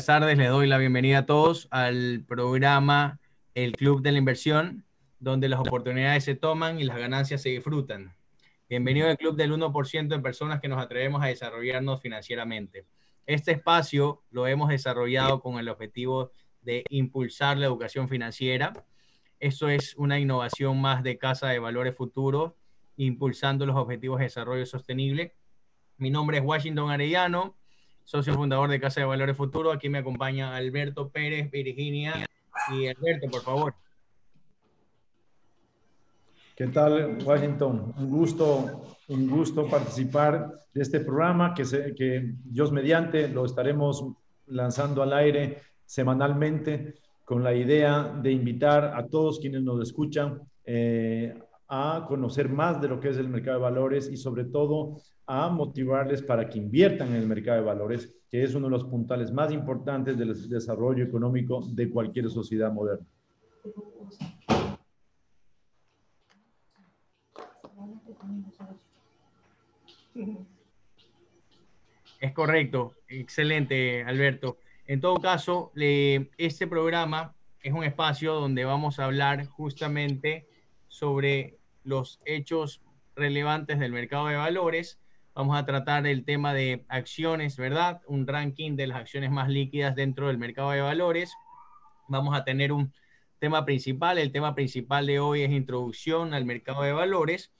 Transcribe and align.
buenas 0.00 0.20
tardes. 0.20 0.38
Les 0.38 0.48
doy 0.48 0.66
la 0.66 0.78
bienvenida 0.78 1.18
a 1.18 1.26
todos 1.26 1.68
al 1.70 2.24
programa 2.26 3.20
El 3.54 3.72
Club 3.72 4.00
de 4.00 4.12
la 4.12 4.16
Inversión, 4.16 4.86
donde 5.18 5.46
las 5.46 5.60
oportunidades 5.60 6.24
se 6.24 6.34
toman 6.34 6.80
y 6.80 6.84
las 6.84 6.96
ganancias 6.96 7.42
se 7.42 7.50
disfrutan. 7.50 8.16
Bienvenido 8.66 9.10
al 9.10 9.18
Club 9.18 9.36
del 9.36 9.52
1% 9.52 10.08
de 10.08 10.18
personas 10.20 10.58
que 10.58 10.68
nos 10.68 10.82
atrevemos 10.82 11.22
a 11.22 11.26
desarrollarnos 11.26 12.00
financieramente. 12.00 12.86
Este 13.26 13.52
espacio 13.52 14.22
lo 14.30 14.46
hemos 14.46 14.70
desarrollado 14.70 15.42
con 15.42 15.58
el 15.58 15.68
objetivo 15.68 16.32
de 16.62 16.82
impulsar 16.88 17.58
la 17.58 17.66
educación 17.66 18.08
financiera. 18.08 18.72
Esto 19.38 19.68
es 19.68 19.94
una 19.96 20.18
innovación 20.18 20.80
más 20.80 21.02
de 21.02 21.18
Casa 21.18 21.48
de 21.48 21.58
Valores 21.58 21.94
Futuros, 21.94 22.54
impulsando 22.96 23.66
los 23.66 23.76
objetivos 23.76 24.20
de 24.20 24.24
desarrollo 24.24 24.64
sostenible. 24.64 25.34
Mi 25.98 26.08
nombre 26.08 26.38
es 26.38 26.42
Washington 26.42 26.90
Arellano 26.90 27.59
socio 28.10 28.34
fundador 28.34 28.68
de 28.68 28.80
Casa 28.80 28.98
de 28.98 29.06
Valores 29.06 29.36
Futuro. 29.36 29.70
Aquí 29.70 29.88
me 29.88 29.98
acompaña 29.98 30.56
Alberto 30.56 31.10
Pérez, 31.10 31.48
Virginia. 31.48 32.26
Y 32.72 32.88
Alberto, 32.88 33.30
por 33.30 33.42
favor. 33.42 33.74
¿Qué 36.56 36.66
tal, 36.66 37.18
Washington? 37.24 37.94
Un 37.96 38.10
gusto, 38.10 38.96
un 39.06 39.30
gusto 39.30 39.68
participar 39.68 40.66
de 40.74 40.82
este 40.82 40.98
programa 40.98 41.54
que, 41.54 41.64
se, 41.64 41.94
que 41.94 42.34
Dios 42.44 42.72
mediante 42.72 43.28
lo 43.28 43.44
estaremos 43.44 44.04
lanzando 44.48 45.04
al 45.04 45.12
aire 45.12 45.62
semanalmente 45.86 46.96
con 47.24 47.44
la 47.44 47.54
idea 47.54 48.12
de 48.20 48.32
invitar 48.32 48.92
a 48.92 49.06
todos 49.06 49.38
quienes 49.38 49.62
nos 49.62 49.80
escuchan 49.80 50.40
eh, 50.64 51.38
a 51.72 52.04
conocer 52.08 52.48
más 52.48 52.80
de 52.80 52.88
lo 52.88 52.98
que 52.98 53.10
es 53.10 53.16
el 53.16 53.28
mercado 53.28 53.58
de 53.58 53.62
valores 53.62 54.10
y 54.10 54.16
sobre 54.16 54.44
todo 54.44 54.96
a 55.24 55.48
motivarles 55.48 56.20
para 56.20 56.48
que 56.48 56.58
inviertan 56.58 57.10
en 57.10 57.14
el 57.14 57.28
mercado 57.28 57.58
de 57.58 57.64
valores, 57.64 58.12
que 58.28 58.42
es 58.42 58.56
uno 58.56 58.66
de 58.66 58.72
los 58.72 58.84
puntales 58.84 59.30
más 59.30 59.52
importantes 59.52 60.18
del 60.18 60.48
desarrollo 60.48 61.04
económico 61.04 61.62
de 61.70 61.88
cualquier 61.88 62.28
sociedad 62.28 62.72
moderna. 62.72 63.06
Es 72.18 72.32
correcto, 72.32 72.96
excelente 73.06 74.02
Alberto. 74.02 74.58
En 74.88 75.00
todo 75.00 75.20
caso, 75.20 75.70
este 75.76 76.66
programa 76.66 77.32
es 77.62 77.72
un 77.72 77.84
espacio 77.84 78.34
donde 78.34 78.64
vamos 78.64 78.98
a 78.98 79.04
hablar 79.04 79.46
justamente 79.46 80.48
sobre 80.88 81.59
los 81.90 82.20
hechos 82.24 82.80
relevantes 83.16 83.78
del 83.78 83.92
mercado 83.92 84.28
de 84.28 84.36
valores. 84.36 84.98
Vamos 85.34 85.58
a 85.58 85.66
tratar 85.66 86.06
el 86.06 86.24
tema 86.24 86.54
de 86.54 86.84
acciones, 86.88 87.56
¿verdad? 87.56 88.00
Un 88.06 88.26
ranking 88.26 88.76
de 88.76 88.86
las 88.86 88.98
acciones 88.98 89.30
más 89.30 89.48
líquidas 89.48 89.94
dentro 89.94 90.28
del 90.28 90.38
mercado 90.38 90.70
de 90.70 90.80
valores. 90.80 91.34
Vamos 92.08 92.34
a 92.34 92.44
tener 92.44 92.72
un 92.72 92.92
tema 93.38 93.64
principal. 93.64 94.18
El 94.18 94.32
tema 94.32 94.54
principal 94.54 95.06
de 95.06 95.18
hoy 95.18 95.42
es 95.42 95.50
introducción 95.50 96.32
al 96.32 96.44
mercado 96.44 96.82
de 96.82 96.92
valores. 96.92 97.52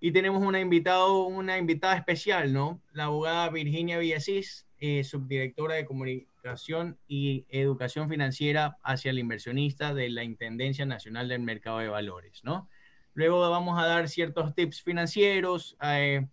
Y 0.00 0.12
tenemos 0.12 0.42
una, 0.42 0.60
invitado, 0.60 1.24
una 1.24 1.56
invitada 1.56 1.96
especial, 1.96 2.52
¿no? 2.52 2.82
La 2.92 3.04
abogada 3.04 3.48
Virginia 3.50 3.98
Villasís, 3.98 4.66
eh, 4.78 5.04
subdirectora 5.04 5.76
de 5.76 5.86
comunicación 5.86 6.98
y 7.06 7.46
educación 7.48 8.08
financiera 8.08 8.78
hacia 8.82 9.12
el 9.12 9.18
inversionista 9.18 9.94
de 9.94 10.10
la 10.10 10.24
Intendencia 10.24 10.84
Nacional 10.84 11.28
del 11.28 11.40
Mercado 11.40 11.78
de 11.78 11.88
Valores, 11.88 12.42
¿no? 12.42 12.68
Luego 13.14 13.48
vamos 13.48 13.78
a 13.80 13.86
dar 13.86 14.08
ciertos 14.08 14.54
tips 14.54 14.82
financieros, 14.82 15.76
eh, 15.80 16.26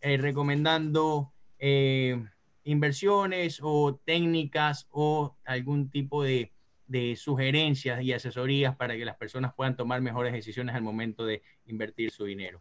eh, 0.00 0.16
recomendando 0.16 1.32
eh, 1.60 2.22
inversiones 2.64 3.60
o 3.62 4.00
técnicas 4.04 4.88
o 4.90 5.36
algún 5.44 5.90
tipo 5.90 6.24
de, 6.24 6.52
de, 6.88 7.14
sugerencias 7.14 8.02
y 8.02 8.12
asesorías 8.12 8.74
para 8.74 8.96
que 8.96 9.04
las 9.04 9.16
personas 9.16 9.54
puedan 9.54 9.76
tomar 9.76 10.00
mejores 10.00 10.32
decisiones 10.32 10.74
al 10.74 10.82
momento 10.82 11.24
de 11.24 11.42
invertir 11.66 12.10
su 12.10 12.24
dinero. 12.24 12.60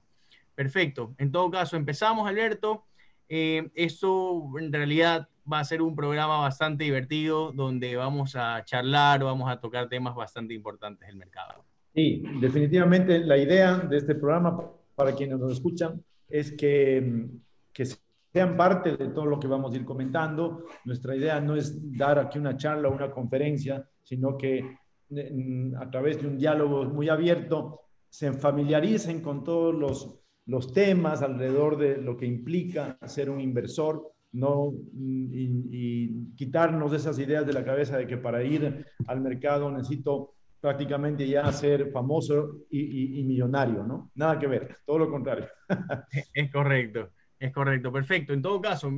Perfecto. 0.53 1.15
En 1.17 1.31
todo 1.31 1.49
caso, 1.49 1.75
empezamos, 1.75 2.27
Alberto. 2.27 2.85
esto 3.27 4.51
en 4.59 4.71
realidad 4.71 5.29
va 5.51 5.59
a 5.59 5.65
ser 5.65 5.81
un 5.81 5.95
programa 5.95 6.37
bastante 6.37 6.83
divertido 6.83 7.51
donde 7.51 7.95
vamos 7.95 8.35
a 8.35 8.63
charlar, 8.65 9.23
vamos 9.23 9.49
a 9.49 9.59
tocar 9.59 9.89
temas 9.89 10.13
bastante 10.13 10.53
importantes 10.53 11.07
del 11.07 11.15
mercado. 11.15 11.65
Sí, 11.93 12.23
definitivamente 12.41 13.19
la 13.19 13.37
idea 13.37 13.77
de 13.77 13.97
este 13.97 14.15
programa 14.15 14.71
para 14.95 15.13
quienes 15.13 15.37
nos 15.37 15.53
escuchan 15.53 16.03
es 16.27 16.51
que, 16.51 17.27
que 17.71 17.85
sean 18.33 18.57
parte 18.57 18.97
de 18.97 19.09
todo 19.09 19.27
lo 19.27 19.39
que 19.39 19.47
vamos 19.47 19.73
a 19.73 19.75
ir 19.75 19.85
comentando. 19.85 20.65
Nuestra 20.85 21.15
idea 21.15 21.39
no 21.39 21.55
es 21.55 21.95
dar 21.95 22.17
aquí 22.17 22.39
una 22.39 22.57
charla 22.57 22.89
o 22.89 22.93
una 22.93 23.11
conferencia, 23.11 23.87
sino 24.01 24.35
que 24.35 24.77
mm, 25.09 25.75
a 25.75 25.91
través 25.91 26.19
de 26.19 26.27
un 26.27 26.37
diálogo 26.37 26.85
muy 26.85 27.09
abierto 27.09 27.81
se 28.09 28.33
familiaricen 28.33 29.21
con 29.21 29.43
todos 29.43 29.75
los, 29.75 30.19
los 30.47 30.73
temas 30.73 31.21
alrededor 31.21 31.77
de 31.77 31.97
lo 31.97 32.17
que 32.17 32.25
implica 32.25 32.97
ser 33.05 33.29
un 33.29 33.39
inversor, 33.39 34.11
no 34.31 34.71
mm, 34.71 35.27
y 35.31 36.35
quitarnos 36.35 36.91
esas 36.93 37.19
ideas 37.19 37.45
de 37.45 37.53
la 37.53 37.63
cabeza 37.63 37.97
de 37.97 38.07
que 38.07 38.17
para 38.17 38.43
ir 38.43 38.83
al 39.05 39.21
mercado 39.21 39.71
necesito 39.71 40.33
prácticamente 40.63 41.27
ya 41.27 41.51
ser 41.51 41.91
famoso 41.91 42.59
y, 42.69 43.21
millonario, 43.25 43.83
¿no? 43.83 44.11
Nada 44.15 44.39
que 44.39 44.47
ver, 44.47 44.77
todo 44.85 44.99
lo 44.99 45.11
contrario. 45.11 45.49
es 46.33 46.49
correcto, 46.53 47.09
es 47.37 47.51
correcto, 47.51 47.91
perfecto. 47.91 48.31
En 48.31 48.41
todo 48.41 48.61
caso, 48.61 48.89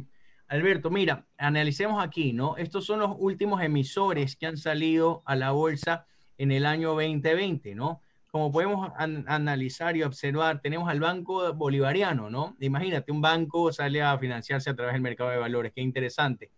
Alberto, 0.47 0.91
mira, 0.91 1.25
analicemos 1.39 2.03
aquí, 2.03 2.33
¿no? 2.33 2.55
Estos 2.55 2.85
son 2.85 2.99
los 2.99 3.15
últimos 3.17 3.63
emisores 3.63 4.35
que 4.35 4.45
han 4.45 4.57
salido 4.57 5.23
a 5.25 5.35
la 5.35 5.53
bolsa 5.53 6.05
en 6.37 6.51
el 6.51 6.67
año 6.67 6.89
2020, 6.89 7.73
¿no? 7.73 7.99
Como 8.27 8.51
podemos 8.51 8.91
analizar 8.95 9.97
y 9.97 10.03
observar, 10.03 10.61
tenemos 10.61 10.87
al 10.87 10.99
Banco 10.99 11.51
Bolivariano, 11.55 12.29
¿no? 12.29 12.55
Imagínate, 12.59 13.11
un 13.11 13.21
banco 13.21 13.73
sale 13.73 14.03
a 14.03 14.15
financiarse 14.19 14.69
a 14.69 14.75
través 14.75 14.93
del 14.93 15.01
mercado 15.01 15.31
de 15.31 15.37
valores, 15.37 15.71
qué 15.73 15.81
interesante. 15.81 16.51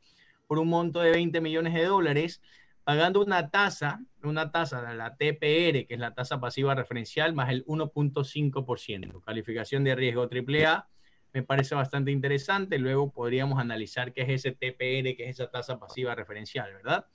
Por 0.48 0.60
un 0.60 0.68
monto 0.68 1.00
de 1.00 1.12
20 1.12 1.40
millones 1.40 1.74
de 1.74 1.86
dólares, 1.86 2.42
pagando 2.88 3.22
una 3.22 3.50
tasa, 3.50 4.00
una 4.24 4.50
tasa 4.50 4.94
la 4.94 5.18
TPR, 5.18 5.86
que 5.86 5.88
es 5.90 6.00
la 6.00 6.14
tasa 6.14 6.40
pasiva 6.40 6.74
referencial, 6.74 7.34
más 7.34 7.50
el 7.50 7.66
1.5%. 7.66 9.22
Calificación 9.26 9.84
de 9.84 9.94
riesgo 9.94 10.30
AAA, 10.32 10.88
me 11.34 11.44
parece 11.44 11.76
bastante 11.76 12.12
interesante. 12.12 12.80
Luego 12.80 13.12
podríamos 13.12 13.60
analizar 13.60 14.14
qué 14.14 14.22
es 14.22 14.30
ese 14.30 14.52
TPR, 14.54 15.18
qué 15.18 15.26
es 15.26 15.32
esa 15.32 15.52
tasa 15.52 15.78
pasiva 15.78 16.16
referencial, 16.16 16.72
¿verdad? 16.76 17.06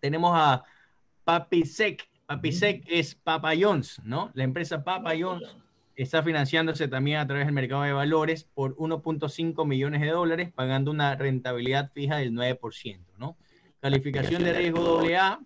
Tenemos 0.00 0.32
a 0.34 0.64
Papisec. 1.24 2.08
Papisec 2.24 2.82
es 2.86 3.14
Papa 3.16 3.52
Jones, 3.54 4.00
¿no? 4.02 4.30
La 4.32 4.44
empresa 4.44 4.82
Papa 4.82 5.12
Jones 5.20 5.46
está 5.94 6.22
financiándose 6.22 6.88
también 6.88 7.18
a 7.18 7.26
través 7.26 7.44
del 7.44 7.54
mercado 7.54 7.82
de 7.82 7.92
valores 7.92 8.44
por 8.44 8.74
1.5 8.76 9.66
millones 9.66 10.00
de 10.00 10.08
dólares, 10.08 10.52
pagando 10.54 10.90
una 10.90 11.14
rentabilidad 11.16 11.92
fija 11.92 12.16
del 12.16 12.32
9%, 12.32 13.04
¿no? 13.18 13.36
Calificación 13.86 14.42
de 14.42 14.52
riesgo 14.52 14.98
AA. 14.98 15.38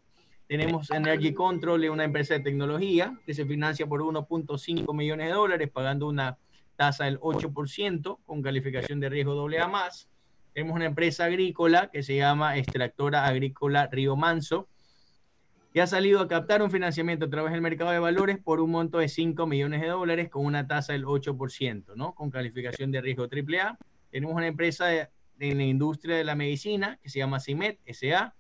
Tenemos 0.49 0.91
Energy 0.91 1.35
Control, 1.35 1.91
una 1.91 2.05
empresa 2.05 2.33
de 2.33 2.41
tecnología 2.41 3.15
que 3.27 3.35
se 3.35 3.45
financia 3.45 3.87
por 3.87 4.01
1.5 4.01 4.97
millones 4.97 5.27
de 5.27 5.35
dólares, 5.35 5.69
pagando 5.71 6.09
una 6.09 6.39
tasa 6.75 7.05
del 7.05 7.21
8% 7.21 8.19
con 8.25 8.41
calificación 8.41 8.99
de 8.99 9.11
riesgo 9.11 9.47
AA. 9.47 9.91
Tenemos 10.55 10.75
una 10.75 10.87
empresa 10.87 11.27
agrícola 11.27 11.91
que 11.93 12.03
se 12.03 12.17
llama 12.17 12.57
Extractora 12.57 13.27
Agrícola 13.27 13.91
Río 13.93 14.17
Manso, 14.17 14.69
que 15.75 15.83
ha 15.83 15.87
salido 15.87 16.21
a 16.21 16.27
captar 16.27 16.63
un 16.63 16.71
financiamiento 16.71 17.27
a 17.27 17.29
través 17.29 17.53
del 17.53 17.61
mercado 17.61 17.91
de 17.91 17.99
valores 17.99 18.39
por 18.39 18.61
un 18.61 18.71
monto 18.71 18.97
de 18.97 19.09
5 19.09 19.47
millones 19.47 19.83
de 19.83 19.89
dólares 19.89 20.31
con 20.31 20.47
una 20.47 20.67
tasa 20.67 20.95
del 20.95 21.05
8%, 21.05 21.95
¿no? 21.95 22.15
Con 22.15 22.31
calificación 22.31 22.91
de 22.91 23.03
riesgo 23.03 23.25
AAA. 23.25 23.77
Tenemos 24.11 24.35
una 24.35 24.47
empresa 24.47 24.87
de 24.87 25.11
en 25.41 25.59
la 25.59 25.65
industria 25.65 26.17
de 26.17 26.25
la 26.25 26.37
medicina, 26.37 26.99
que 27.03 27.09
se 27.09 27.19
llama 27.19 27.41
CIMET 27.41 27.81
SA, 27.93 28.35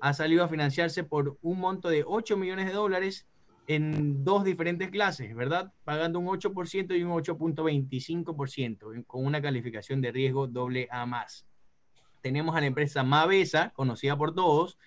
ha 0.00 0.14
salido 0.14 0.42
a 0.42 0.48
financiarse 0.48 1.04
por 1.04 1.38
un 1.42 1.60
monto 1.60 1.88
de 1.88 2.02
8 2.06 2.36
millones 2.36 2.66
de 2.66 2.72
dólares 2.72 3.26
en 3.66 4.24
dos 4.24 4.44
diferentes 4.44 4.90
clases, 4.90 5.34
¿verdad? 5.34 5.72
Pagando 5.84 6.18
un 6.18 6.26
8% 6.26 6.98
y 6.98 7.04
un 7.04 7.12
8.25% 7.12 9.06
con 9.06 9.24
una 9.24 9.40
calificación 9.40 10.00
de 10.00 10.10
riesgo 10.10 10.48
doble 10.48 10.88
A 10.90 11.06
más. 11.06 11.46
Tenemos 12.20 12.56
a 12.56 12.60
la 12.60 12.66
empresa 12.66 13.04
Mavesa, 13.04 13.72
conocida 13.74 14.16
por 14.16 14.34
todos, 14.34 14.78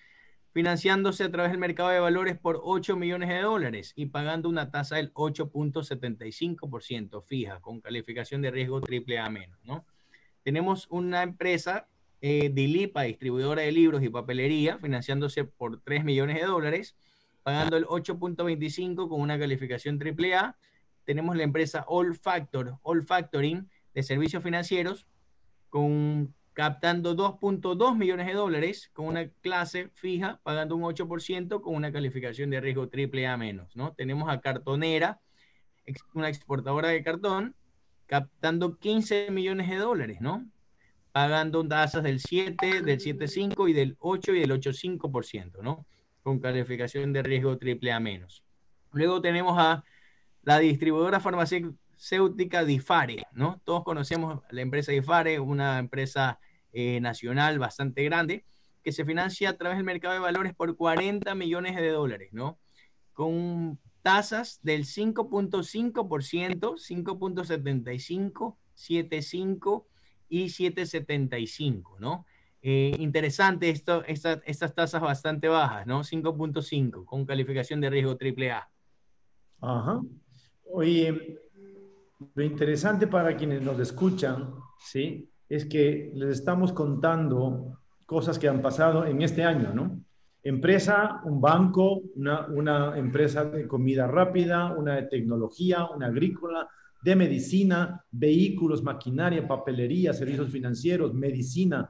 financiándose 0.51 1.23
a 1.23 1.31
través 1.31 1.51
del 1.51 1.59
mercado 1.59 1.89
de 1.89 1.99
valores 1.99 2.37
por 2.37 2.59
8 2.61 2.95
millones 2.95 3.29
de 3.29 3.41
dólares 3.41 3.93
y 3.95 4.07
pagando 4.07 4.49
una 4.49 4.69
tasa 4.69 4.97
del 4.97 5.13
8.75% 5.13 7.23
fija 7.23 7.59
con 7.61 7.81
calificación 7.81 8.41
de 8.41 8.51
riesgo 8.51 8.81
triple 8.81 9.17
A 9.17 9.29
menos, 9.29 9.57
¿no? 9.63 9.85
Tenemos 10.43 10.87
una 10.89 11.23
empresa, 11.23 11.87
eh, 12.21 12.49
Dilipa, 12.53 13.03
distribuidora 13.03 13.63
de 13.63 13.71
libros 13.71 14.03
y 14.03 14.09
papelería, 14.09 14.77
financiándose 14.77 15.43
por 15.45 15.81
3 15.81 16.03
millones 16.03 16.37
de 16.39 16.45
dólares, 16.45 16.95
pagando 17.43 17.77
el 17.77 17.85
8.25 17.85 19.09
con 19.09 19.19
una 19.21 19.39
calificación 19.39 19.99
AAA. 19.99 20.55
Tenemos 21.05 21.35
la 21.35 21.43
empresa 21.43 21.85
All 21.87 22.15
Factor, 22.15 22.77
All 22.83 23.03
Factoring 23.03 23.69
de 23.93 24.03
servicios 24.03 24.43
financieros, 24.43 25.07
con 25.69 26.33
captando 26.53 27.15
2.2 27.15 27.97
millones 27.97 28.27
de 28.27 28.33
dólares 28.33 28.91
con 28.93 29.07
una 29.07 29.27
clase 29.41 29.89
fija, 29.95 30.39
pagando 30.43 30.75
un 30.75 30.83
8% 30.83 31.61
con 31.61 31.75
una 31.75 31.91
calificación 31.91 32.51
de 32.51 32.61
riesgo 32.61 32.89
triple 32.89 33.27
A 33.27 33.37
menos, 33.37 33.75
¿no? 33.75 33.93
Tenemos 33.93 34.29
a 34.29 34.39
Cartonera, 34.39 35.19
una 36.13 36.29
exportadora 36.29 36.89
de 36.89 37.03
cartón, 37.03 37.55
captando 38.05 38.77
15 38.77 39.31
millones 39.31 39.69
de 39.69 39.77
dólares, 39.77 40.21
¿no? 40.21 40.45
Pagando 41.11 41.67
tasas 41.67 42.03
del 42.03 42.19
7, 42.19 42.81
del 42.81 42.99
7.5 42.99 43.69
y 43.69 43.73
del 43.73 43.97
8 43.99 44.33
y 44.33 44.39
del 44.39 44.51
8.5%, 44.51 45.61
¿no? 45.61 45.85
Con 46.21 46.39
calificación 46.39 47.13
de 47.13 47.23
riesgo 47.23 47.57
triple 47.57 47.91
A 47.91 47.99
menos. 47.99 48.43
Luego 48.91 49.21
tenemos 49.21 49.57
a 49.57 49.83
la 50.43 50.59
distribuidora 50.59 51.19
farmacéutica 51.19 52.65
Difare, 52.65 53.25
¿no? 53.33 53.61
Todos 53.63 53.83
conocemos 53.83 54.41
la 54.49 54.61
empresa 54.61 54.91
Difare, 54.91 55.39
una 55.39 55.79
empresa 55.79 56.39
eh, 56.71 56.99
nacional 57.01 57.59
bastante 57.59 58.03
grande, 58.03 58.45
que 58.83 58.91
se 58.91 59.05
financia 59.05 59.49
a 59.49 59.57
través 59.57 59.77
del 59.77 59.85
mercado 59.85 60.13
de 60.13 60.19
valores 60.19 60.53
por 60.53 60.75
40 60.75 61.33
millones 61.35 61.75
de 61.75 61.89
dólares, 61.89 62.29
¿no? 62.33 62.59
Con 63.13 63.79
tasas 64.03 64.59
del 64.61 64.85
5.5%, 64.85 66.03
5.75, 66.03 68.55
7.5 68.75 69.85
y 70.29 70.45
7.75, 70.45 71.99
¿no? 71.99 72.25
Eh, 72.61 72.95
interesante 72.99 73.69
esto, 73.69 74.03
estas 74.05 74.75
tasas 74.75 75.01
bastante 75.01 75.47
bajas, 75.47 75.87
¿no? 75.87 76.03
5.5 76.03 77.05
con 77.05 77.25
calificación 77.25 77.81
de 77.81 77.89
riesgo 77.89 78.15
AAA. 78.19 78.69
Ajá. 79.61 80.01
Oye, 80.71 81.39
lo 82.35 82.43
interesante 82.43 83.07
para 83.07 83.35
quienes 83.35 83.61
nos 83.61 83.79
escuchan, 83.79 84.53
¿sí? 84.79 85.29
Es 85.49 85.65
que 85.65 86.13
les 86.15 86.39
estamos 86.39 86.71
contando 86.71 87.79
cosas 88.05 88.39
que 88.39 88.47
han 88.47 88.61
pasado 88.61 89.05
en 89.05 89.21
este 89.21 89.43
año, 89.43 89.73
¿no? 89.73 90.01
Empresa, 90.43 91.21
un 91.23 91.39
banco, 91.39 92.01
una, 92.15 92.47
una 92.47 92.97
empresa 92.97 93.45
de 93.45 93.65
comida 93.67 94.07
rápida, 94.07 94.73
una 94.77 94.95
de 94.95 95.03
tecnología, 95.03 95.85
una 95.85 96.07
agrícola, 96.07 96.67
de 97.01 97.15
medicina, 97.15 98.03
vehículos, 98.11 98.83
maquinaria, 98.83 99.47
papelería, 99.47 100.13
servicios 100.13 100.49
financieros, 100.49 101.13
medicina. 101.13 101.89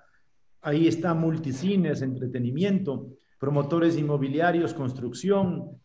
Ahí 0.61 0.87
está 0.87 1.13
multicines, 1.13 2.01
entretenimiento, 2.01 3.09
promotores 3.39 3.97
inmobiliarios, 3.97 4.73
construcción, 4.73 5.79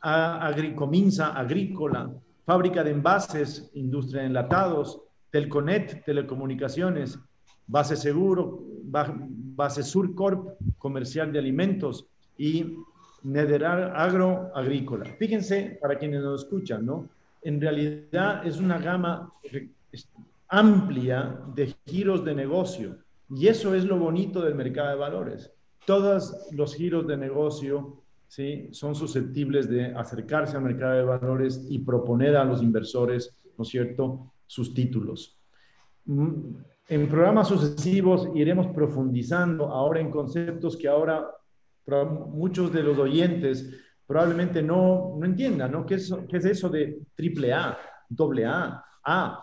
agricominza, 0.00 1.28
agrícola, 1.28 2.12
fábrica 2.44 2.82
de 2.82 2.90
envases, 2.90 3.70
industria 3.74 4.22
de 4.22 4.28
enlatados, 4.28 5.00
Telconet, 5.30 6.04
telecomunicaciones, 6.04 7.18
base 7.66 7.96
seguro, 7.96 8.66
Base 8.84 9.82
Surcorp, 9.82 10.58
comercial 10.78 11.32
de 11.32 11.38
alimentos, 11.38 12.06
y 12.36 12.76
Nederar 13.22 13.94
Agro 13.96 14.50
Agrícola. 14.54 15.04
Fíjense, 15.18 15.78
para 15.80 15.98
quienes 15.98 16.22
nos 16.22 16.42
escuchan, 16.42 16.84
¿no? 16.84 17.08
En 17.42 17.60
realidad 17.60 18.46
es 18.46 18.58
una 18.58 18.78
gama 18.78 19.32
amplia 20.48 21.40
de 21.54 21.74
giros 21.86 22.24
de 22.24 22.34
negocio. 22.34 22.98
Y 23.30 23.48
eso 23.48 23.74
es 23.74 23.84
lo 23.84 23.98
bonito 23.98 24.42
del 24.42 24.54
mercado 24.54 24.90
de 24.90 24.96
valores. 24.96 25.50
Todos 25.86 26.48
los 26.52 26.74
giros 26.74 27.06
de 27.06 27.16
negocio 27.16 28.02
¿sí? 28.28 28.68
son 28.72 28.94
susceptibles 28.94 29.68
de 29.68 29.86
acercarse 29.86 30.56
al 30.56 30.62
mercado 30.62 30.94
de 30.94 31.04
valores 31.04 31.66
y 31.68 31.78
proponer 31.78 32.36
a 32.36 32.44
los 32.44 32.62
inversores, 32.62 33.34
¿no 33.56 33.62
es 33.62 33.68
cierto?, 33.68 34.32
sus 34.46 34.74
títulos. 34.74 35.38
En 36.92 37.08
programas 37.08 37.48
sucesivos 37.48 38.28
iremos 38.34 38.66
profundizando 38.66 39.68
ahora 39.68 39.98
en 39.98 40.10
conceptos 40.10 40.76
que 40.76 40.88
ahora 40.88 41.26
muchos 42.28 42.70
de 42.70 42.82
los 42.82 42.98
oyentes 42.98 43.66
probablemente 44.06 44.62
no, 44.62 45.16
no 45.18 45.24
entiendan, 45.24 45.72
¿no? 45.72 45.86
¿Qué 45.86 45.94
es, 45.94 46.14
¿Qué 46.28 46.36
es 46.36 46.44
eso 46.44 46.68
de 46.68 47.00
triple 47.14 47.54
A, 47.54 47.78
doble 48.10 48.44
A, 48.44 48.84
A? 49.02 49.42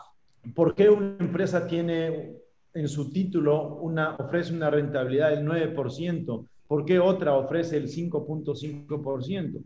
¿Por 0.54 0.76
qué 0.76 0.92
una 0.92 1.18
empresa 1.20 1.66
tiene 1.66 2.36
en 2.72 2.88
su 2.88 3.10
título 3.10 3.78
una, 3.78 4.16
ofrece 4.18 4.54
una 4.54 4.70
rentabilidad 4.70 5.32
del 5.32 5.44
9%? 5.44 6.48
¿Por 6.68 6.86
qué 6.86 7.00
otra 7.00 7.34
ofrece 7.34 7.78
el 7.78 7.88
5.5%? 7.88 9.64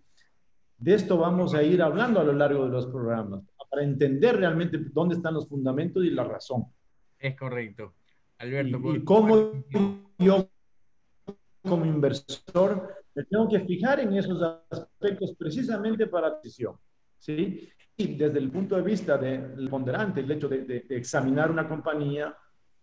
De 0.77 0.93
esto 0.93 1.17
vamos 1.17 1.53
a 1.53 1.61
ir 1.61 1.81
hablando 1.81 2.21
a 2.21 2.23
lo 2.23 2.31
largo 2.31 2.63
de 2.63 2.71
los 2.71 2.85
programas, 2.85 3.41
para 3.69 3.83
entender 3.83 4.37
realmente 4.37 4.79
dónde 4.93 5.15
están 5.15 5.33
los 5.33 5.49
fundamentos 5.49 6.05
y 6.05 6.11
la 6.11 6.23
razón. 6.23 6.63
Es 7.23 7.37
correcto. 7.37 7.93
Alberto. 8.39 8.81
Y, 8.93 9.03
cómo 9.05 9.63
yo 10.19 10.49
como 11.61 11.85
inversor 11.85 13.05
me 13.15 13.23
tengo 13.23 13.47
que 13.47 13.61
fijar 13.61 14.01
en 14.01 14.11
esos 14.13 14.41
aspectos 14.69 15.33
precisamente 15.39 16.07
para 16.07 16.27
la 16.27 16.35
decisión. 16.35 16.75
¿sí? 17.17 17.69
Y 17.95 18.15
desde 18.15 18.39
el 18.39 18.51
punto 18.51 18.75
de 18.75 18.81
vista 18.81 19.17
del 19.17 19.69
ponderante, 19.69 20.19
el 20.19 20.31
hecho 20.31 20.49
de, 20.49 20.85
examinar 20.89 21.49
una 21.49 21.65
compañía, 21.65 22.35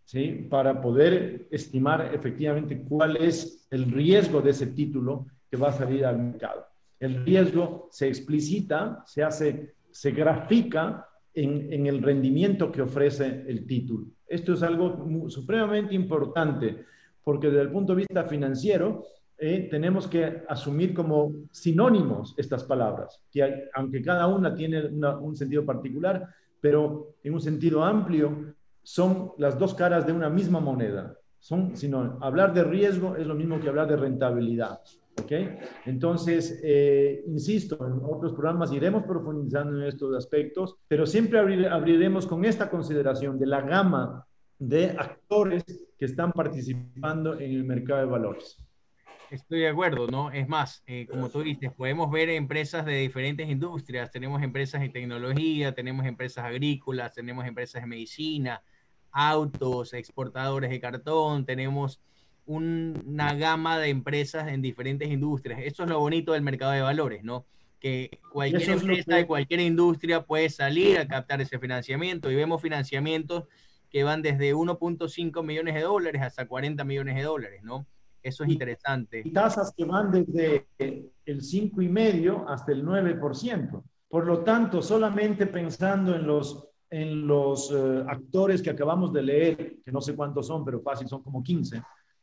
¿sí? 0.06 0.46
para 0.48 0.80
poder 0.80 1.46
estimar 1.50 2.14
efectivamente 2.14 2.80
cuál 2.80 3.18
es 3.18 3.66
el 3.70 3.92
riesgo 3.92 4.40
de 4.40 4.52
ese 4.52 4.68
título 4.68 5.26
que 5.50 5.58
va 5.58 5.68
a 5.68 5.72
salir 5.72 6.06
al 6.06 6.18
mercado. 6.18 6.66
El 6.98 7.26
riesgo 7.26 7.88
se 7.90 8.08
explicita, 8.08 9.02
se 9.04 9.22
hace, 9.22 9.74
se 9.90 10.12
grafica 10.12 11.06
en, 11.34 11.70
en 11.70 11.86
el 11.86 12.02
rendimiento 12.02 12.72
que 12.72 12.80
ofrece 12.80 13.44
el 13.46 13.66
título. 13.66 14.06
Esto 14.30 14.52
es 14.54 14.62
algo 14.62 15.28
supremamente 15.28 15.92
importante 15.92 16.84
porque 17.24 17.48
desde 17.48 17.62
el 17.62 17.72
punto 17.72 17.94
de 17.94 17.98
vista 18.06 18.24
financiero 18.24 19.04
eh, 19.36 19.66
tenemos 19.68 20.06
que 20.06 20.44
asumir 20.48 20.94
como 20.94 21.32
sinónimos 21.50 22.34
estas 22.36 22.62
palabras, 22.62 23.20
que 23.32 23.68
aunque 23.74 24.00
cada 24.00 24.28
una 24.28 24.54
tiene 24.54 24.86
un 24.86 25.34
sentido 25.34 25.66
particular, 25.66 26.28
pero 26.60 27.16
en 27.24 27.34
un 27.34 27.40
sentido 27.40 27.82
amplio 27.82 28.54
son 28.84 29.32
las 29.38 29.58
dos 29.58 29.74
caras 29.74 30.06
de 30.06 30.12
una 30.12 30.30
misma 30.30 30.60
moneda. 30.60 31.16
Son 31.40 31.76
sinónimos. 31.76 32.22
Hablar 32.22 32.54
de 32.54 32.62
riesgo 32.62 33.16
es 33.16 33.26
lo 33.26 33.34
mismo 33.34 33.58
que 33.58 33.68
hablar 33.68 33.88
de 33.88 33.96
rentabilidad. 33.96 34.80
¿Ok? 35.16 35.32
Entonces, 35.86 36.60
eh, 36.62 37.22
insisto, 37.26 37.76
en 37.86 38.00
otros 38.04 38.32
programas 38.32 38.72
iremos 38.72 39.04
profundizando 39.04 39.80
en 39.80 39.88
estos 39.88 40.16
aspectos, 40.16 40.76
pero 40.88 41.06
siempre 41.06 41.38
abriremos 41.38 42.26
con 42.26 42.44
esta 42.44 42.70
consideración 42.70 43.38
de 43.38 43.46
la 43.46 43.60
gama 43.62 44.26
de 44.58 44.90
actores 44.90 45.64
que 45.98 46.04
están 46.04 46.32
participando 46.32 47.34
en 47.38 47.50
el 47.50 47.64
mercado 47.64 48.00
de 48.00 48.06
valores. 48.06 48.58
Estoy 49.30 49.60
de 49.60 49.68
acuerdo, 49.68 50.08
¿no? 50.08 50.32
Es 50.32 50.48
más, 50.48 50.82
eh, 50.88 51.06
como 51.08 51.28
tú 51.28 51.42
dices, 51.42 51.72
podemos 51.72 52.10
ver 52.10 52.30
empresas 52.30 52.84
de 52.84 52.94
diferentes 52.94 53.48
industrias. 53.48 54.10
Tenemos 54.10 54.42
empresas 54.42 54.80
de 54.80 54.88
tecnología, 54.88 55.72
tenemos 55.72 56.04
empresas 56.04 56.44
agrícolas, 56.44 57.14
tenemos 57.14 57.46
empresas 57.46 57.80
de 57.80 57.86
medicina, 57.86 58.60
autos, 59.12 59.94
exportadores 59.94 60.70
de 60.70 60.80
cartón, 60.80 61.44
tenemos 61.44 62.00
una 62.50 63.34
gama 63.34 63.78
de 63.78 63.90
empresas 63.90 64.48
en 64.48 64.60
diferentes 64.60 65.08
industrias. 65.08 65.60
Eso 65.62 65.84
es 65.84 65.88
lo 65.88 66.00
bonito 66.00 66.32
del 66.32 66.42
mercado 66.42 66.72
de 66.72 66.80
valores, 66.80 67.22
¿no? 67.22 67.46
Que 67.78 68.18
cualquier 68.32 68.70
empresa 68.70 69.14
de 69.14 69.26
cualquier 69.26 69.60
industria 69.60 70.22
puede 70.22 70.50
salir 70.50 70.98
a 70.98 71.06
captar 71.06 71.40
ese 71.40 71.60
financiamiento 71.60 72.28
y 72.28 72.34
vemos 72.34 72.60
financiamientos 72.60 73.44
que 73.88 74.02
van 74.02 74.20
desde 74.20 74.52
1.5 74.52 75.44
millones 75.44 75.74
de 75.74 75.82
dólares 75.82 76.22
hasta 76.22 76.48
40 76.48 76.82
millones 76.82 77.14
de 77.14 77.22
dólares, 77.22 77.62
¿no? 77.62 77.86
Eso 78.20 78.42
es 78.42 78.50
interesante. 78.50 79.22
Y 79.24 79.30
tasas 79.30 79.72
que 79.74 79.84
van 79.84 80.10
desde 80.10 80.66
el 81.24 81.40
5,5 81.40 82.46
hasta 82.48 82.72
el 82.72 82.84
9%. 82.84 83.82
Por 84.08 84.26
lo 84.26 84.40
tanto, 84.40 84.82
solamente 84.82 85.46
pensando 85.46 86.16
en 86.16 86.26
los, 86.26 86.66
en 86.90 87.28
los 87.28 87.70
eh, 87.70 88.04
actores 88.08 88.60
que 88.60 88.70
acabamos 88.70 89.12
de 89.12 89.22
leer, 89.22 89.76
que 89.84 89.92
no 89.92 90.00
sé 90.00 90.16
cuántos 90.16 90.48
son, 90.48 90.64
pero 90.64 90.80
fácil, 90.80 91.08
son 91.08 91.22
como 91.22 91.42
15, 91.42 91.80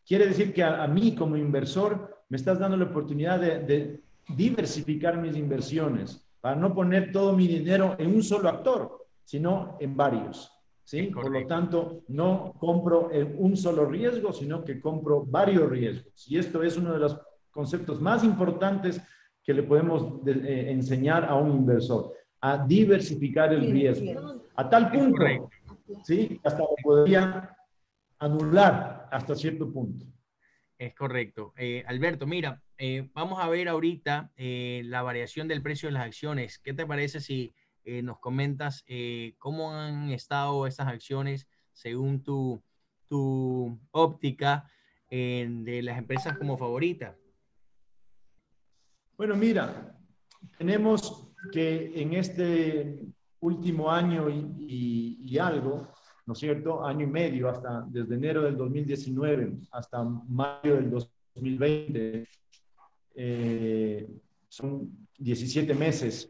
Quiere 0.07 0.27
decir 0.27 0.53
que 0.53 0.63
a, 0.63 0.87
mí 0.87 1.13
como 1.13 1.35
inversor 1.35 2.23
me 2.29 2.37
estás 2.37 2.57
dando 2.59 2.77
la 2.77 2.85
oportunidad 2.85 3.39
de, 3.41 4.01
diversificar 4.29 5.17
mis 5.17 5.37
inversiones 5.37 6.25
para 6.41 6.55
no 6.55 6.73
poner 6.73 7.13
todo 7.13 7.31
mi 7.31 7.47
dinero 7.47 7.95
en 7.97 8.13
un 8.13 8.21
solo 8.21 8.49
actor, 8.49 9.05
sino 9.23 9.77
en 9.79 9.95
varios. 9.95 10.51
¿sí? 10.83 11.03
Por 11.03 11.31
lo 11.31 11.45
tanto, 11.47 12.03
no 12.09 12.53
compro 12.59 13.09
un 13.37 13.55
solo 13.55 13.85
riesgo, 13.85 14.33
sino 14.33 14.65
que 14.65 14.81
compro 14.81 15.25
varios 15.25 15.69
riesgos. 15.69 16.29
Y 16.29 16.37
esto 16.37 16.61
es 16.61 16.75
uno 16.77 16.93
de 16.93 16.99
los 16.99 17.17
conceptos 17.51 18.01
más 18.01 18.23
importantes 18.23 19.01
que 19.43 19.53
le 19.53 19.63
podemos 19.63 20.05
eh, 20.27 20.67
enseñar 20.69 21.23
a 21.23 21.35
un 21.35 21.51
inversor, 21.51 22.13
a 22.41 22.65
diversificar 22.65 23.53
el 23.53 23.71
riesgo. 23.71 24.41
A 24.55 24.69
tal 24.69 24.91
punto, 24.91 25.23
¿sí? 26.03 26.39
hasta 26.43 26.63
podría 26.83 27.55
anular 28.19 28.96
hasta 29.11 29.35
cierto 29.35 29.71
punto. 29.71 30.05
Es 30.77 30.93
correcto. 30.93 31.53
Eh, 31.57 31.83
Alberto, 31.87 32.27
mira, 32.27 32.61
eh, 32.77 33.09
vamos 33.13 33.39
a 33.39 33.49
ver 33.49 33.67
ahorita 33.67 34.31
eh, 34.35 34.83
la 34.85 35.01
variación 35.01 35.47
del 35.47 35.63
precio 35.63 35.89
de 35.89 35.93
las 35.93 36.05
acciones. 36.05 36.59
¿Qué 36.59 36.73
te 36.73 36.85
parece 36.85 37.19
si 37.19 37.53
nos 38.03 38.19
comentas 38.19 38.83
cómo 39.37 39.73
han 39.73 40.09
estado 40.09 40.67
esas 40.67 40.87
acciones 40.87 41.47
según 41.71 42.21
tu, 42.21 42.61
tu 43.07 43.79
óptica 43.91 44.69
de 45.09 45.79
las 45.81 45.97
empresas 45.97 46.37
como 46.37 46.57
favoritas? 46.57 47.15
Bueno, 49.15 49.37
mira, 49.37 49.97
tenemos 50.57 51.33
que 51.53 52.01
en 52.01 52.13
este 52.13 52.99
último 53.39 53.89
año 53.89 54.29
y, 54.29 55.37
algo, 55.39 55.87
¿no 56.27 56.33
es 56.33 56.39
cierto? 56.39 56.85
Año 56.85 57.05
y 57.05 57.09
medio, 57.09 57.49
hasta 57.49 57.85
desde 57.87 58.15
enero 58.15 58.43
del 58.43 58.57
2019 58.57 59.53
hasta 59.71 60.03
mayo 60.03 60.75
del 60.75 60.91
2020, 60.91 62.27
eh, 63.15 64.07
son 64.49 65.07
17 65.17 65.73
meses. 65.73 66.29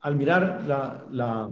Al 0.00 0.16
mirar 0.16 0.64
la, 0.66 1.50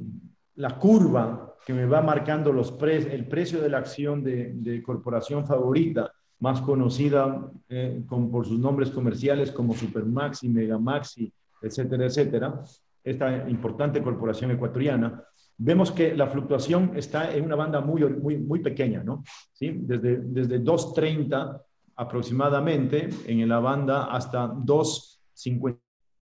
la, 0.55 0.79
curva 0.79 1.55
que 1.65 1.73
me 1.73 1.87
va 1.87 2.03
marcando 2.03 2.53
los 2.53 2.77
el 2.83 3.27
precio 3.27 3.61
de 3.61 3.71
la 3.71 3.79
acción 3.79 4.23
de, 4.23 4.53
de 4.55 4.83
corporación 4.83 5.47
favorita, 5.47 6.13
más 6.41 6.61
conocida 6.61 7.51
eh, 7.69 8.03
con, 8.07 8.31
por 8.31 8.47
sus 8.47 8.59
nombres 8.59 8.91
comerciales 8.91 9.51
como 9.53 9.75
Supermaxi, 9.75 10.49
Megamaxi, 10.49 11.33
etcétera, 11.63 12.07
etcétera, 12.07 12.65
esta 13.05 13.49
importante 13.49 14.03
corporación 14.03 14.51
ecuatoriana, 14.51 15.23
vemos 15.63 15.93
que 15.93 16.17
la 16.17 16.27
fluctuación 16.27 16.93
está 16.97 17.35
en 17.35 17.45
una 17.45 17.55
banda 17.55 17.83
muy, 17.83 18.03
muy, 18.03 18.39
muy 18.39 18.61
pequeña, 18.61 19.05
¿no? 19.05 19.23
¿Sí? 19.53 19.73
Desde, 19.83 20.21
desde 20.23 20.63
2.30 20.63 21.61
aproximadamente 21.97 23.11
en 23.27 23.47
la 23.47 23.61
banda 23.61 24.05
hasta 24.05 24.49
2.55, 24.49 25.63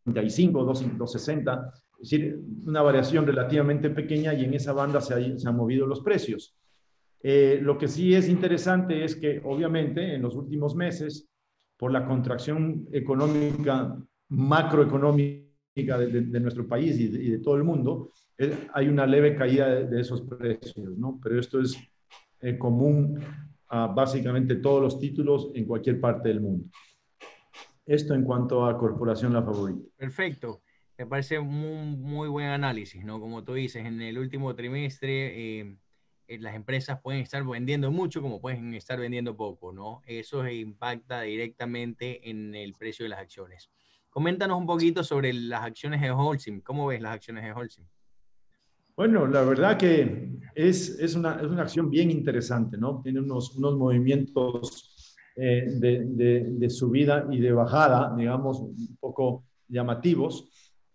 2.60, 0.04 1.72
es 2.02 2.10
decir, 2.10 2.40
una 2.66 2.82
variación 2.82 3.24
relativamente 3.24 3.90
pequeña 3.90 4.34
y 4.34 4.44
en 4.44 4.54
esa 4.54 4.72
banda 4.72 5.00
se, 5.00 5.38
se 5.38 5.48
han 5.48 5.56
movido 5.56 5.86
los 5.86 6.00
precios. 6.00 6.56
Eh, 7.22 7.60
lo 7.62 7.78
que 7.78 7.86
sí 7.86 8.14
es 8.14 8.28
interesante 8.28 9.04
es 9.04 9.14
que 9.14 9.40
obviamente 9.44 10.14
en 10.14 10.22
los 10.22 10.34
últimos 10.34 10.74
meses, 10.74 11.28
por 11.76 11.92
la 11.92 12.04
contracción 12.04 12.88
económica, 12.90 13.96
macroeconómica 14.28 15.98
de, 15.98 16.40
nuestro 16.40 16.66
país 16.66 16.98
y 16.98 17.08
de, 17.08 17.38
todo 17.38 17.56
el 17.56 17.64
mundo, 17.64 18.10
hay 18.72 18.88
una 18.88 19.06
leve 19.06 19.36
caída 19.36 19.68
de, 19.68 20.00
esos 20.00 20.22
precios, 20.22 20.96
¿no? 20.96 21.18
Pero 21.22 21.38
esto 21.38 21.60
es 21.60 21.76
eh, 22.40 22.56
común 22.56 23.22
a 23.68 23.86
básicamente 23.86 24.56
todos 24.56 24.82
los 24.82 24.98
títulos 24.98 25.50
en 25.54 25.66
cualquier 25.66 26.00
parte 26.00 26.28
del 26.28 26.40
mundo. 26.40 26.66
Esto 27.86 28.14
en 28.14 28.24
cuanto 28.24 28.64
a 28.66 28.76
Corporación 28.78 29.32
La 29.32 29.42
Favorita. 29.42 29.88
Perfecto. 29.96 30.62
Me 30.96 31.06
parece 31.06 31.38
un 31.38 32.00
muy 32.02 32.28
buen 32.28 32.48
análisis, 32.48 33.04
¿no? 33.04 33.20
Como 33.20 33.42
tú 33.42 33.54
dices, 33.54 33.84
en 33.86 34.02
el 34.02 34.18
último 34.18 34.54
trimestre 34.54 35.60
eh, 35.60 35.76
las 36.38 36.54
empresas 36.54 37.00
pueden 37.00 37.22
estar 37.22 37.44
vendiendo 37.44 37.90
mucho 37.90 38.22
como 38.22 38.40
pueden 38.40 38.74
estar 38.74 39.00
vendiendo 39.00 39.36
poco, 39.36 39.72
¿no? 39.72 40.02
Eso 40.06 40.46
impacta 40.48 41.22
directamente 41.22 42.28
en 42.30 42.54
el 42.54 42.74
precio 42.74 43.04
de 43.04 43.08
las 43.08 43.20
acciones. 43.20 43.70
Coméntanos 44.10 44.58
un 44.58 44.66
poquito 44.66 45.02
sobre 45.02 45.32
las 45.32 45.62
acciones 45.62 46.00
de 46.00 46.10
Holcim. 46.10 46.60
¿Cómo 46.60 46.86
ves 46.86 47.00
las 47.00 47.14
acciones 47.14 47.44
de 47.44 47.52
Holcim? 47.52 47.86
Bueno, 49.00 49.26
la 49.26 49.40
verdad 49.44 49.78
que 49.78 50.28
es, 50.54 50.98
es, 51.00 51.14
una, 51.14 51.36
es 51.36 51.46
una 51.46 51.62
acción 51.62 51.88
bien 51.88 52.10
interesante, 52.10 52.76
¿no? 52.76 53.00
Tiene 53.02 53.20
unos, 53.20 53.56
unos 53.56 53.74
movimientos 53.78 55.16
eh, 55.36 55.70
de, 55.72 56.04
de, 56.04 56.44
de, 56.50 56.68
subida 56.68 57.26
y 57.30 57.40
de 57.40 57.50
bajada, 57.50 58.14
digamos, 58.14 58.60
un 58.60 58.98
poco 59.00 59.44
llamativos. 59.68 60.50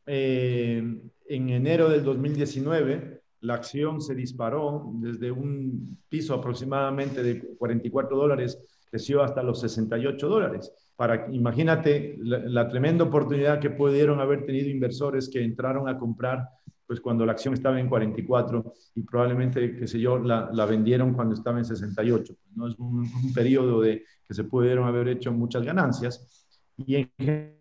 Eh, 0.06 0.84
en 1.28 1.50
enero 1.50 1.90
del 1.90 2.04
2019 2.04 3.24
la 3.42 3.56
acción 3.56 4.00
se 4.00 4.14
disparó 4.14 4.92
desde 4.98 5.32
un 5.32 5.98
piso 6.08 6.36
aproximadamente 6.36 7.24
de 7.24 7.56
44 7.58 8.16
dólares, 8.16 8.60
creció 8.90 9.24
hasta 9.24 9.42
los 9.42 9.62
68 9.62 10.28
dólares. 10.28 10.72
Para, 10.96 11.28
imagínate 11.32 12.18
la, 12.20 12.70
tremenda 12.70 13.04
oportunidad 13.04 13.60
que 13.60 13.72
pudieron 13.72 14.20
haber 14.20 14.46
tenido 14.46 14.70
inversores 14.70 15.28
que 15.28 15.44
entraron 15.44 15.90
a 15.90 15.98
comprar 15.98 16.48
pues 16.88 17.00
cuando 17.00 17.26
la 17.26 17.32
acción 17.32 17.54
estaba 17.54 17.80
en 17.80 17.90
44 17.90 18.74
y 18.96 19.02
probablemente, 19.02 19.76
qué 19.76 19.88
sé 19.88 20.00
yo, 20.00 20.20
la, 20.20 20.66
vendieron 20.66 21.14
cuando 21.14 21.34
estaba 21.34 21.58
en 21.58 21.66
68. 21.66 22.36
¿no? 22.56 22.68
Es 22.68 22.76
un, 22.78 23.00
un, 23.00 23.34
periodo 23.34 23.82
de 23.82 24.04
que 24.28 24.34
se 24.34 24.44
pudieron 24.44 24.88
haber 24.88 25.08
hecho 25.08 25.32
muchas 25.32 25.64
ganancias 25.64 26.48
y 26.78 26.96
en 27.18 27.56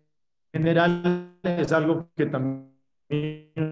general 0.53 1.37
es 1.43 1.71
algo 1.71 2.09
que 2.15 2.25
también 2.25 2.75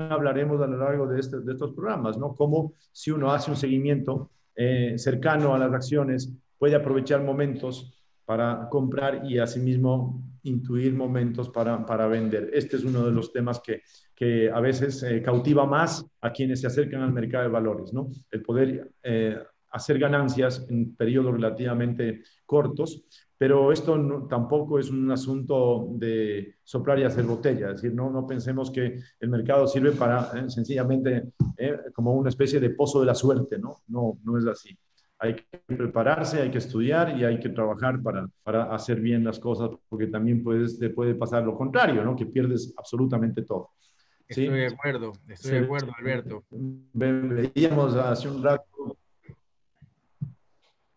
hablaremos 0.09 0.61
a 0.61 0.67
lo 0.67 0.77
largo 0.77 1.07
de, 1.07 1.19
este, 1.19 1.39
de, 1.39 1.53
estos 1.53 1.73
programas, 1.73 2.17
¿no? 2.17 2.35
Cómo 2.35 2.73
si 2.91 3.11
uno 3.11 3.31
hace 3.31 3.51
un 3.51 3.57
seguimiento 3.57 4.31
eh, 4.55 4.93
cercano 4.97 5.53
a 5.53 5.59
las 5.59 5.73
acciones, 5.73 6.31
puede 6.57 6.75
aprovechar 6.75 7.23
momentos 7.23 8.02
para 8.25 8.67
comprar 8.69 9.23
y 9.25 9.39
asimismo 9.39 10.21
intuir 10.43 10.93
momentos 10.93 11.49
para, 11.49 11.85
para 11.85 12.07
vender. 12.07 12.49
Este 12.53 12.77
es 12.77 12.83
uno 12.83 13.05
de 13.05 13.11
los 13.11 13.31
temas 13.31 13.59
que, 13.59 13.81
que 14.15 14.49
a 14.51 14.59
veces 14.59 15.03
eh, 15.03 15.21
cautiva 15.21 15.65
más 15.65 16.05
a 16.21 16.31
quienes 16.31 16.61
se 16.61 16.67
acercan 16.67 17.01
al 17.01 17.13
mercado 17.13 17.43
de 17.43 17.49
valores, 17.49 17.93
¿no? 17.93 18.09
El 18.29 18.41
poder 18.41 18.91
eh, 19.03 19.37
hacer 19.71 19.99
ganancias 19.99 20.65
en 20.69 20.95
periodos 20.95 21.33
relativamente 21.33 22.23
cortos 22.45 23.05
pero 23.43 23.73
esto 23.73 24.25
tampoco 24.29 24.79
es 24.79 24.89
un 24.89 25.11
asunto 25.11 25.89
de 25.95 26.55
soplar 26.63 26.99
y 26.99 27.03
hacer 27.03 27.25
botella, 27.25 27.71
es 27.71 27.81
decir, 27.81 27.93
no, 27.93 28.09
no 28.09 28.25
pensemos 28.25 28.71
que 28.71 29.01
el 29.19 29.29
mercado 29.29 29.67
sirve 29.67 29.91
para 29.91 30.31
eh, 30.33 30.49
sencillamente 30.49 31.33
como 31.93 32.13
una 32.13 32.29
especie 32.29 32.61
de 32.61 32.69
pozo 32.69 33.01
de 33.01 33.07
la 33.07 33.15
suerte, 33.15 33.59
¿no? 33.59 33.81
No, 33.87 34.17
no 34.23 34.37
es 34.37 34.45
así. 34.45 34.77
Hay 35.23 35.35
que 35.35 35.57
prepararse, 35.65 36.41
hay 36.41 36.51
que 36.51 36.57
estudiar 36.57 37.17
y 37.17 37.23
hay 37.23 37.39
que 37.39 37.47
trabajar 37.47 38.01
para, 38.01 38.27
para 38.43 38.75
hacer 38.75 38.99
bien 38.99 39.23
las 39.23 39.39
cosas, 39.39 39.69
porque 39.87 40.07
también 40.07 40.43
puedes, 40.43 40.77
te 40.77 40.89
puede 40.89 41.15
pasar 41.15 41.43
lo 41.43 41.57
contrario, 41.57 42.03
¿no? 42.03 42.13
Que 42.13 42.25
pierdes 42.25 42.73
absolutamente 42.75 43.43
todo. 43.43 43.71
¿sí? 44.29 44.43
Estoy 44.43 44.59
de 44.59 44.67
acuerdo, 44.67 45.13
estoy 45.29 45.51
de 45.51 45.59
acuerdo, 45.59 45.93
Alberto. 45.97 46.43
Veíamos 46.51 47.95
hace 47.95 48.27
un 48.27 48.43
rato 48.43 48.97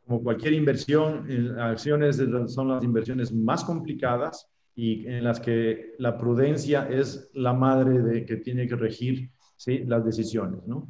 como 0.04 0.22
cualquier 0.24 0.54
inversión, 0.54 1.26
acciones 1.60 2.20
son 2.48 2.68
las 2.68 2.82
inversiones 2.82 3.32
más 3.32 3.62
complicadas 3.62 4.48
y 4.74 5.06
en 5.06 5.22
las 5.22 5.38
que 5.38 5.94
la 5.98 6.18
prudencia 6.18 6.88
es 6.88 7.30
la 7.32 7.52
madre 7.52 8.02
de 8.02 8.24
que 8.24 8.36
tiene 8.36 8.66
que 8.66 8.74
regir 8.74 9.30
¿sí? 9.56 9.84
las 9.84 10.04
decisiones, 10.04 10.66
¿no? 10.66 10.88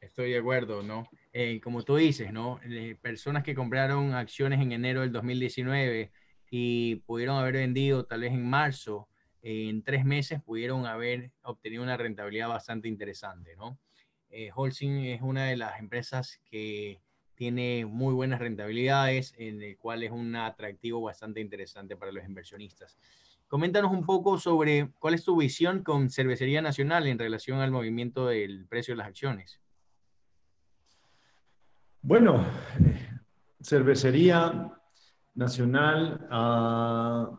Estoy 0.00 0.30
de 0.30 0.38
acuerdo, 0.38 0.82
¿no? 0.82 1.08
Eh, 1.36 1.60
como 1.60 1.82
tú 1.82 1.96
dices, 1.96 2.32
¿no? 2.32 2.60
Eh, 2.62 2.96
personas 3.02 3.42
que 3.42 3.56
compraron 3.56 4.14
acciones 4.14 4.60
en 4.60 4.70
enero 4.70 5.00
del 5.00 5.10
2019 5.10 6.12
y 6.48 6.94
pudieron 7.06 7.36
haber 7.36 7.54
vendido 7.54 8.06
tal 8.06 8.20
vez 8.20 8.32
en 8.32 8.48
marzo, 8.48 9.08
eh, 9.42 9.68
en 9.68 9.82
tres 9.82 10.04
meses 10.04 10.40
pudieron 10.40 10.86
haber 10.86 11.32
obtenido 11.42 11.82
una 11.82 11.96
rentabilidad 11.96 12.48
bastante 12.48 12.86
interesante, 12.86 13.56
¿no? 13.56 13.80
Holcim 14.54 14.98
es 15.04 15.22
una 15.22 15.46
de 15.46 15.56
las 15.56 15.78
empresas 15.80 16.40
que 16.44 17.00
tiene 17.34 17.84
muy 17.84 18.14
buenas 18.14 18.40
rentabilidades, 18.40 19.34
en 19.36 19.62
el 19.62 19.76
cual 19.76 20.02
es 20.04 20.10
un 20.12 20.34
atractivo 20.36 21.00
bastante 21.00 21.40
interesante 21.40 21.96
para 21.96 22.12
los 22.12 22.24
inversionistas. 22.24 22.96
Coméntanos 23.48 23.92
un 23.92 24.04
poco 24.04 24.38
sobre 24.38 24.90
cuál 24.98 25.14
es 25.14 25.24
tu 25.24 25.36
visión 25.36 25.82
con 25.82 26.10
Cervecería 26.10 26.62
Nacional 26.62 27.06
en 27.06 27.18
relación 27.18 27.60
al 27.60 27.70
movimiento 27.70 28.26
del 28.26 28.66
precio 28.66 28.94
de 28.94 28.98
las 28.98 29.08
acciones. 29.08 29.60
Bueno, 32.06 32.44
Cervecería 33.60 34.70
Nacional, 35.34 36.26
ah, 36.30 37.30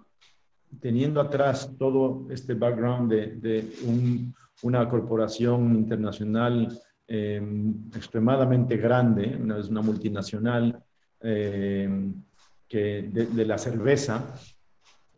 teniendo 0.81 1.21
atrás 1.21 1.71
todo 1.77 2.27
este 2.29 2.55
background 2.55 3.11
de, 3.11 3.71
una 4.63 4.89
corporación 4.89 5.75
internacional 5.75 6.77
Em, 7.07 7.87
extremadamente 7.95 8.77
grande, 8.77 9.37
una, 9.39 9.59
es 9.59 9.69
una 9.69 9.83
multinacional 9.83 10.83
em, 11.21 12.15
que 12.67 13.03
de, 13.13 13.45
la 13.45 13.59
cerveza, 13.59 14.23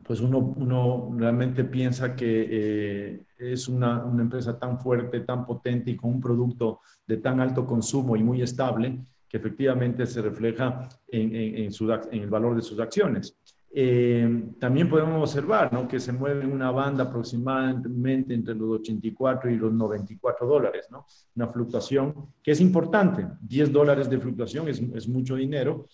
pues 0.04 0.20
uno, 0.20 0.40
uno 0.40 1.16
realmente 1.18 1.64
piensa 1.64 2.14
que 2.14 2.48
eh, 2.50 3.26
es 3.38 3.70
una, 3.70 4.04
una, 4.04 4.22
empresa 4.22 4.60
tan 4.60 4.78
fuerte, 4.82 5.22
tan 5.22 5.46
potente 5.46 5.92
y 5.92 5.96
con 5.96 6.16
un 6.16 6.20
producto 6.20 6.82
de 7.08 7.18
tan 7.18 7.40
alto 7.40 7.66
consumo 7.66 8.18
y 8.18 8.24
muy 8.24 8.42
estable 8.42 9.00
que 9.28 9.38
efectivamente 9.38 10.06
se 10.06 10.22
refleja 10.22 10.88
en, 11.08 11.36
en, 11.36 11.70
en 11.72 12.22
el 12.24 12.30
valor 12.30 12.56
de 12.56 12.62
sus 12.62 12.80
acciones. 12.80 13.38
Eh, 13.80 14.54
también 14.60 14.90
podemos 14.90 15.22
observar 15.22 15.72
¿no? 15.72 15.88
que 15.88 16.00
se 16.00 16.12
mueve 16.12 16.44
en 16.44 16.52
una 16.52 16.72
banda 16.72 17.04
aproximadamente 17.04 18.34
entre 18.34 18.56
los 18.56 18.80
84 18.80 19.52
y 19.52 19.58
los 19.58 19.74
94 19.74 20.48
dólares, 20.48 20.88
¿no? 20.90 21.06
una 21.36 21.48
fluctuación 21.48 22.34
que 22.42 22.52
es 22.52 22.62
importante. 22.62 23.28
10 23.42 23.72
dólares 23.72 24.10
de 24.10 24.20
fluctuación 24.20 24.68
es, 24.70 24.82
es 24.82 25.08
mucho 25.08 25.36
dinero, 25.36 25.86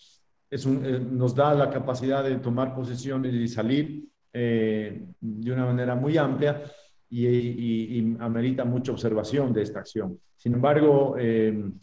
es 0.50 0.66
un, 0.66 0.86
eh, 0.86 1.00
nos 1.00 1.36
da 1.36 1.54
la 1.56 1.70
capacidad 1.70 2.24
de 2.24 2.36
tomar 2.38 2.76
posiciones 2.76 3.34
y 3.34 3.48
salir 3.48 4.06
eh, 4.32 5.06
de 5.20 5.52
una 5.52 5.66
manera 5.66 5.96
muy 5.96 6.16
amplia 6.18 6.64
y, 7.10 7.28
y, 7.28 8.00
y, 8.00 8.18
amerita 8.20 8.64
mucha 8.64 8.92
observación 8.92 9.52
de 9.52 9.62
esta 9.62 9.80
acción. 9.80 10.20
Sin 10.38 10.54
embargo, 10.54 11.16
el, 11.18 11.74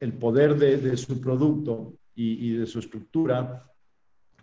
el 0.00 0.14
poder 0.14 0.56
de, 0.56 0.96
su 0.96 1.20
producto 1.20 1.94
y, 2.14 2.56
de 2.56 2.66
su 2.66 2.78
estructura 2.80 3.66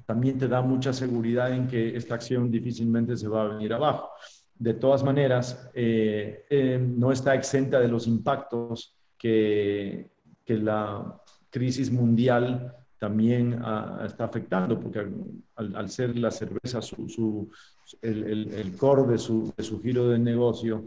también 0.06 0.38
te 0.38 0.48
da 0.48 0.62
mucha 0.62 0.94
seguridad 0.94 1.52
en 1.52 1.68
que 1.68 1.98
esta 1.98 2.16
acción 2.16 2.50
difícilmente 2.50 3.18
se 3.18 3.28
va 3.28 3.44
a 3.44 3.48
venir 3.48 3.74
abajo. 3.74 4.10
De 4.56 4.74
todas 4.74 5.04
maneras, 5.04 5.70
eh, 5.74 6.46
eh, 6.50 6.80
no 6.80 7.12
está 7.12 7.36
exenta 7.36 7.80
de 7.80 7.90
los 7.90 8.08
impactos 8.08 8.96
que, 9.18 10.12
que 10.46 10.58
la 10.58 11.22
crisis 11.50 11.92
mundial 11.92 12.74
también 13.00 13.60
ah, 13.64 14.04
está 14.06 14.26
afectando, 14.26 14.80
porque 14.80 15.08
al, 15.56 15.90
ser 15.90 16.18
la 16.18 16.32
cerveza 16.32 16.82
su, 16.82 17.50
el, 18.02 18.52
el, 18.54 18.76
core 18.76 19.12
de 19.12 19.18
su, 19.18 19.54
de 19.56 19.64
su, 19.64 19.82
giro 19.82 20.10
de 20.10 20.20
negocio, 20.20 20.86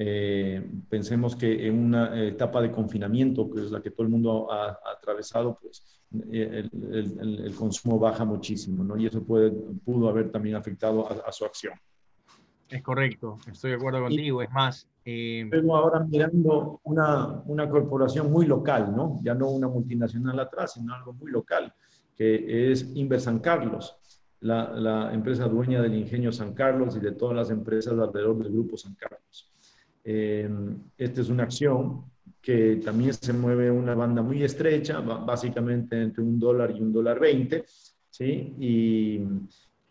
eh, 0.00 0.64
pensemos 0.88 1.34
que 1.34 1.66
en 1.66 1.76
una 1.76 2.22
etapa 2.22 2.62
de 2.62 2.70
confinamiento, 2.70 3.50
que 3.50 3.64
es 3.64 3.72
la 3.72 3.82
que 3.82 3.90
todo 3.90 4.04
el 4.04 4.10
mundo 4.10 4.48
ha, 4.48 4.78
atravesado, 4.96 5.58
pues 5.60 6.00
eh, 6.30 6.68
el, 6.72 7.40
el, 7.44 7.54
consumo 7.56 7.98
baja 7.98 8.24
muchísimo, 8.24 8.84
¿no? 8.84 8.96
Y 8.96 9.06
eso 9.06 9.24
puede, 9.24 9.50
pudo 9.50 10.08
haber 10.08 10.30
también 10.30 10.54
afectado 10.54 11.08
a, 11.10 11.32
su 11.32 11.44
acción. 11.44 11.74
Es 12.68 12.80
correcto, 12.80 13.38
estoy 13.50 13.70
de 13.70 13.76
acuerdo 13.76 14.02
contigo. 14.02 14.40
es 14.40 14.50
más, 14.52 14.88
eh... 15.04 15.50
ahora 15.68 15.98
mirando 16.04 16.80
una, 16.84 17.42
una, 17.46 17.68
corporación 17.68 18.30
muy 18.30 18.46
local, 18.46 18.94
¿no? 18.94 19.18
Ya 19.24 19.34
no 19.34 19.50
una 19.50 19.66
multinacional 19.66 20.38
atrás, 20.38 20.74
sino 20.74 20.94
algo 20.94 21.12
muy 21.12 21.32
local, 21.32 21.74
que 22.14 22.70
es 22.70 22.88
Inver 22.94 23.20
San 23.20 23.40
Carlos, 23.40 23.96
la, 24.42 24.70
la 24.74 25.12
empresa 25.12 25.48
dueña 25.48 25.82
del 25.82 25.94
ingenio 25.94 26.30
San 26.30 26.54
Carlos 26.54 26.94
y 26.94 27.00
de 27.00 27.10
todas 27.10 27.34
las 27.34 27.50
empresas 27.50 27.94
alrededor 27.94 28.38
del 28.38 28.52
grupo 28.52 28.76
San 28.76 28.94
Carlos. 28.94 29.57
Eh, 30.10 30.48
esta 30.96 31.20
es 31.20 31.28
una 31.28 31.42
acción 31.42 32.04
que 32.40 32.76
también 32.76 33.12
se 33.12 33.34
mueve 33.34 33.70
una 33.70 33.94
banda 33.94 34.22
muy 34.22 34.42
estrecha, 34.42 35.00
básicamente 35.00 36.00
entre 36.00 36.22
un 36.22 36.38
dólar 36.38 36.74
y 36.74 36.80
un 36.80 36.90
dólar 36.90 37.20
veinte, 37.20 37.66
¿sí? 38.08 38.54
Y, 38.58 39.20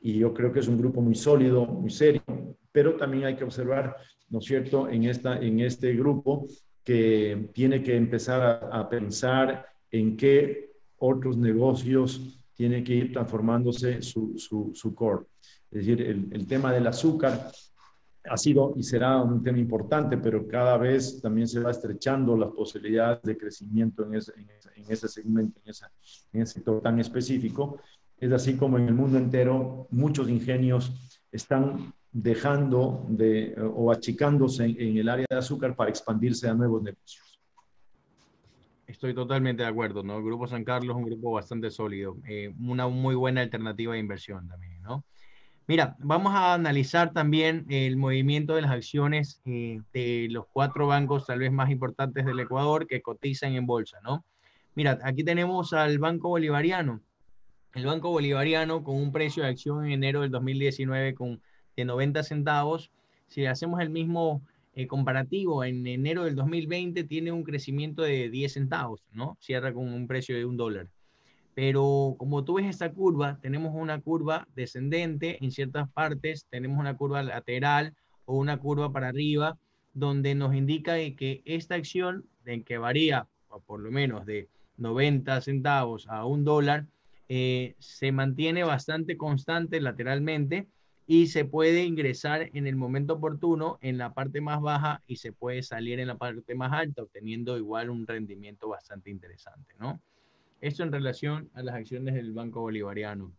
y, 0.02 0.18
yo 0.18 0.34
creo 0.34 0.52
que 0.52 0.62
es 0.62 0.68
un 0.68 0.80
grupo 0.80 1.02
muy 1.02 1.14
sólido, 1.14 1.68
muy 1.68 1.92
serio, 1.92 2.24
pero 2.72 2.96
también 2.96 3.26
hay 3.26 3.36
que 3.36 3.44
observar, 3.44 3.96
¿no 4.30 4.40
es 4.40 4.46
cierto?, 4.46 4.90
en, 4.90 5.04
esta, 5.04 5.38
en 5.38 5.60
este 5.60 5.94
grupo 5.94 6.48
que 6.84 7.52
tiene 7.54 7.84
que 7.84 7.96
empezar 7.96 8.42
a, 8.42 8.80
a 8.80 8.90
pensar 8.90 9.68
en 9.92 10.18
qué 10.18 10.72
otros 10.98 11.38
negocios 11.38 12.42
tiene 12.56 12.84
que 12.84 12.96
ir 12.96 13.14
transformándose 13.14 14.02
su, 14.02 14.34
su, 14.36 14.72
su 14.74 14.96
core. 14.96 15.28
Es 15.70 15.86
decir, 15.86 16.02
el, 16.02 16.28
el 16.32 16.48
tema 16.48 16.74
del 16.74 16.88
azúcar 16.88 17.52
ha 18.30 18.38
sido 18.38 18.74
y 18.76 18.84
será 18.84 19.22
un 19.22 19.44
tema 19.44 19.58
importante, 19.60 20.18
pero 20.18 20.48
cada 20.48 20.78
vez 20.78 21.22
también 21.22 21.48
se 21.48 21.60
va 21.60 21.72
estrechando 21.72 22.38
las 22.38 22.52
posibilidades 22.52 23.22
de 23.24 23.38
crecimiento 23.38 24.06
en 24.06 24.16
ese, 24.16 24.34
en 24.38 24.86
ese, 24.88 25.08
segmento, 25.08 25.60
en, 25.66 25.72
ese 26.42 26.54
sector 26.54 26.82
tan 26.82 27.00
específico. 27.00 27.80
Es 28.20 28.32
así 28.32 28.56
como 28.56 28.78
en 28.78 28.88
el 28.88 28.94
mundo 28.94 29.18
entero 29.18 29.88
muchos 29.92 30.30
ingenios 30.30 30.92
están 31.32 31.94
dejando 32.12 33.06
de 33.10 33.56
o 33.76 33.92
achicándose 33.92 34.66
en, 34.66 34.98
el 34.98 35.10
área 35.10 35.26
de 35.30 35.38
azúcar 35.38 35.76
para 35.76 35.90
expandirse 35.90 36.48
a 36.48 36.54
nuevos 36.54 36.82
negocios. 36.82 37.24
Estoy 38.88 39.14
totalmente 39.14 39.64
de 39.64 39.70
acuerdo, 39.70 40.02
¿no? 40.02 40.18
El 40.18 40.24
Grupo 40.24 40.48
San 40.48 40.64
Carlos 40.64 40.96
es 40.96 41.04
un 41.04 41.10
grupo 41.10 41.32
bastante 41.34 41.70
sólido, 41.70 42.18
eh, 42.28 42.54
una 42.60 42.88
muy 42.88 43.16
buena 43.16 43.42
alternativa 43.42 43.94
de 43.94 44.00
inversión 44.00 44.48
también, 44.48 44.82
¿no? 44.82 45.04
Mira, 45.70 45.98
vamos 46.00 46.34
a 46.34 46.54
analizar 46.54 47.12
también 47.12 47.66
el 47.68 47.98
movimiento 47.98 48.56
de 48.56 48.62
las 48.62 48.72
acciones 48.72 49.42
eh, 49.44 49.82
de 49.92 50.28
los 50.32 50.46
cuatro 50.48 50.88
bancos 50.88 51.26
tal 51.26 51.40
vez 51.40 51.52
más 51.52 51.70
importantes 51.70 52.26
del 52.26 52.40
Ecuador 52.40 52.88
que 52.88 53.02
cotizan 53.02 53.52
en 53.54 53.66
bolsa, 53.66 54.00
¿no? 54.02 54.24
Mira, 54.76 54.98
aquí 55.04 55.26
tenemos 55.26 55.74
al 55.74 56.00
Banco 56.00 56.30
Bolivariano. 56.30 57.02
El 57.74 57.86
Banco 57.86 58.12
Bolivariano 58.12 58.82
con 58.82 58.96
un 58.96 59.12
precio 59.12 59.44
de 59.44 59.50
acción 59.50 59.86
en 59.86 59.92
enero 59.92 60.22
del 60.22 60.32
2019 60.32 61.14
con, 61.16 61.42
de 61.76 61.84
90 61.84 62.24
centavos. 62.24 62.90
Si 63.28 63.46
hacemos 63.46 63.82
el 63.82 63.90
mismo 63.90 64.42
eh, 64.74 64.88
comparativo 64.88 65.66
en 65.66 65.86
enero 65.86 66.24
del 66.24 66.36
2020 66.36 67.04
tiene 67.04 67.34
un 67.34 67.44
crecimiento 67.44 68.04
de 68.04 68.30
10 68.30 68.54
centavos, 68.54 69.04
¿no? 69.12 69.38
Cierra 69.42 69.74
con 69.74 69.92
un 69.92 70.08
precio 70.08 70.38
de 70.38 70.46
un 70.46 70.56
dólar. 70.56 70.88
Pero 71.58 72.14
como 72.20 72.44
tú 72.44 72.54
ves 72.54 72.68
esta 72.68 72.92
curva, 72.92 73.40
tenemos 73.42 73.74
una 73.74 74.00
curva 74.00 74.48
descendente 74.56 75.44
en 75.44 75.50
ciertas 75.50 75.90
partes, 75.90 76.46
tenemos 76.52 76.78
una 76.80 76.96
curva 76.96 77.24
lateral 77.24 77.96
o 78.26 78.38
una 78.38 78.60
curva 78.60 78.92
para 78.92 79.08
arriba, 79.08 79.58
donde 79.92 80.36
nos 80.36 80.54
indica 80.54 80.98
que 81.16 81.42
esta 81.46 81.74
acción, 81.74 82.28
en 82.46 82.64
que 82.64 82.78
varía 82.78 83.28
por 83.66 83.80
lo 83.80 83.90
menos 83.90 84.28
de 84.28 84.50
90 84.78 85.42
centavos 85.42 86.08
a 86.10 86.26
un 86.26 86.44
dólar, 86.44 86.86
eh, 87.28 87.74
se 87.80 88.12
mantiene 88.12 88.64
bastante 88.64 89.18
constante 89.18 89.82
lateralmente 89.82 90.68
y 91.08 91.26
se 91.26 91.44
puede 91.44 91.86
ingresar 91.86 92.52
en 92.54 92.68
el 92.68 92.76
momento 92.76 93.16
oportuno 93.16 93.80
en 93.82 93.98
la 93.98 94.14
parte 94.14 94.42
más 94.42 94.62
baja 94.62 95.02
y 95.08 95.16
se 95.16 95.34
puede 95.34 95.64
salir 95.64 96.00
en 96.00 96.10
la 96.10 96.20
parte 96.20 96.54
más 96.54 96.72
alta, 96.72 97.02
obteniendo 97.02 97.58
igual 97.58 97.90
un 97.90 98.06
rendimiento 98.06 98.70
bastante 98.70 99.10
interesante, 99.10 99.74
¿no? 99.80 100.00
Esto 100.60 100.84
en 100.84 100.92
relación 100.92 101.50
a 101.54 101.62
las 101.62 101.76
acciones 101.76 102.16
del 102.16 102.34
Banco 102.34 102.62
Bolivariano. 102.62 103.34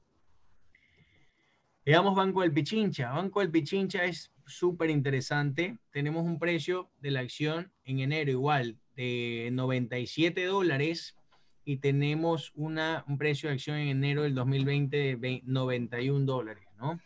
Veamos 1.85 2.15
Banco 2.15 2.43
del 2.43 2.53
Pichincha. 2.53 3.11
Banco 3.11 3.41
del 3.41 3.51
Pichincha 3.51 4.05
es 4.05 4.33
súper 4.47 4.91
interesante. 4.91 5.79
Tenemos 5.91 6.25
un 6.25 6.39
precio 6.39 6.91
de 7.01 7.11
la 7.11 7.21
acción 7.21 7.73
en 7.85 8.01
enero 8.01 8.31
igual 8.31 8.77
de 8.95 9.49
97 9.53 10.45
dólares 10.45 11.17
y 11.65 11.79
tenemos 11.79 12.53
una, 12.55 13.05
un 13.09 13.19
precio 13.19 13.49
de 13.49 13.55
acción 13.55 13.77
en 13.77 13.89
enero 13.89 14.23
del 14.23 14.35
2020 14.35 15.17
de 15.17 15.43
91 15.45 16.25
dólares, 16.25 16.65
¿no? 16.79 17.01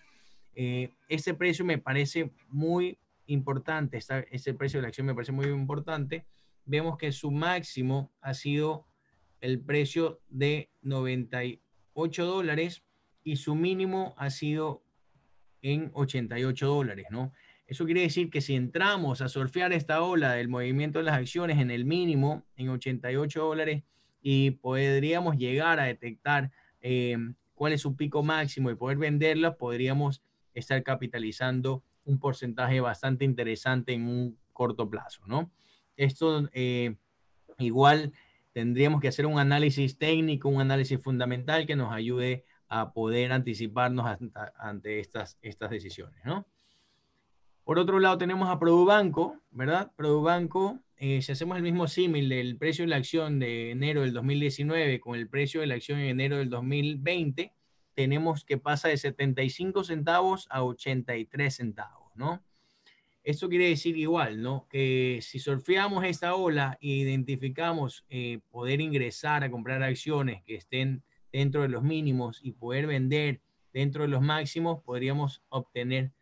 Eh, 0.54 0.90
ese 1.08 1.34
precio 1.34 1.64
me 1.64 1.78
parece 1.78 2.30
muy 2.48 2.98
importante, 3.26 3.98
ese 4.30 4.54
precio 4.54 4.78
de 4.78 4.82
la 4.82 4.88
acción 4.88 5.06
me 5.06 5.14
parece 5.14 5.32
muy 5.32 5.46
importante. 5.46 6.26
Vemos 6.64 6.98
que 6.98 7.12
su 7.12 7.30
máximo 7.30 8.12
ha 8.20 8.34
sido 8.34 8.86
el 9.42 9.60
precio 9.60 10.22
de 10.28 10.70
98 10.82 12.24
dólares 12.24 12.84
y 13.24 13.36
su 13.36 13.54
mínimo 13.54 14.14
ha 14.16 14.30
sido 14.30 14.84
en 15.60 15.90
88 15.92 16.66
dólares, 16.66 17.06
¿no? 17.10 17.32
Eso 17.66 17.84
quiere 17.84 18.02
decir 18.02 18.30
que 18.30 18.40
si 18.40 18.54
entramos 18.54 19.20
a 19.20 19.28
surfear 19.28 19.72
esta 19.72 20.02
ola 20.02 20.32
del 20.32 20.48
movimiento 20.48 20.98
de 21.00 21.06
las 21.06 21.16
acciones 21.16 21.58
en 21.58 21.70
el 21.70 21.84
mínimo, 21.84 22.44
en 22.56 22.68
88 22.68 23.44
dólares, 23.44 23.82
y 24.20 24.52
podríamos 24.52 25.36
llegar 25.36 25.80
a 25.80 25.84
detectar 25.84 26.52
eh, 26.80 27.16
cuál 27.54 27.72
es 27.72 27.80
su 27.80 27.96
pico 27.96 28.22
máximo 28.22 28.70
y 28.70 28.76
poder 28.76 28.98
venderla, 28.98 29.56
podríamos 29.56 30.22
estar 30.54 30.80
capitalizando 30.82 31.82
un 32.04 32.20
porcentaje 32.20 32.80
bastante 32.80 33.24
interesante 33.24 33.92
en 33.92 34.06
un 34.06 34.38
corto 34.52 34.88
plazo, 34.88 35.22
¿no? 35.26 35.50
Esto 35.96 36.48
eh, 36.52 36.94
igual 37.58 38.12
tendríamos 38.52 39.00
que 39.00 39.08
hacer 39.08 39.26
un 39.26 39.38
análisis 39.38 39.98
técnico, 39.98 40.48
un 40.48 40.60
análisis 40.60 41.00
fundamental 41.00 41.66
que 41.66 41.76
nos 41.76 41.92
ayude 41.92 42.44
a 42.68 42.92
poder 42.92 43.32
anticiparnos 43.32 44.18
ante 44.56 45.00
estas, 45.00 45.38
estas 45.42 45.70
decisiones, 45.70 46.24
¿no? 46.24 46.46
Por 47.64 47.78
otro 47.78 48.00
lado 48.00 48.18
tenemos 48.18 48.48
a 48.48 48.58
Produbanco, 48.58 49.40
¿verdad? 49.50 49.92
Produbanco, 49.94 50.80
eh, 50.96 51.22
si 51.22 51.32
hacemos 51.32 51.56
el 51.56 51.62
mismo 51.62 51.86
símil 51.86 52.28
del 52.28 52.56
precio 52.56 52.84
de 52.84 52.88
la 52.88 52.96
acción 52.96 53.38
de 53.38 53.70
enero 53.70 54.00
del 54.00 54.12
2019 54.12 55.00
con 55.00 55.14
el 55.14 55.28
precio 55.28 55.60
de 55.60 55.68
la 55.68 55.74
acción 55.74 56.00
en 56.00 56.06
enero 56.06 56.38
del 56.38 56.50
2020, 56.50 57.52
tenemos 57.94 58.44
que 58.44 58.58
pasa 58.58 58.88
de 58.88 58.96
75 58.96 59.84
centavos 59.84 60.48
a 60.50 60.64
83 60.64 61.54
centavos, 61.54 62.10
¿no? 62.16 62.42
Esto 63.24 63.48
quiere 63.48 63.68
decir 63.68 63.96
igual, 63.96 64.42
¿no? 64.42 64.66
Que 64.68 65.20
si 65.22 65.38
surfeamos 65.38 66.04
esta 66.04 66.34
ola 66.34 66.76
e 66.80 66.88
identificamos 66.88 68.04
eh, 68.08 68.40
poder 68.50 68.80
ingresar 68.80 69.44
a 69.44 69.50
comprar 69.50 69.82
acciones 69.82 70.42
que 70.44 70.56
estén 70.56 71.04
dentro 71.32 71.62
de 71.62 71.68
los 71.68 71.82
mínimos 71.82 72.40
y 72.42 72.52
poder 72.52 72.86
vender 72.86 73.40
dentro 73.72 74.02
de 74.02 74.08
los 74.08 74.22
máximos, 74.22 74.82
podríamos 74.82 75.42
obtener 75.48 76.12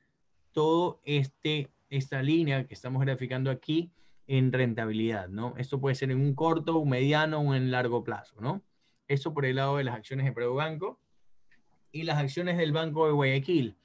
todo 0.53 1.01
este 1.05 1.71
esta 1.91 2.23
línea 2.23 2.67
que 2.67 2.75
estamos 2.75 3.03
graficando 3.03 3.51
aquí 3.51 3.91
en 4.29 4.53
rentabilidad, 4.53 5.29
¿no? 5.29 5.55
Esto 5.57 5.81
puede 5.81 5.97
ser 5.97 6.13
en 6.13 6.21
un 6.21 6.35
corto, 6.35 6.79
un 6.79 6.89
mediano 6.89 7.41
o 7.41 7.55
en 7.55 7.73
largo 7.73 8.05
plazo, 8.05 8.41
¿no? 8.41 8.63
Esto 9.09 9.35
por 9.35 9.45
el 9.45 9.57
lado 9.57 9.77
de 9.77 9.85
las 9.85 9.97
acciones 9.97 10.33
de 10.33 10.47
Banco 10.47 11.01
y 11.91 12.05
las 12.05 12.19
acciones 12.19 12.57
del 12.57 12.71
Banco 12.71 13.07
de 13.07 13.13
Guayaquil. 13.13 13.77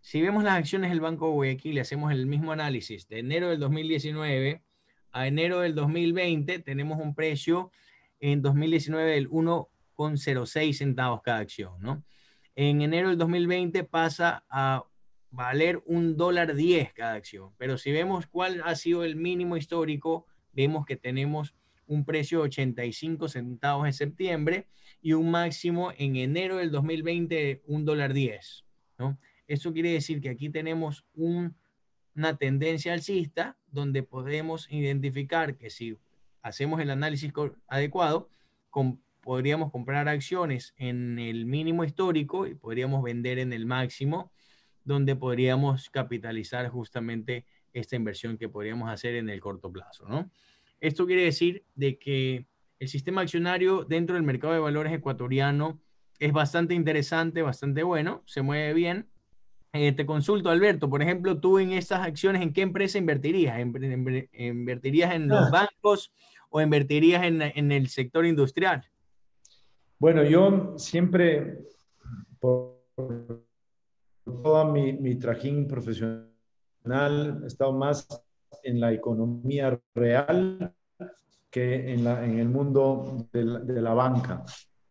Si 0.00 0.22
vemos 0.22 0.42
las 0.42 0.54
acciones 0.54 0.90
del 0.90 1.00
Banco 1.00 1.26
de 1.26 1.32
Guayaquil 1.32 1.74
y 1.74 1.78
hacemos 1.78 2.10
el 2.10 2.26
mismo 2.26 2.52
análisis 2.52 3.06
de 3.06 3.18
enero 3.18 3.50
del 3.50 3.60
2019 3.60 4.64
a 5.12 5.26
enero 5.26 5.60
del 5.60 5.74
2020, 5.74 6.58
tenemos 6.60 6.98
un 6.98 7.14
precio 7.14 7.70
en 8.18 8.40
2019 8.40 9.10
del 9.12 9.28
1,06 9.28 10.72
centavos 10.74 11.20
cada 11.22 11.38
acción, 11.38 11.80
¿no? 11.80 12.02
En 12.54 12.80
enero 12.80 13.10
del 13.10 13.18
2020 13.18 13.84
pasa 13.84 14.44
a 14.48 14.84
valer 15.30 15.82
un 15.86 16.16
dólar 16.16 16.54
10 16.54 16.92
cada 16.94 17.14
acción. 17.14 17.52
Pero 17.58 17.76
si 17.76 17.92
vemos 17.92 18.26
cuál 18.26 18.62
ha 18.64 18.74
sido 18.76 19.04
el 19.04 19.16
mínimo 19.16 19.56
histórico, 19.56 20.26
vemos 20.52 20.86
que 20.86 20.96
tenemos 20.96 21.54
un 21.86 22.04
precio 22.04 22.38
de 22.38 22.44
85 22.44 23.28
centavos 23.28 23.86
en 23.86 23.92
septiembre 23.92 24.66
y 25.02 25.12
un 25.12 25.30
máximo 25.30 25.92
en 25.96 26.16
enero 26.16 26.56
del 26.56 26.70
2020 26.70 27.34
de 27.34 27.62
un 27.66 27.84
dólar 27.84 28.14
10. 28.14 28.64
¿no? 28.98 29.18
Eso 29.50 29.72
quiere 29.72 29.90
decir 29.90 30.20
que 30.20 30.28
aquí 30.28 30.48
tenemos 30.48 31.04
una 31.12 32.36
tendencia 32.38 32.92
alcista 32.92 33.58
donde 33.66 34.04
podemos 34.04 34.70
identificar 34.70 35.56
que 35.56 35.70
si 35.70 35.98
hacemos 36.40 36.80
el 36.80 36.88
análisis 36.88 37.32
adecuado, 37.66 38.30
podríamos 39.20 39.72
comprar 39.72 40.08
acciones 40.08 40.72
en 40.76 41.18
el 41.18 41.46
mínimo 41.46 41.82
histórico 41.82 42.46
y 42.46 42.54
podríamos 42.54 43.02
vender 43.02 43.40
en 43.40 43.52
el 43.52 43.66
máximo, 43.66 44.30
donde 44.84 45.16
podríamos 45.16 45.90
capitalizar 45.90 46.68
justamente 46.68 47.44
esta 47.72 47.96
inversión 47.96 48.38
que 48.38 48.48
podríamos 48.48 48.88
hacer 48.88 49.16
en 49.16 49.28
el 49.28 49.40
corto 49.40 49.72
plazo, 49.72 50.06
¿no? 50.08 50.30
Esto 50.78 51.06
quiere 51.06 51.24
decir 51.24 51.64
de 51.74 51.98
que 51.98 52.46
el 52.78 52.86
sistema 52.86 53.22
accionario 53.22 53.82
dentro 53.82 54.14
del 54.14 54.22
mercado 54.22 54.52
de 54.52 54.60
valores 54.60 54.92
ecuatoriano 54.92 55.82
es 56.20 56.32
bastante 56.32 56.74
interesante, 56.74 57.42
bastante 57.42 57.82
bueno, 57.82 58.22
se 58.26 58.42
mueve 58.42 58.74
bien. 58.74 59.08
Eh, 59.72 59.92
te 59.92 60.04
consulto, 60.04 60.50
Alberto, 60.50 60.90
por 60.90 61.00
ejemplo, 61.00 61.38
tú 61.38 61.58
en 61.58 61.72
estas 61.72 62.00
acciones, 62.00 62.42
¿en 62.42 62.52
qué 62.52 62.62
empresa 62.62 62.98
invertirías? 62.98 63.60
¿Invertirías 63.60 65.14
en 65.14 65.28
los 65.28 65.46
ah. 65.46 65.50
bancos 65.50 66.12
o 66.48 66.60
invertirías 66.60 67.22
en, 67.22 67.70
el 67.72 67.88
sector 67.88 68.26
industrial? 68.26 68.84
Bueno, 69.98 70.24
yo 70.24 70.74
siempre, 70.76 71.58
por 72.40 72.80
toda 74.24 74.64
mi, 74.64 74.92
mi 74.94 75.14
trajín 75.16 75.68
profesional, 75.68 77.40
he 77.44 77.46
estado 77.46 77.72
más 77.72 78.08
en 78.64 78.80
la 78.80 78.92
economía 78.92 79.80
real 79.94 80.74
que 81.48 81.92
en, 81.92 82.04
la, 82.04 82.24
en 82.24 82.40
el 82.40 82.48
mundo 82.48 83.28
de 83.32 83.44
la, 83.44 83.60
de 83.60 83.80
la 83.80 83.94
banca. 83.94 84.44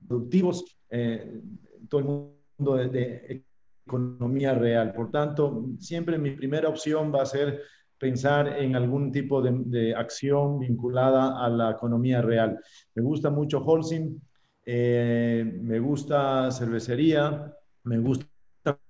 Productivos, 0.08 0.64
eh, 0.90 1.42
todo 1.90 2.00
el 2.00 2.08
mundo 2.08 2.76
de, 2.76 2.88
de, 2.90 3.44
economía 3.90 4.54
real. 4.54 4.94
Por 4.94 5.10
tanto, 5.12 5.66
siempre 5.80 6.18
mi 6.18 6.32
primera 6.32 6.70
opción 6.70 7.12
va 7.14 7.24
a 7.24 7.26
ser 7.26 7.62
pensar 7.98 8.62
en 8.62 8.76
algún 8.76 9.12
tipo 9.12 9.42
de, 9.42 9.94
acción 9.94 10.60
vinculada 10.60 11.44
a 11.44 11.50
la 11.50 11.72
economía 11.72 12.22
real. 12.22 12.58
Me 12.96 13.04
gusta 13.04 13.30
mucho 13.30 13.60
Holcim, 13.60 14.20
eh, 14.66 15.44
me 15.62 15.80
gusta 15.80 16.50
cervecería, 16.52 17.54
me 17.84 17.98
gusta 17.98 18.28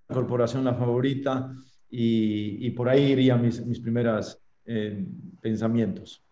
corporación 0.08 0.64
La 0.64 0.76
Favorita 0.76 1.52
y, 1.90 2.70
por 2.72 2.90
ahí 2.90 3.14
irían 3.14 3.42
mis, 3.42 3.66
mis 3.66 3.80
primeras 3.80 4.40
eh, 4.66 5.04
pensamientos. 5.42 6.24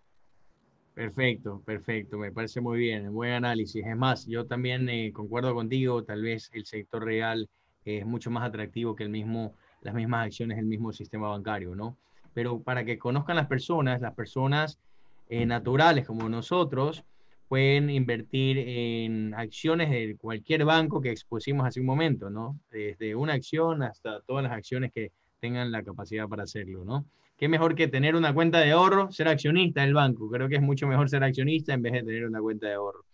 Perfecto, 0.94 1.62
perfecto, 1.64 2.18
me 2.18 2.32
parece 2.32 2.60
muy 2.60 2.80
bien, 2.80 3.14
buen 3.14 3.32
análisis. 3.32 3.86
Es 3.86 3.96
más, 3.96 4.26
yo 4.26 4.48
también 4.48 4.90
eh, 4.90 5.12
concuerdo 5.14 5.54
contigo, 5.54 6.04
tal 6.04 6.24
vez 6.24 6.50
el 6.54 6.66
sector 6.66 7.04
real 7.04 7.48
es 7.88 8.06
mucho 8.06 8.30
más 8.30 8.44
atractivo 8.44 8.96
que 8.96 9.04
el 9.04 9.10
mismo, 9.10 9.54
las 9.82 9.94
mismas 9.94 10.26
acciones 10.26 10.58
del 10.58 10.66
mismo 10.66 10.92
sistema 10.92 11.30
bancario, 11.30 11.76
¿no? 11.76 11.98
Pero 12.34 12.62
para 12.62 12.84
que 12.84 12.98
conozcan 12.98 13.36
las 13.36 13.48
personas, 13.48 14.02
las 14.02 14.14
personas 14.14 14.80
eh, 15.30 15.46
naturales 15.46 16.06
como 16.06 16.30
nosotros 16.30 17.04
pueden 17.48 17.90
invertir 17.90 18.58
en 18.58 19.34
acciones 19.34 19.90
de 19.90 20.18
cualquier 20.20 20.66
banco 20.66 21.02
que 21.02 21.12
expusimos 21.12 21.66
hace 21.66 21.80
un 21.80 21.86
momento, 21.86 22.30
¿no? 22.30 22.60
Desde 22.70 23.16
una 23.16 23.34
acción 23.34 23.84
hasta 23.84 24.22
todas 24.22 24.44
las 24.44 24.52
acciones 24.52 24.92
que 24.92 25.12
tengan 25.40 25.72
la 25.72 25.84
capacidad 25.84 26.28
para 26.28 26.44
hacerlo, 26.44 26.84
¿no? 26.84 27.06
qué 27.38 27.48
mejor 27.48 27.76
que 27.76 27.88
tener 27.88 28.16
una 28.16 28.34
cuenta 28.34 28.60
de 28.60 28.72
ahorro, 28.72 29.12
ser 29.12 29.28
accionista 29.28 29.82
del 29.82 29.94
banco. 29.94 30.30
Creo 30.30 30.50
que 30.50 30.56
es 30.56 30.62
mucho 30.62 30.88
mejor 30.88 31.10
ser 31.10 31.24
accionista 31.24 31.74
en 31.74 31.84
vez 31.84 31.94
de 31.94 32.04
tener 32.04 32.26
una 32.26 32.42
cuenta 32.42 32.68
de 32.68 32.74
ahorro. 32.74 33.06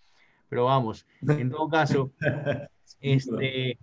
Pero 0.50 0.66
vamos, 0.66 1.06
en 1.22 1.50
todo 1.50 1.70
caso, 1.70 2.12
este, 3.02 3.78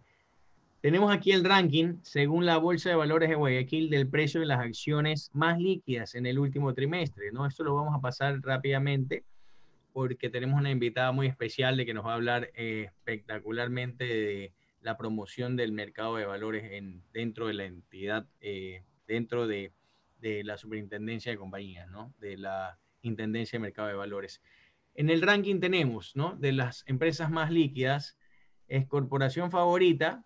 tenemos 0.81 1.13
aquí 1.13 1.33
el 1.33 1.45
ranking 1.45 1.99
según 2.03 2.47
la 2.47 2.59
Bolsa 2.59 2.91
de 2.91 2.97
Valores 2.97 3.29
de 3.29 3.35
Guayaquil 3.35 3.91
del 3.91 4.09
precio 4.09 4.41
de 4.41 4.47
las 4.47 4.61
acciones 4.61 5.31
más 5.33 5.59
líquidas 5.59 6.15
en 6.15 6.27
el 6.27 6.39
último 6.39 6.75
trimestre. 6.75 7.33
¿no? 7.33 7.47
Esto 7.47 7.65
lo 7.65 7.75
vamos 7.75 7.95
a 7.95 8.01
pasar 8.01 8.41
rápidamente 8.43 9.25
porque 9.93 10.31
tenemos 10.31 10.59
una 10.59 10.71
invitada 10.71 11.13
muy 11.13 11.27
especial 11.27 11.77
de 11.77 11.85
que 11.87 11.95
nos 11.95 12.07
va 12.07 12.13
a 12.13 12.15
hablar 12.15 12.51
eh, 12.55 12.87
espectacularmente 12.87 14.05
de 14.05 14.53
la 14.81 14.97
promoción 14.97 15.57
del 15.57 15.73
mercado 15.73 16.17
de 16.17 16.25
valores 16.25 16.73
en, 16.73 17.03
dentro 17.13 17.49
de 17.49 17.55
la 17.55 17.65
entidad, 17.65 18.27
eh, 18.41 18.83
dentro 19.07 19.47
de 19.47 19.73
de 20.21 20.45
la 20.45 20.57
Superintendencia 20.57 21.33
de 21.33 21.39
Compañías, 21.39 21.89
¿no? 21.89 22.15
De 22.19 22.37
la 22.37 22.79
Intendencia 23.03 23.59
de 23.59 23.63
Mercado 23.63 23.89
de 23.89 23.95
Valores. 23.95 24.43
En 24.95 25.11
el 25.11 25.23
ranking 25.23 25.61
tenemos, 25.61 26.15
¿no? 26.15 26.37
De 26.37 26.53
las 26.53 26.85
empresas 26.87 27.31
más 27.31 27.51
líquidas, 27.51 28.19
es 28.69 28.87
Corporación 28.87 29.51
Favorita, 29.51 30.25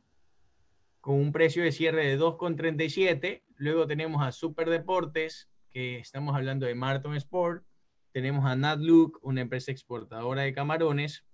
con 1.04 1.16
un 1.16 1.32
precio 1.32 1.62
de 1.62 1.70
cierre 1.70 2.06
de 2.06 2.18
2,37. 2.18 3.42
Luego 3.56 3.86
tenemos 3.86 4.26
a 4.26 4.32
Super 4.32 4.70
Deportes, 4.70 5.50
que 5.68 5.98
estamos 5.98 6.34
hablando 6.34 6.64
de 6.64 6.74
Martin 6.74 7.12
Sport. 7.16 7.62
Tenemos 8.10 8.46
a 8.46 8.56
NatLook, 8.56 9.18
una 9.20 9.42
empresa 9.42 9.70
exportadora 9.70 10.40
de 10.40 10.54
camarones. 10.54 11.26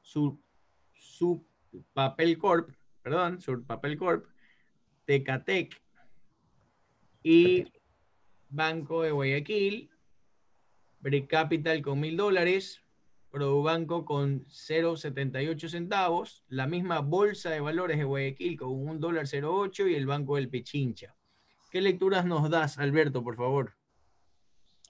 Su, 0.00 0.42
su 0.94 1.46
Papel 1.92 2.38
Corp, 2.38 2.74
perdón, 3.02 3.40
Sur 3.40 3.64
Papel 3.64 3.96
Corp. 3.96 4.26
Tecatec, 5.04 5.80
y 7.22 7.72
Banco 8.48 9.02
de 9.02 9.12
Guayaquil, 9.12 9.90
Brick 10.98 11.30
Capital 11.30 11.82
con 11.82 12.00
mil 12.00 12.16
dólares, 12.16 12.82
Banco 13.62 14.04
con 14.04 14.46
0,78 14.46 15.68
centavos, 15.68 16.42
la 16.48 16.66
misma 16.66 17.00
Bolsa 17.00 17.50
de 17.50 17.60
Valores 17.60 17.98
de 17.98 18.04
Guayaquil 18.04 18.58
con 18.58 18.70
un 18.70 18.98
dólar 18.98 19.26
0,8 19.26 19.90
y 19.90 19.94
el 19.94 20.06
Banco 20.06 20.36
del 20.36 20.48
Pichincha. 20.48 21.14
¿Qué 21.70 21.80
lecturas 21.80 22.24
nos 22.24 22.48
das, 22.48 22.78
Alberto, 22.78 23.22
por 23.22 23.36
favor? 23.36 23.72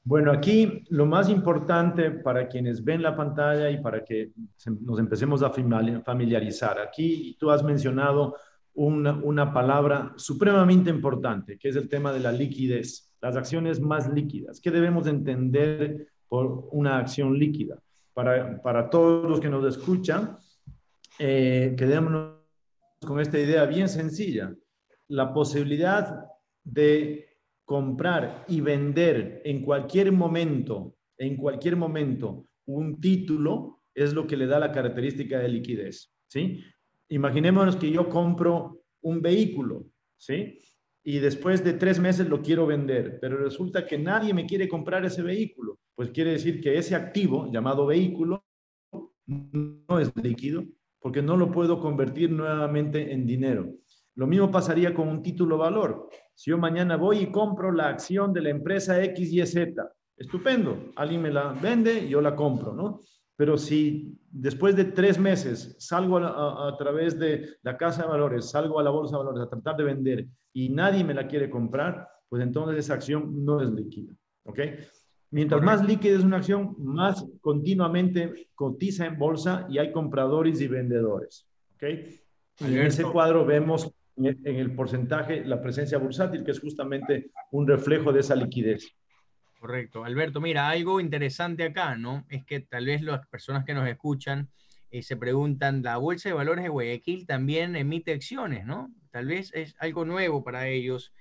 Bueno, 0.05 0.31
aquí 0.31 0.85
lo 0.91 1.05
más 1.05 1.29
importante 1.29 2.13
para 2.13 2.47
quienes 2.47 2.85
ven 2.85 3.03
la 3.03 3.17
pantalla 3.17 3.69
y 3.71 3.83
para 3.83 4.05
que 4.05 4.31
nos 4.81 5.01
empecemos 5.01 5.43
a 5.43 5.51
familiarizar. 5.51 6.79
Aquí 6.79 7.37
tú 7.41 7.51
has 7.51 7.65
mencionado 7.65 8.37
una, 8.75 9.53
palabra 9.53 10.13
supremamente 10.17 10.91
importante, 10.91 11.59
que 11.59 11.71
es 11.71 11.77
el 11.77 11.89
tema 11.89 12.13
de 12.13 12.21
la 12.21 12.31
liquidez, 12.31 13.13
las 13.21 13.37
acciones 13.37 13.81
más 13.81 14.09
líquidas. 14.13 14.61
¿Qué 14.61 14.71
debemos 14.71 15.09
entender 15.09 16.13
por 16.29 16.69
una 16.71 16.99
acción 16.99 17.37
líquida? 17.37 17.83
Para, 18.17 18.89
todos 18.89 19.29
los 19.29 19.41
que 19.41 19.51
nos 19.51 19.63
escuchan, 19.77 20.39
eh, 21.19 21.75
quedémonos 21.77 22.37
con 23.05 23.21
esta 23.21 23.39
idea 23.39 23.67
bien 23.67 23.91
sencilla. 23.91 24.57
La 25.09 25.35
posibilidad 25.35 26.25
de 26.65 27.29
comprar 27.67 28.47
y 28.49 28.63
vender 28.63 29.43
en 29.45 29.61
cualquier 29.61 30.13
momento, 30.13 30.97
en 31.19 31.37
cualquier 31.37 31.77
momento, 31.77 32.47
un 32.65 32.99
título 33.03 33.83
es 33.95 34.15
lo 34.15 34.27
que 34.27 34.39
le 34.39 34.47
da 34.47 34.61
la 34.61 34.73
característica 34.73 35.39
de 35.39 35.49
liquidez. 35.49 36.11
¿sí? 36.27 36.65
Imaginémonos 37.11 37.77
que 37.77 37.91
yo 37.91 38.09
compro 38.09 38.81
un 39.03 39.21
vehículo, 39.21 39.85
¿sí? 40.17 40.59
Y 41.05 41.19
después 41.19 41.63
de 41.63 41.75
tres 41.75 42.01
meses 42.01 42.27
lo 42.31 42.41
quiero 42.41 42.67
vender, 42.67 43.19
pero 43.21 43.37
resulta 43.37 43.87
que 43.87 43.99
nadie 43.99 44.33
me 44.33 44.47
quiere 44.47 44.69
comprar 44.69 45.05
ese 45.05 45.21
vehículo. 45.21 45.79
Pues 45.97 46.11
quiere 46.11 46.33
decir 46.33 46.61
que 46.61 46.79
ese 46.79 46.95
activo 46.95 47.51
llamado 47.51 47.87
vehículo 47.87 48.45
no 49.27 49.99
es 49.99 50.15
líquido 50.15 50.63
porque 51.01 51.23
no 51.23 51.37
lo 51.37 51.51
puedo 51.51 51.81
convertir 51.81 52.31
nuevamente 52.31 53.13
en 53.13 53.27
dinero. 53.27 53.73
Lo 54.15 54.27
mismo 54.27 54.51
pasaría 54.51 54.95
con 54.95 55.09
un 55.09 55.23
título 55.23 55.59
valor. 55.59 56.09
Si 56.35 56.51
yo 56.51 56.59
mañana 56.59 56.97
voy 56.97 57.19
y 57.19 57.31
compro 57.31 57.73
la 57.73 57.89
acción 57.89 58.33
de 58.33 58.43
la 58.43 58.51
empresa 58.51 58.97
XYZ, 59.03 59.75
estupendo, 60.17 60.91
alguien 60.97 61.23
me 61.23 61.31
la 61.31 61.53
vende, 61.53 62.09
yo 62.09 62.21
la 62.21 62.37
compro, 62.37 62.75
¿no? 62.75 63.01
Pero 63.37 63.59
si 63.59 64.19
después 64.31 64.75
de 64.77 64.87
tres 64.87 65.19
meses 65.19 65.77
salgo 65.79 66.19
a, 66.19 66.75
través 66.79 67.19
de 67.19 67.57
la 67.63 67.77
casa 67.77 68.03
de 68.03 68.09
valores, 68.09 68.51
salgo 68.51 68.81
a 68.81 68.83
la 68.83 68.91
bolsa 68.91 69.17
de 69.17 69.25
valores 69.25 69.43
a 69.43 69.51
tratar 69.51 69.77
de 69.77 69.85
vender 69.85 70.27
y 70.53 70.71
nadie 70.71 71.05
me 71.05 71.15
la 71.15 71.27
quiere 71.27 71.51
comprar, 71.51 72.09
pues 72.29 72.43
entonces 72.43 72.79
esa 72.79 72.95
acción 72.95 73.45
no 73.45 73.61
es 73.61 73.71
líquida. 73.71 74.15
¿Ok? 74.45 74.61
Mientras 75.31 75.63
más 75.63 75.85
líquida 75.85 76.17
es 76.17 76.25
una 76.25 76.39
acción, 76.39 76.77
más 76.79 77.25
continuamente 77.41 78.49
cotiza 78.55 79.07
en 79.07 79.19
bolsa 79.19 79.67
y 79.69 79.79
hay 79.79 79.93
compradores 79.93 80.61
y 80.61 80.69
vendedores. 80.69 81.47
¿Ok? 81.75 81.83
en 82.61 82.79
ese 82.79 83.03
cuadro 83.03 83.45
vemos 83.45 83.93
en 84.17 84.57
el 84.57 84.75
porcentaje 84.75 85.45
la 85.45 85.61
presencia 85.61 85.99
bursátil, 85.99 86.43
que 86.43 86.53
es 86.53 86.61
justamente 86.61 87.31
un 87.51 87.67
reflejo 87.67 88.13
de 88.13 88.21
esa 88.21 88.35
liquidez. 88.35 88.95
Correcto. 89.59 90.05
Alberto, 90.05 90.41
mira, 90.41 90.69
algo 90.69 91.01
interesante 91.01 91.65
acá, 91.65 91.97
¿no? 91.97 92.25
Es 92.29 92.45
que 92.45 92.61
tal 92.61 92.87
vez 92.87 93.03
las 93.03 93.27
personas 93.27 93.65
que 93.65 93.75
nos 93.75 93.89
escuchan 93.89 94.49
eh, 94.91 95.03
se 95.03 95.17
preguntan, 95.17 95.83
la 95.83 95.97
Bolsa 95.97 96.29
de 96.29 96.35
Valores 96.35 96.63
de 96.63 96.69
Guayaquil 96.69 97.27
también 97.27 97.77
emite 97.77 98.13
acciones, 98.13 98.65
¿no? 98.65 98.91
Tal 99.11 99.27
vez 99.27 99.53
es 99.55 99.75
algo 99.79 100.05
nuevo 100.05 100.45
para 100.45 100.69
ellos. 100.69 101.13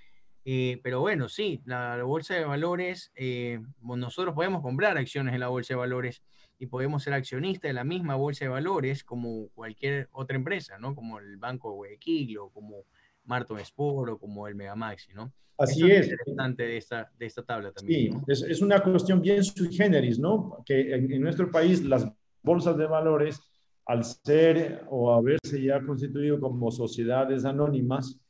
Eh, 0.48 0.78
pero 0.80 1.00
bueno, 1.00 1.28
sí, 1.28 1.60
la, 1.64 2.00
bolsa 2.04 2.34
de 2.34 2.44
valores, 2.44 3.10
eh, 3.16 3.60
nosotros 3.82 4.32
podemos 4.32 4.62
comprar 4.62 4.96
acciones 4.96 5.34
en 5.34 5.40
la 5.40 5.48
bolsa 5.48 5.74
de 5.74 5.78
valores 5.78 6.22
y 6.56 6.66
podemos 6.66 7.02
ser 7.02 7.14
accionistas 7.14 7.68
de 7.68 7.72
la 7.72 7.82
misma 7.82 8.14
bolsa 8.14 8.44
de 8.44 8.50
valores 8.50 9.02
como 9.02 9.48
cualquier 9.48 10.08
otra 10.12 10.36
empresa, 10.36 10.78
¿no? 10.78 10.94
Como 10.94 11.18
el 11.18 11.36
Banco 11.36 11.72
Guayaquil 11.72 12.38
o 12.38 12.50
como 12.50 12.84
Marto 13.24 13.58
Sport 13.58 14.12
o 14.12 14.18
como 14.18 14.46
el 14.46 14.54
Megamaxi, 14.54 15.14
¿no? 15.14 15.32
Así 15.58 15.90
es. 15.90 16.06
interesante 16.06 16.62
de 16.62 16.76
esta, 16.76 17.10
de 17.18 17.26
esta 17.26 17.42
tabla 17.42 17.72
también. 17.72 18.12
Sí, 18.28 18.46
es, 18.48 18.62
una 18.62 18.80
cuestión 18.80 19.20
bien 19.20 19.42
sui 19.42 19.74
generis, 19.74 20.20
¿no? 20.20 20.62
Que 20.64 20.94
en, 20.94 21.20
nuestro 21.20 21.50
país 21.50 21.82
las 21.82 22.08
bolsas 22.44 22.76
de 22.78 22.86
valores, 22.86 23.40
al 23.84 24.04
ser 24.04 24.84
o 24.90 25.12
haberse 25.12 25.60
ya 25.60 25.84
constituido 25.84 26.38
como 26.38 26.70
sociedades 26.70 27.44
anónimas, 27.44 28.20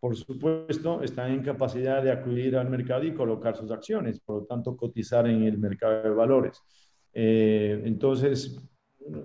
por 0.00 0.16
supuesto, 0.16 1.02
están 1.02 1.32
en 1.32 1.42
capacidad 1.42 2.02
de 2.02 2.10
acudir 2.10 2.56
al 2.56 2.70
mercado 2.70 3.04
y 3.04 3.12
colocar 3.12 3.54
sus 3.54 3.70
acciones, 3.70 4.18
por 4.18 4.40
lo 4.40 4.46
tanto, 4.46 4.74
cotizar 4.74 5.28
en 5.28 5.44
el 5.44 5.58
mercado 5.58 6.02
de 6.02 6.10
valores. 6.10 6.62
Eh, 7.12 7.82
entonces, 7.84 8.58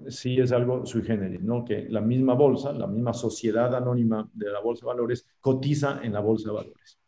sí 0.09 0.38
es 0.38 0.51
algo 0.51 0.85
sui 0.85 1.01
generis, 1.03 1.41
¿no? 1.41 1.63
Que 1.63 1.88
la 1.89 2.01
misma 2.01 2.33
bolsa, 2.33 2.73
la 2.73 2.88
misma 2.88 3.13
sociedad 3.13 3.73
anónima 3.73 4.29
de 4.33 4.51
la 4.51 4.59
bolsa 4.59 4.85
de 4.85 4.88
valores, 4.88 5.27
cotiza 5.39 6.01
en 6.03 6.11
la 6.11 6.19
bolsa 6.19 6.49
de 6.49 6.55
valores. 6.55 6.99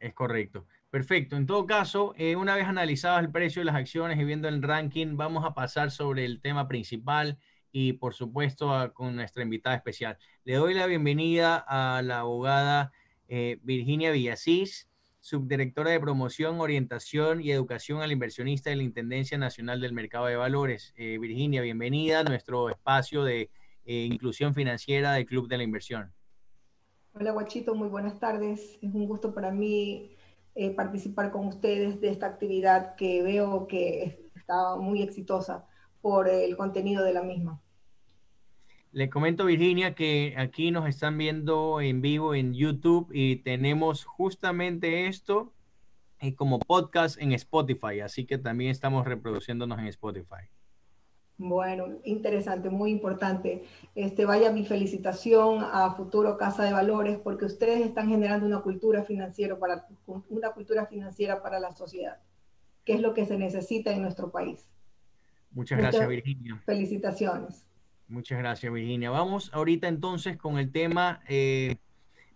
Es 0.00 0.14
correcto. 0.14 0.66
Perfecto. 0.90 1.36
En 1.36 1.46
todo 1.46 1.64
caso, 1.64 2.12
eh, 2.16 2.34
una 2.36 2.56
vez 2.56 2.66
analizado 2.66 3.20
el 3.20 3.30
precio 3.30 3.60
de 3.60 3.66
las 3.66 3.76
acciones 3.76 4.18
y 4.18 4.24
viendo 4.24 4.48
el 4.48 4.62
ranking, 4.62 5.16
vamos 5.16 5.44
a 5.44 5.54
pasar 5.54 5.90
sobre 5.90 6.24
el 6.24 6.40
tema 6.40 6.66
principal 6.66 7.38
y, 7.70 7.94
por 7.94 8.14
supuesto, 8.14 8.92
con 8.92 9.14
nuestra 9.16 9.42
invitada 9.42 9.76
especial. 9.76 10.18
Le 10.44 10.56
doy 10.56 10.74
la 10.74 10.86
bienvenida 10.86 11.64
a 11.66 12.02
la 12.02 12.20
abogada 12.20 12.92
eh, 13.34 13.58
Virginia 13.62 14.10
Villasís, 14.10 14.90
subdirectora 15.20 15.90
de 15.90 15.98
promoción, 15.98 16.60
orientación 16.60 17.40
y 17.40 17.50
educación 17.50 18.02
al 18.02 18.12
inversionista 18.12 18.68
de 18.68 18.76
la 18.76 18.82
Intendencia 18.82 19.38
Nacional 19.38 19.80
del 19.80 19.94
Mercado 19.94 20.26
de 20.26 20.36
Valores. 20.36 20.92
Eh, 20.98 21.16
Virginia, 21.18 21.62
bienvenida 21.62 22.20
a 22.20 22.24
nuestro 22.24 22.68
espacio 22.68 23.24
de 23.24 23.48
inclusión 23.86 24.52
financiera 24.52 25.14
del 25.14 25.24
Club 25.24 25.48
de 25.48 25.56
la 25.56 25.62
Inversión. 25.62 26.12
Hola 27.14 27.30
Guachito, 27.30 27.74
muy 27.74 27.88
buenas 27.88 28.20
tardes. 28.20 28.78
Es 28.82 28.92
un 28.92 29.06
gusto 29.06 29.32
para 29.32 29.50
mí 29.50 30.14
eh, 30.54 30.74
participar 30.74 31.30
con 31.30 31.46
ustedes 31.46 32.02
de 32.02 32.10
esta 32.10 32.26
actividad 32.26 32.96
que 32.96 33.22
veo 33.22 33.66
que 33.66 34.30
está 34.36 34.76
muy 34.76 35.00
exitosa 35.00 35.64
por 36.02 36.28
el 36.28 36.54
contenido 36.54 37.02
de 37.02 37.14
la 37.14 37.22
misma. 37.22 37.62
Le 38.92 39.08
comento, 39.08 39.46
Virginia, 39.46 39.94
que 39.94 40.34
aquí 40.36 40.70
nos 40.70 40.86
están 40.86 41.16
viendo 41.16 41.80
en 41.80 42.02
vivo 42.02 42.34
en 42.34 42.52
YouTube 42.52 43.08
y 43.10 43.36
tenemos 43.36 44.04
justamente 44.04 45.06
esto 45.06 45.54
eh, 46.20 46.34
como 46.34 46.58
podcast 46.58 47.18
en 47.18 47.32
Spotify, 47.32 48.00
así 48.00 48.26
que 48.26 48.36
también 48.36 48.70
estamos 48.70 49.06
reproduciéndonos 49.06 49.78
en 49.78 49.86
Spotify. 49.86 50.44
Bueno, 51.38 51.86
interesante, 52.04 52.68
muy 52.68 52.90
importante. 52.90 53.64
Este, 53.94 54.26
vaya 54.26 54.52
mi 54.52 54.66
felicitación 54.66 55.64
a 55.72 55.94
Futuro 55.94 56.36
Casa 56.36 56.62
de 56.62 56.72
Valores 56.72 57.18
porque 57.18 57.46
ustedes 57.46 57.80
están 57.80 58.10
generando 58.10 58.46
una 58.46 58.60
cultura 58.60 59.04
financiera 59.04 59.58
para 59.58 59.86
una 60.28 60.50
cultura 60.50 60.84
financiera 60.84 61.42
para 61.42 61.58
la 61.58 61.72
sociedad, 61.72 62.18
que 62.84 62.92
es 62.92 63.00
lo 63.00 63.14
que 63.14 63.24
se 63.24 63.38
necesita 63.38 63.90
en 63.90 64.02
nuestro 64.02 64.30
país. 64.30 64.68
Muchas 65.50 65.78
gracias, 65.78 66.06
Virginia. 66.06 66.62
Felicitaciones. 66.66 67.64
Muchas 68.12 68.40
gracias, 68.40 68.70
Virginia. 68.70 69.08
Vamos 69.08 69.50
ahorita 69.54 69.88
entonces 69.88 70.36
con 70.36 70.58
el 70.58 70.70
tema 70.70 71.22
eh, 71.30 71.76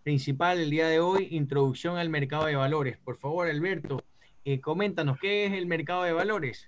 principal 0.02 0.56
del 0.56 0.70
día 0.70 0.88
de 0.88 1.00
hoy, 1.00 1.28
introducción 1.32 1.98
al 1.98 2.08
mercado 2.08 2.46
de 2.46 2.56
valores. 2.56 2.96
Por 2.96 3.18
favor, 3.18 3.46
Alberto, 3.46 4.02
eh, 4.46 4.58
coméntanos, 4.58 5.18
¿qué 5.20 5.44
es 5.44 5.52
el 5.52 5.66
mercado 5.66 6.04
de 6.04 6.14
valores? 6.14 6.66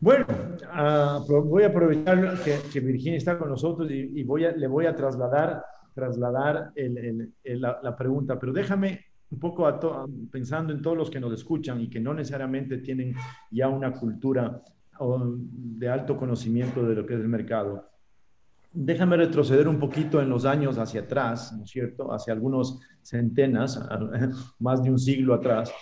Bueno, 0.00 0.26
ah, 0.72 1.20
voy 1.28 1.62
a 1.62 1.68
aprovechar 1.68 2.40
que, 2.72 2.80
Virginia 2.80 3.16
está 3.16 3.38
con 3.38 3.50
nosotros 3.50 3.88
y, 3.88 4.24
voy 4.24 4.44
a, 4.44 4.50
le 4.50 4.66
voy 4.66 4.86
a 4.86 4.96
trasladar, 4.96 5.64
trasladar 5.94 6.72
la, 7.44 7.96
pregunta, 7.96 8.40
pero 8.40 8.52
déjame 8.52 9.04
un 9.30 9.38
poco 9.38 9.72
pensando 10.32 10.72
en 10.72 10.82
todos 10.82 10.96
los 10.96 11.10
que 11.10 11.20
nos 11.20 11.32
escuchan 11.32 11.80
y 11.80 11.88
que 11.88 12.00
no 12.00 12.12
necesariamente 12.12 12.78
tienen 12.78 13.14
ya 13.52 13.68
una 13.68 13.92
cultura 13.92 14.64
de 14.98 15.88
alto 15.88 16.16
conocimiento 16.16 16.82
de 16.86 16.94
lo 16.94 17.06
que 17.06 17.14
es 17.14 17.20
el 17.20 17.28
mercado. 17.28 17.88
Déjame 18.72 19.16
retroceder 19.16 19.68
un 19.68 19.78
poquito 19.78 20.20
en 20.20 20.28
los 20.28 20.44
años 20.44 20.78
hacia 20.78 21.02
atrás, 21.02 21.52
¿no 21.56 21.64
es 21.64 21.70
cierto? 21.70 22.12
Hacia 22.12 22.32
algunos 22.32 22.80
centenas, 23.02 23.80
más 24.58 24.82
de 24.82 24.90
un 24.90 24.98
siglo 24.98 25.34
atrás, 25.34 25.72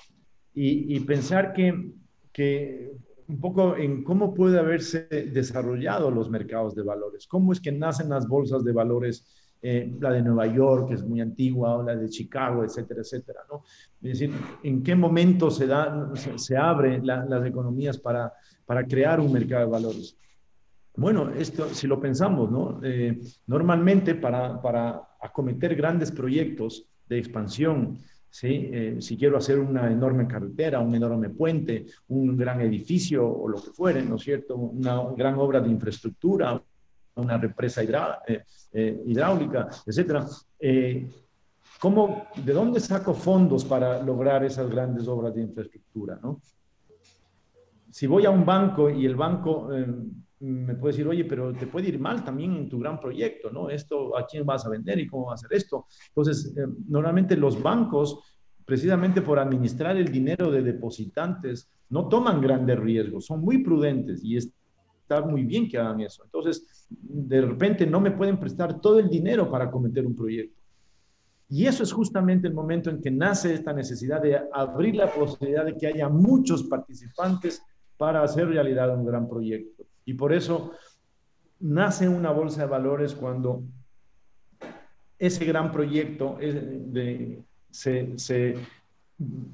y, 0.55 0.97
y 0.97 1.01
pensar 1.01 1.53
que, 1.53 1.93
que 2.33 2.93
un 3.29 3.41
poco 3.41 3.77
en 3.77 4.05
cómo 4.05 4.35
puede 4.35 4.59
haberse 4.59 5.09
desarrollado 5.33 6.11
los 6.11 6.31
mercados 6.31 6.75
de 6.75 6.83
valores, 6.83 7.27
cómo 7.27 7.53
es 7.53 7.61
que 7.61 7.73
nacen 7.73 8.09
las 8.11 8.29
bolsas 8.29 8.65
de 8.65 8.73
valores, 8.73 9.27
eh, 9.63 9.91
la 9.99 10.11
de 10.13 10.23
Nueva 10.23 10.47
York, 10.47 10.89
que 10.89 10.95
es 10.95 11.03
muy 11.03 11.21
antigua, 11.23 11.77
o 11.77 11.83
la 11.83 11.97
de 11.97 12.09
Chicago, 12.11 12.65
etcétera, 12.65 13.01
etcétera, 13.01 13.41
¿no? 13.51 13.63
Es 14.03 14.19
decir, 14.19 14.31
en 14.63 14.83
qué 14.83 14.95
momento 14.95 15.51
se, 15.51 15.67
da, 15.67 16.13
se, 16.15 16.57
abren 16.57 17.07
las 17.07 17.47
economías 17.47 17.99
para, 17.99 18.31
para 18.65 18.87
crear 18.87 19.21
un 19.21 19.33
mercado 19.33 19.67
de 19.67 19.71
valores. 19.71 20.17
Bueno, 20.97 21.31
esto, 21.31 21.69
si 21.75 21.87
lo 21.87 22.01
pensamos, 22.01 22.51
¿no? 22.51 22.81
Eh, 22.83 23.21
normalmente 23.47 24.15
para, 24.15 24.61
para 24.63 25.03
acometer 25.21 25.75
grandes 25.75 26.13
proyectos 26.13 26.87
de 27.09 27.19
expansión, 27.19 27.99
¿sí? 28.35 28.69
Eh, 28.73 28.97
si 28.99 29.17
quiero 29.17 29.37
hacer 29.37 29.61
una 29.61 29.89
enorme 29.89 30.27
carretera, 30.27 30.81
un 30.81 30.93
enorme 30.93 31.31
puente, 31.31 31.87
un 32.09 32.37
gran 32.37 32.61
edificio 32.61 33.25
o 33.25 33.49
lo 33.49 33.63
que 33.63 33.71
fuere, 33.71 34.03
¿no 34.03 34.17
es 34.17 34.23
cierto? 34.23 34.57
Una, 34.57 35.03
gran 35.17 35.37
obra 35.37 35.61
de 35.61 35.69
infraestructura, 35.69 36.61
una 37.15 37.39
represa 37.39 37.83
eh, 38.27 38.43
eh, 38.73 39.03
hidráulica, 39.07 39.69
etcétera. 39.87 40.27
¿cómo, 41.79 42.27
¿De 42.45 42.53
dónde 42.53 42.81
saco 42.81 43.15
fondos 43.15 43.65
para 43.65 44.03
lograr 44.03 44.45
esas 44.45 44.69
grandes 44.69 45.07
obras 45.07 45.33
de 45.33 45.43
infraestructura? 45.43 46.19
¿no? 46.21 46.41
Si 47.95 48.09
voy 48.09 48.27
a 48.27 48.31
un 48.31 48.45
banco 48.45 48.91
y 48.91 49.07
el 49.07 49.15
banco 49.15 49.69
me 50.41 50.75
puede 50.75 50.95
decir, 50.95 51.07
oye, 51.07 51.25
pero 51.27 51.53
te 51.55 51.69
puede 51.69 51.91
ir 51.91 52.01
mal 52.01 52.25
también 52.25 52.57
en 52.57 52.69
tu 52.69 52.81
gran 52.81 52.99
proyecto, 52.99 53.53
¿no? 53.53 53.71
Esto, 53.71 54.19
¿a 54.19 54.27
quién 54.27 54.45
vas 54.45 54.67
a 54.67 54.69
vender 54.69 54.99
y 54.99 55.07
cómo 55.07 55.27
va 55.27 55.31
a 55.31 55.35
hacer 55.35 55.53
esto? 55.53 55.87
Entonces, 56.09 56.53
eh, 56.57 56.67
normalmente 56.89 57.37
los 57.37 57.63
bancos, 57.63 58.19
precisamente 58.65 59.23
por 59.23 59.39
administrar 59.39 59.97
el 59.97 60.11
dinero 60.11 60.51
de 60.51 60.63
depositantes, 60.63 61.71
no 61.91 62.09
toman 62.09 62.41
grandes 62.41 62.81
riesgos, 62.81 63.27
son 63.27 63.43
muy 63.43 63.59
prudentes 63.63 64.25
y 64.25 64.39
está 64.39 65.21
muy 65.25 65.45
bien 65.45 65.69
que 65.69 65.79
hagan 65.79 66.01
eso. 66.01 66.25
Entonces, 66.25 66.89
de 66.91 67.43
repente 67.43 67.87
no 67.87 68.01
me 68.01 68.11
pueden 68.11 68.41
prestar 68.41 68.81
todo 68.81 68.99
el 68.99 69.09
dinero 69.09 69.49
para 69.49 69.71
cometer 69.71 70.05
un 70.05 70.17
proyecto. 70.17 70.61
Y 71.49 71.65
eso 71.65 71.85
es 71.85 71.93
justamente 71.93 72.49
el 72.49 72.55
momento 72.55 72.91
en 72.91 73.01
que 73.01 73.13
nace 73.13 73.55
esta 73.55 73.73
necesidad 73.73 74.21
de 74.21 74.41
abrir 74.53 74.97
la 74.97 75.07
posibilidad 75.13 75.65
de 75.65 75.77
que 75.77 75.87
haya 75.87 76.09
muchos 76.09 76.65
participantes 76.65 77.63
para 77.97 78.23
hacer 78.23 78.49
realidad 78.49 78.97
un 78.97 79.07
gran 79.07 79.29
proyecto. 79.29 79.85
Y 80.05 80.15
por 80.15 80.33
eso 80.33 80.73
nace 81.61 82.09
una 82.09 82.31
bolsa 82.31 82.63
de 82.63 82.67
valores 82.67 83.15
cuando 83.15 83.63
ese 85.19 85.45
gran 85.45 85.73
proyecto 85.73 86.39
se, 87.71 88.19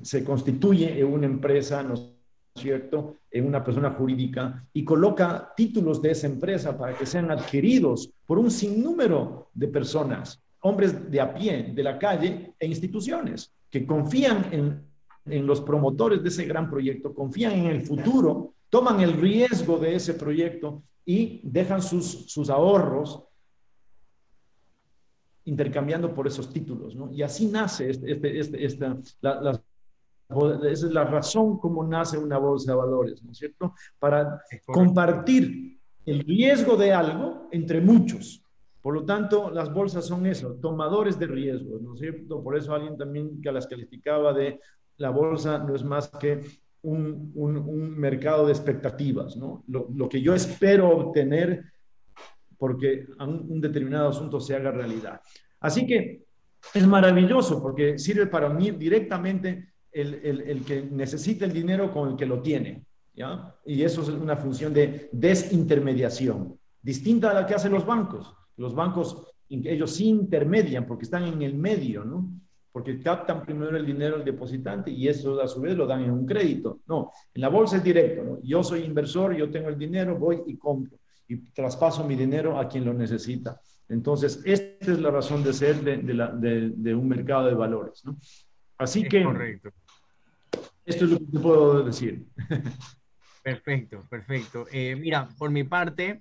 se, 0.02 0.24
constituye 0.24 0.98
en 0.98 1.06
una 1.06 1.26
empresa, 1.26 1.82
¿no 1.82 1.94
es 1.94 2.10
cierto?, 2.56 3.16
en 3.30 3.46
una 3.46 3.62
persona 3.62 3.90
jurídica 3.90 4.66
y 4.72 4.84
coloca 4.84 5.52
títulos 5.56 6.02
de 6.02 6.10
esa 6.10 6.26
empresa 6.26 6.76
para 6.76 6.96
que 6.96 7.06
sean 7.06 7.30
adquiridos 7.30 8.12
por 8.26 8.38
un 8.38 8.50
sinnúmero 8.50 9.50
de 9.54 9.68
personas, 9.68 10.42
hombres 10.60 11.10
de 11.10 11.20
a 11.20 11.32
pie, 11.32 11.72
de 11.72 11.82
la 11.82 11.98
calle 11.98 12.54
e 12.58 12.66
instituciones 12.66 13.52
que 13.70 13.86
confían 13.86 14.48
en, 14.50 14.89
en 15.32 15.46
los 15.46 15.60
promotores 15.60 16.22
de 16.22 16.28
ese 16.28 16.44
gran 16.44 16.70
proyecto, 16.70 17.14
confían 17.14 17.52
en 17.52 17.66
el 17.66 17.82
futuro 17.82 18.54
toman 18.70 19.00
el 19.00 19.12
riesgo 19.14 19.78
de 19.78 19.96
ese 19.96 20.14
proyecto 20.14 20.82
y 21.04 21.40
dejan 21.42 21.82
sus, 21.82 22.30
sus 22.30 22.48
ahorros 22.48 23.24
intercambiando 25.44 26.14
por 26.14 26.28
esos 26.28 26.52
títulos, 26.52 26.94
¿no? 26.94 27.12
Y 27.12 27.22
así 27.22 27.48
nace 27.48 27.90
este, 27.90 28.12
este, 28.12 28.38
este 28.38 28.64
esta, 28.64 28.96
esa 29.20 30.86
es 30.86 30.92
la 30.92 31.04
razón 31.04 31.58
como 31.58 31.84
nace 31.84 32.16
una 32.16 32.38
bolsa 32.38 32.72
de 32.72 32.78
valores, 32.78 33.22
¿no 33.24 33.32
es 33.32 33.38
cierto? 33.38 33.74
Para 33.98 34.40
compartir 34.66 35.80
el 36.06 36.20
riesgo 36.20 36.76
de 36.76 36.92
algo 36.92 37.48
entre 37.50 37.80
muchos. 37.80 38.44
Por 38.80 38.94
lo 38.94 39.04
tanto, 39.04 39.50
las 39.50 39.72
bolsas 39.74 40.06
son 40.06 40.24
eso, 40.26 40.54
tomadores 40.62 41.18
de 41.18 41.26
riesgos, 41.26 41.82
¿no 41.82 41.94
es 41.94 42.00
cierto? 42.00 42.42
Por 42.42 42.56
eso 42.56 42.72
alguien 42.72 42.96
también 42.96 43.42
que 43.42 43.52
las 43.52 43.66
calificaba 43.66 44.32
de 44.32 44.60
la 45.00 45.10
bolsa 45.10 45.58
no 45.58 45.74
es 45.74 45.82
más 45.82 46.08
que 46.08 46.40
un, 46.82 47.32
un, 47.34 47.98
mercado 47.98 48.46
de 48.46 48.52
expectativas, 48.52 49.36
¿no? 49.36 49.64
Lo, 49.68 49.88
lo, 49.94 50.08
que 50.08 50.20
yo 50.20 50.34
espero 50.34 50.90
obtener 50.90 51.64
porque 52.58 53.06
un, 53.18 53.60
determinado 53.60 54.10
asunto 54.10 54.40
se 54.40 54.54
haga 54.54 54.70
realidad. 54.70 55.20
Así 55.60 55.86
que 55.86 56.24
es 56.74 56.86
maravilloso 56.86 57.62
porque 57.62 57.98
sirve 57.98 58.26
para 58.26 58.50
unir 58.50 58.76
directamente 58.76 59.72
el, 59.90 60.14
el, 60.22 60.40
el, 60.42 60.64
que 60.64 60.82
necesita 60.82 61.46
el 61.46 61.52
dinero 61.52 61.90
con 61.90 62.10
el 62.10 62.16
que 62.16 62.26
lo 62.26 62.42
tiene. 62.42 62.84
¿ya? 63.14 63.54
Y 63.64 63.82
eso 63.82 64.02
es 64.02 64.08
una 64.08 64.36
función 64.36 64.74
de 64.74 65.08
desintermediación, 65.12 66.58
distinta 66.82 67.30
a 67.30 67.34
la 67.34 67.46
que 67.46 67.54
hacen 67.54 67.72
los 67.72 67.86
bancos. 67.86 68.34
Los 68.58 68.74
bancos, 68.74 69.26
ellos 69.48 69.92
sí 69.94 70.08
intermedian 70.08 70.86
porque 70.86 71.04
están 71.04 71.24
en 71.24 71.40
el 71.40 71.54
medio, 71.54 72.04
¿no? 72.04 72.40
Porque 72.72 73.00
captan 73.02 73.44
primero 73.44 73.76
el 73.76 73.84
dinero 73.84 74.16
del 74.16 74.24
depositante 74.24 74.90
y 74.90 75.08
eso 75.08 75.40
a 75.40 75.48
su 75.48 75.60
vez 75.60 75.76
lo 75.76 75.86
dan 75.86 76.02
en 76.04 76.10
un 76.12 76.24
crédito. 76.26 76.80
No, 76.86 77.10
en 77.34 77.40
la 77.40 77.48
bolsa 77.48 77.78
es 77.78 77.84
directo, 77.84 78.22
¿no? 78.22 78.38
Yo 78.42 78.62
soy 78.62 78.84
inversor, 78.84 79.34
yo 79.36 79.50
tengo 79.50 79.68
el 79.68 79.78
dinero, 79.78 80.16
voy 80.16 80.42
y 80.46 80.56
compro 80.56 80.98
y 81.26 81.36
traspaso 81.52 82.04
mi 82.04 82.16
dinero 82.16 82.58
a 82.58 82.68
quien 82.68 82.84
lo 82.84 82.92
necesita. 82.92 83.60
Entonces, 83.88 84.40
esta 84.44 84.92
es 84.92 85.00
la 85.00 85.10
razón 85.10 85.42
de 85.44 85.52
ser 85.52 85.76
de, 85.80 85.96
de, 85.98 86.14
la, 86.14 86.28
de, 86.28 86.70
de 86.70 86.94
un 86.94 87.08
mercado 87.08 87.46
de 87.46 87.54
valores. 87.54 88.04
¿no? 88.04 88.16
Así 88.78 89.02
Es 89.02 89.08
que 89.08 89.22
correcto. 89.24 89.70
esto 90.84 91.04
es 91.04 91.10
lo 91.10 91.18
que 91.18 91.24
te 91.26 91.38
puedo 91.38 91.82
decir. 91.84 92.24
Perfecto, 93.42 94.04
perfecto. 94.10 94.66
Eh, 94.70 94.94
mira, 94.96 95.26
por 95.38 95.50
mi 95.50 95.64
parte, 95.64 96.20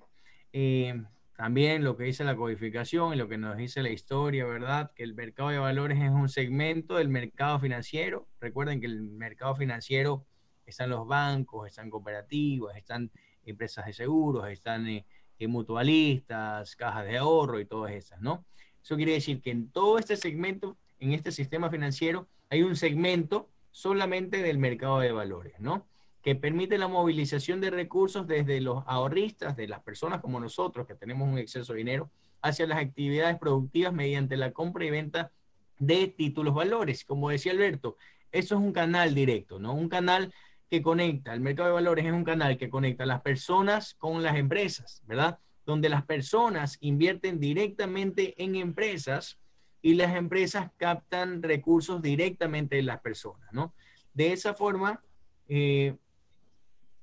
eh, 0.52 1.02
también 1.40 1.84
lo 1.84 1.96
que 1.96 2.04
dice 2.04 2.22
la 2.22 2.36
codificación 2.36 3.14
y 3.14 3.16
lo 3.16 3.26
que 3.26 3.38
nos 3.38 3.56
dice 3.56 3.82
la 3.82 3.88
historia, 3.88 4.44
¿verdad? 4.44 4.92
Que 4.94 5.02
el 5.04 5.14
mercado 5.14 5.48
de 5.48 5.56
valores 5.56 5.98
es 5.98 6.10
un 6.10 6.28
segmento 6.28 6.96
del 6.96 7.08
mercado 7.08 7.58
financiero. 7.58 8.28
Recuerden 8.42 8.78
que 8.78 8.84
el 8.84 9.00
mercado 9.00 9.56
financiero 9.56 10.26
están 10.66 10.90
los 10.90 11.08
bancos, 11.08 11.66
están 11.66 11.88
cooperativas, 11.88 12.76
están 12.76 13.10
empresas 13.46 13.86
de 13.86 13.94
seguros, 13.94 14.50
están 14.50 14.86
eh, 14.86 15.06
eh, 15.38 15.48
mutualistas, 15.48 16.76
cajas 16.76 17.06
de 17.06 17.16
ahorro 17.16 17.58
y 17.58 17.64
todas 17.64 17.92
esas, 17.92 18.20
¿no? 18.20 18.44
Eso 18.82 18.96
quiere 18.96 19.12
decir 19.12 19.40
que 19.40 19.50
en 19.50 19.70
todo 19.70 19.98
este 19.98 20.16
segmento, 20.16 20.76
en 20.98 21.14
este 21.14 21.32
sistema 21.32 21.70
financiero, 21.70 22.28
hay 22.50 22.64
un 22.64 22.76
segmento 22.76 23.48
solamente 23.70 24.42
del 24.42 24.58
mercado 24.58 25.00
de 25.00 25.12
valores, 25.12 25.58
¿no? 25.58 25.86
Que 26.22 26.34
permite 26.34 26.78
la 26.78 26.88
movilización 26.88 27.60
de 27.60 27.70
recursos 27.70 28.26
desde 28.26 28.60
los 28.60 28.84
ahorristas, 28.86 29.56
de 29.56 29.68
las 29.68 29.80
personas 29.80 30.20
como 30.20 30.40
nosotros, 30.40 30.86
que 30.86 30.94
tenemos 30.94 31.28
un 31.28 31.38
exceso 31.38 31.72
de 31.72 31.78
dinero, 31.78 32.10
hacia 32.42 32.66
las 32.66 32.78
actividades 32.78 33.38
productivas 33.38 33.92
mediante 33.92 34.36
la 34.36 34.52
compra 34.52 34.84
y 34.84 34.90
venta 34.90 35.30
de 35.78 36.08
títulos 36.08 36.54
valores. 36.54 37.04
Como 37.04 37.30
decía 37.30 37.52
Alberto, 37.52 37.96
eso 38.32 38.54
es 38.54 38.60
un 38.60 38.72
canal 38.72 39.14
directo, 39.14 39.58
¿no? 39.58 39.74
Un 39.74 39.88
canal 39.88 40.32
que 40.70 40.82
conecta, 40.82 41.34
el 41.34 41.40
mercado 41.40 41.68
de 41.68 41.74
valores 41.74 42.06
es 42.06 42.12
un 42.12 42.22
canal 42.22 42.56
que 42.56 42.70
conecta 42.70 43.02
a 43.02 43.06
las 43.06 43.22
personas 43.22 43.94
con 43.94 44.22
las 44.22 44.36
empresas, 44.36 45.02
¿verdad? 45.06 45.40
Donde 45.66 45.88
las 45.88 46.04
personas 46.04 46.78
invierten 46.80 47.40
directamente 47.40 48.40
en 48.42 48.54
empresas 48.54 49.38
y 49.82 49.94
las 49.94 50.14
empresas 50.14 50.70
captan 50.76 51.42
recursos 51.42 52.00
directamente 52.00 52.76
de 52.76 52.82
las 52.82 53.00
personas, 53.00 53.52
¿no? 53.52 53.74
De 54.14 54.32
esa 54.32 54.54
forma, 54.54 55.02
eh, 55.48 55.96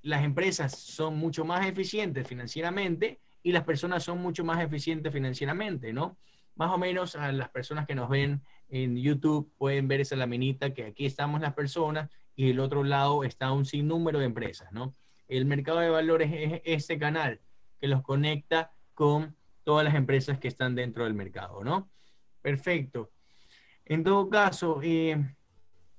las 0.01 0.23
empresas 0.23 0.77
son 0.77 1.17
mucho 1.17 1.45
más 1.45 1.65
eficientes 1.65 2.27
financieramente 2.27 3.19
y 3.43 3.51
las 3.51 3.63
personas 3.63 4.03
son 4.03 4.21
mucho 4.21 4.43
más 4.43 4.61
eficientes 4.63 5.11
financieramente, 5.11 5.93
¿no? 5.93 6.17
Más 6.55 6.71
o 6.71 6.77
menos 6.77 7.15
a 7.15 7.31
las 7.31 7.49
personas 7.49 7.85
que 7.85 7.95
nos 7.95 8.09
ven 8.09 8.41
en 8.69 8.97
YouTube 8.97 9.51
pueden 9.57 9.87
ver 9.87 10.01
esa 10.01 10.15
laminita 10.15 10.73
que 10.73 10.85
aquí 10.85 11.05
estamos 11.05 11.41
las 11.41 11.53
personas 11.53 12.09
y 12.35 12.49
el 12.49 12.59
otro 12.59 12.83
lado 12.83 13.23
está 13.23 13.51
un 13.51 13.65
sinnúmero 13.65 14.19
de 14.19 14.25
empresas, 14.25 14.71
¿no? 14.71 14.95
El 15.27 15.45
mercado 15.45 15.79
de 15.79 15.89
valores 15.89 16.31
es 16.33 16.61
este 16.63 16.97
canal 16.97 17.41
que 17.79 17.87
los 17.87 18.01
conecta 18.01 18.71
con 18.93 19.35
todas 19.63 19.83
las 19.83 19.95
empresas 19.95 20.39
que 20.39 20.47
están 20.47 20.75
dentro 20.75 21.03
del 21.03 21.13
mercado, 21.13 21.63
¿no? 21.63 21.89
Perfecto. 22.41 23.11
En 23.85 24.03
todo 24.03 24.29
caso, 24.29 24.79
eh, 24.83 25.35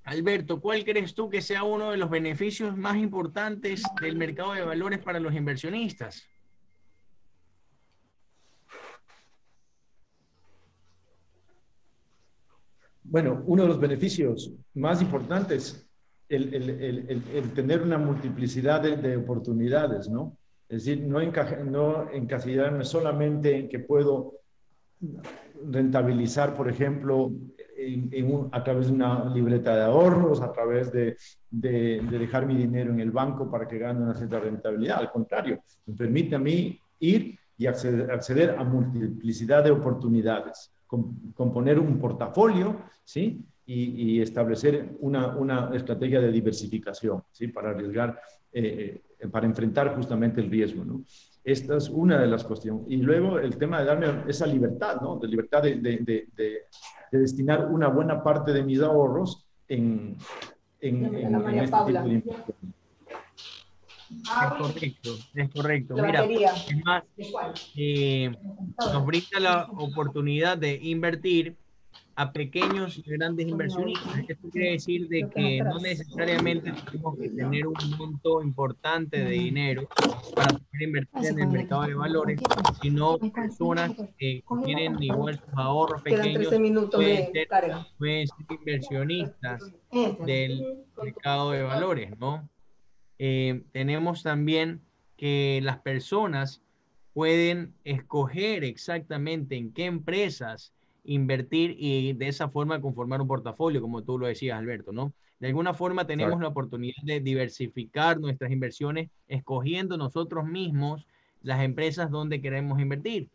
Alberto, 0.09 0.59
¿cuál 0.59 0.85
crees 0.85 1.15
tú 1.15 1.29
que 1.29 1.43
sea 1.43 1.65
uno 1.65 1.91
de 1.91 1.99
los 1.99 2.09
beneficios 2.09 2.75
más 2.75 2.97
importantes 2.97 3.83
del 4.01 4.17
mercado 4.17 4.55
de 4.55 4.63
valores 4.63 5.01
para 5.01 5.21
los 5.21 5.35
inversionistas? 5.35 6.27
Bueno, 13.03 13.43
uno 13.45 13.65
de 13.65 13.69
los 13.69 13.79
beneficios 13.79 14.51
más 14.73 15.03
importantes 15.03 15.87
el, 16.31 16.55
el, 16.55 17.53
tener 17.53 17.83
una 17.83 17.99
multiplicidad 17.99 18.81
de, 18.81 18.97
de, 18.97 19.17
oportunidades, 19.17 20.09
¿no? 20.09 20.39
Es 20.71 20.85
decir, 20.85 21.05
no, 21.07 21.21
encaje, 21.21 21.63
no 21.65 22.11
encasillarme 22.11 22.85
solamente 22.85 23.57
en 23.57 23.69
que 23.69 23.79
puedo 23.79 24.41
rentabilizar, 25.71 26.57
por 26.57 26.69
ejemplo, 26.71 27.33
en, 27.95 28.09
en 28.13 28.35
un, 28.35 28.49
a 28.53 28.63
través 28.63 28.87
de 28.87 28.93
una 28.93 29.29
libreta 29.33 29.75
de 29.75 29.83
ahorros, 29.83 30.41
a 30.41 30.53
través 30.53 30.93
de, 30.93 31.17
de, 31.51 32.01
de, 32.03 32.19
dejar 32.19 32.47
mi 32.47 32.57
dinero 32.57 32.93
en 32.93 33.01
el 33.01 33.11
banco 33.11 33.51
para 33.51 33.67
que 33.67 33.79
gane 33.79 34.03
una 34.03 34.15
cierta 34.15 34.41
rentabilidad. 34.41 34.99
Al 34.99 35.11
contrario, 35.11 35.63
me 35.87 35.95
permite 35.95 36.37
a 36.37 36.39
mí 36.39 36.79
ir 37.01 37.39
y 37.57 37.67
acceder, 37.67 38.11
acceder 38.11 38.51
a 38.59 38.65
multiplicidad 38.65 39.65
de 39.65 39.71
oportunidades, 39.71 40.73
com, 40.87 41.33
componer 41.35 41.79
un 41.79 41.99
portafolio, 41.99 42.77
¿sí? 43.05 43.45
y, 43.69 44.15
y 44.17 44.23
establecer 44.23 44.97
una, 45.01 45.37
una, 45.37 45.71
estrategia 45.75 46.21
de 46.21 46.33
diversificación, 46.33 47.23
¿sí? 47.33 47.49
Para 47.49 47.71
arriesgar, 47.71 48.19
eh, 48.51 49.03
para 49.31 49.47
enfrentar 49.47 49.95
justamente 49.95 50.41
el 50.41 50.51
riesgo, 50.51 50.85
¿no? 50.87 51.05
Esta 51.49 51.79
es 51.79 51.89
una 51.89 52.21
de 52.21 52.27
las 52.27 52.45
cuestiones. 52.45 52.85
Y 52.89 52.99
luego 52.99 53.39
el 53.39 53.57
tema 53.57 53.79
de 53.81 53.87
darme 53.87 54.07
esa 54.29 54.47
libertad, 54.47 55.01
¿no? 55.01 55.17
De 55.17 55.29
libertad 55.29 55.63
de, 55.63 55.77
de, 55.77 55.97
de, 55.99 56.27
de 57.11 57.19
destinar 57.19 57.69
una 57.71 57.89
buena 57.89 58.23
parte 58.23 58.53
de 58.53 58.63
mis 58.63 58.81
ahorros 58.83 59.47
en, 59.67 60.19
en, 60.81 61.07
en, 61.07 61.35
en 61.35 61.59
este 61.61 61.77
tipo 61.77 61.85
de 61.87 62.15
inversión. 62.15 62.75
Es 64.11 64.53
correcto, 64.59 65.11
es 65.35 65.51
correcto. 65.51 65.95
Mira, 65.95 66.25
es 66.25 66.85
más, 66.85 67.03
eh, 67.77 68.31
nos 68.79 69.07
brinda 69.07 69.41
la 69.41 69.69
oportunidad 69.71 70.59
de 70.59 70.79
invertir 70.83 71.57
a 72.19 72.33
pequeños 72.33 72.99
y 72.99 73.03
grandes 73.03 73.47
inversionistas. 73.47 74.19
Esto 74.29 74.51
quiere 74.51 74.73
decir 74.73 75.09
de 75.09 75.31
que 75.31 75.63
no 75.63 75.79
necesariamente 75.79 76.73
tenemos 76.91 77.17
que 77.17 77.29
tener 77.29 77.65
un 77.69 77.77
monto 77.97 78.43
importante 78.43 79.19
de 79.19 79.31
dinero 79.31 79.89
para 80.35 80.49
poder 80.49 80.83
invertir 80.83 81.27
en 81.27 81.39
el 81.39 81.49
mercado 81.49 81.83
de 81.83 81.95
valores, 81.95 82.41
sino 82.83 83.19
personas 83.19 83.93
que 84.19 84.43
tienen 84.65 85.01
igual 85.01 85.39
sus 85.39 85.55
ahorros 85.57 86.03
pequeños 86.03 86.49
pueden 86.91 87.31
ser, 87.31 87.49
pueden 87.97 88.27
ser 88.27 88.47
inversionistas 88.51 89.73
del 90.27 90.87
mercado 91.01 91.53
de 91.53 91.63
valores, 91.63 92.19
¿no? 92.19 92.49
Eh, 93.21 93.63
tenemos 93.71 94.25
también 94.25 94.81
que 95.17 95.61
las 95.63 95.79
personas 95.79 96.63
pueden 97.13 97.75
escoger 97.85 98.65
exactamente 98.65 99.57
en 99.57 99.73
qué 99.73 99.85
empresas 99.85 100.73
invertir 101.05 101.77
y 101.79 102.13
de 102.13 102.29
esa 102.29 102.49
forma 102.49 102.81
conformar 102.81 103.21
un 103.21 103.29
portafolio, 103.29 103.81
como 103.81 104.03
tú 104.03 104.19
lo 104.19 104.27
decías, 104.27 104.59
Alberto, 104.59 104.93
¿no? 104.93 105.13
De 105.41 105.49
alguna 105.49 105.73
forma 105.73 106.07
tenemos 106.07 106.33
claro. 106.33 106.43
la 106.43 106.49
oportunidad 106.49 107.03
de 107.05 107.21
diversificar 107.21 108.19
nuestras 108.19 108.51
inversiones 108.51 109.09
escogiendo 109.29 109.97
nosotros 109.97 110.45
mismos 110.47 111.07
las 111.43 111.63
empresas 111.63 112.11
donde 112.11 112.41
queremos 112.41 112.81
invertir. 112.81 113.29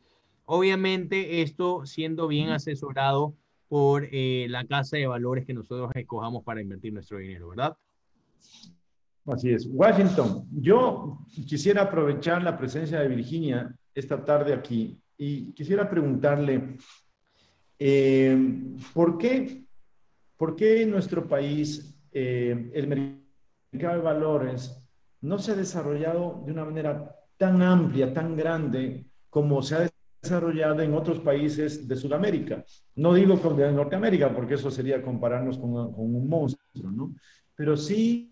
Obviamente 0.45 1.41
esto 1.41 1.85
siendo 1.85 2.27
bien 2.27 2.49
asesorado 2.49 3.33
por 3.69 4.07
eh, 4.11 4.47
la 4.49 4.65
casa 4.65 4.97
de 4.97 5.07
valores 5.07 5.45
que 5.45 5.53
nosotros 5.53 5.89
escojamos 5.95 6.43
para 6.43 6.61
invertir 6.61 6.93
nuestro 6.93 7.17
dinero, 7.17 7.49
¿verdad? 7.49 7.75
Así 9.25 9.49
es. 9.51 9.67
Washington, 9.71 10.45
yo 10.51 11.19
quisiera 11.47 11.83
aprovechar 11.83 12.43
la 12.43 12.57
presencia 12.57 12.99
de 12.99 13.07
Virginia 13.07 13.73
esta 13.95 14.23
tarde 14.23 14.53
aquí 14.53 14.99
y 15.17 15.53
quisiera 15.53 15.89
preguntarle, 15.89 16.77
eh, 17.85 18.37
¿por, 18.93 19.17
qué, 19.17 19.65
¿Por 20.37 20.55
qué 20.55 20.83
en 20.83 20.91
nuestro 20.91 21.27
país 21.27 21.93
eh, 22.13 22.71
el 22.73 22.87
mercado 22.87 23.97
de 23.97 24.01
valores 24.01 24.81
no 25.19 25.37
se 25.37 25.51
ha 25.51 25.55
desarrollado 25.55 26.43
de 26.45 26.53
una 26.53 26.63
manera 26.63 27.13
tan 27.35 27.61
amplia, 27.61 28.13
tan 28.13 28.37
grande 28.37 29.05
como 29.29 29.61
se 29.61 29.75
ha 29.75 29.89
desarrollado 30.21 30.79
en 30.81 30.93
otros 30.93 31.19
países 31.19 31.85
de 31.85 31.95
Sudamérica? 31.97 32.63
No 32.95 33.13
digo 33.13 33.37
con 33.41 33.57
de 33.57 33.69
Norteamérica, 33.69 34.33
porque 34.33 34.53
eso 34.53 34.71
sería 34.71 35.01
compararnos 35.01 35.57
con, 35.57 35.91
con 35.93 36.15
un 36.15 36.29
monstruo, 36.29 36.89
¿no? 36.89 37.13
Pero 37.53 37.75
sí 37.75 38.31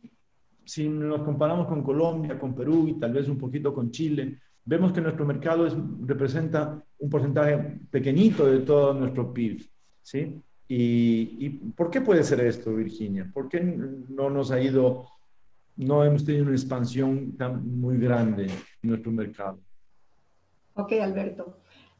si 0.63 0.87
nos 0.87 1.23
comparamos 1.23 1.67
con 1.67 1.83
Colombia, 1.83 2.39
con 2.39 2.55
Perú 2.55 2.87
y 2.87 2.93
tal 2.97 3.11
vez 3.11 3.27
un 3.27 3.37
poquito 3.37 3.73
con 3.73 3.91
Chile, 3.91 4.39
vemos 4.65 4.91
que 4.93 5.01
nuestro 5.01 5.25
mercado 5.25 5.65
es, 5.67 5.75
representa 6.05 6.83
un 6.99 7.09
porcentaje 7.09 7.79
pequeñito 7.89 8.45
de 8.45 8.59
todo 8.59 8.93
nuestro 8.93 9.33
PIB. 9.33 9.65
¿sí? 10.01 10.41
Y, 10.67 11.37
¿Y 11.39 11.49
por 11.75 11.89
qué 11.89 12.01
puede 12.01 12.23
ser 12.23 12.41
esto, 12.41 12.73
Virginia? 12.73 13.29
¿Por 13.33 13.49
qué 13.49 13.61
no 13.61 14.29
nos 14.29 14.51
ha 14.51 14.61
ido, 14.61 15.07
no 15.75 16.03
hemos 16.03 16.23
tenido 16.23 16.45
una 16.45 16.53
expansión 16.53 17.35
tan 17.37 17.79
muy 17.79 17.97
grande 17.97 18.45
en 18.45 18.89
nuestro 18.89 19.11
mercado? 19.11 19.59
Ok, 20.75 20.93
Alberto. 21.01 21.57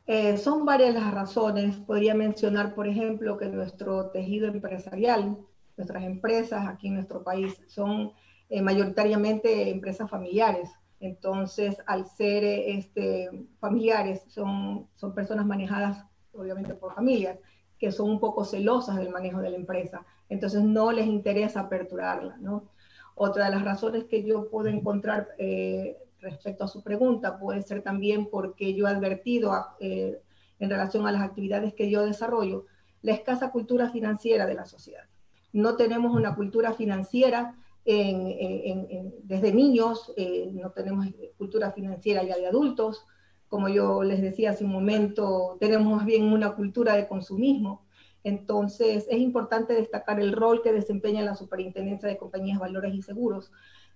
Eh, 0.08 0.38
son 0.38 0.66
varias 0.66 0.94
las 0.94 1.14
razones. 1.14 1.78
Podría 1.78 2.14
mencionar, 2.14 2.74
por 2.74 2.88
ejemplo, 2.88 3.38
que 3.38 3.48
nuestro 3.48 4.10
tejido 4.10 4.48
empresarial, 4.48 5.38
nuestras 5.78 6.04
empresas 6.04 6.68
aquí 6.68 6.88
en 6.88 6.96
nuestro 6.96 7.24
país 7.24 7.62
son 7.68 8.12
eh, 8.50 8.62
mayoritariamente 8.62 9.70
empresas 9.70 10.10
familiares. 10.10 10.70
Entonces, 11.02 11.78
al 11.88 12.06
ser 12.06 12.44
este, 12.44 13.30
familiares, 13.60 14.22
son, 14.28 14.88
son 14.96 15.14
personas 15.14 15.46
manejadas 15.46 16.06
obviamente 16.34 16.76
por 16.76 16.94
familias, 16.94 17.38
que 17.78 17.92
son 17.92 18.10
un 18.12 18.20
poco 18.20 18.46
celosas 18.46 18.98
del 18.98 19.10
manejo 19.10 19.42
de 19.42 19.50
la 19.50 19.58
empresa. 19.58 20.06
Entonces, 20.30 20.64
no 20.64 20.92
les 20.92 21.08
interesa 21.08 21.62
aperturarla, 21.62 22.38
¿no? 22.38 22.70
Otra 23.16 23.46
de 23.46 23.52
las 23.52 23.66
razones 23.66 24.06
que 24.06 24.24
yo 24.24 24.50
puedo 24.50 24.70
encontrar 24.70 25.30
eh, 25.38 25.98
respecto 26.20 26.64
a 26.64 26.68
su 26.68 26.84
pregunta 26.84 27.40
puede 27.40 27.64
ser 27.64 27.82
también 27.82 28.28
porque 28.30 28.74
yo 28.76 28.88
he 28.88 28.92
advertido 28.92 29.54
eh, 29.80 30.22
en 30.60 30.70
relación 30.70 31.08
a 31.08 31.12
las 31.12 31.24
actividades 31.24 31.74
que 31.74 31.90
yo 31.90 32.06
desarrollo, 32.06 32.66
la 33.02 33.14
escasa 33.14 33.52
cultura 33.52 33.90
financiera 33.90 34.46
de 34.46 34.54
la 34.54 34.66
sociedad. 34.66 35.06
No 35.52 35.76
tenemos 35.76 36.16
una 36.16 36.36
cultura 36.36 36.74
financiera 36.74 37.56
desde 37.84 39.54
niños, 39.54 40.14
eh, 40.18 40.50
no 40.54 40.72
tenemos 40.72 41.08
cultura 41.38 41.72
financiera 41.72 42.24
ya 42.24 42.38
de 42.38 42.48
adultos, 42.48 43.06
como 43.48 43.68
yo 43.68 44.04
les 44.04 44.22
decía 44.22 44.52
hace 44.52 44.64
un 44.64 44.72
momento, 44.72 45.58
tenemos 45.60 45.98
más 45.98 46.06
bien 46.06 46.24
una 46.32 46.56
cultura 46.56 46.96
de 46.96 47.08
consumismo. 47.08 47.86
Entonces, 48.24 49.08
es 49.10 49.20
importante 49.20 49.74
destacar 49.74 50.20
el 50.20 50.32
rol 50.32 50.62
que 50.62 50.72
desempeña 50.72 51.22
la 51.22 51.36
Superintendencia 51.36 52.08
de 52.08 52.18
Compañías, 52.18 52.60
Valores 52.60 52.94
y 52.94 53.02
Seguros 53.02 53.52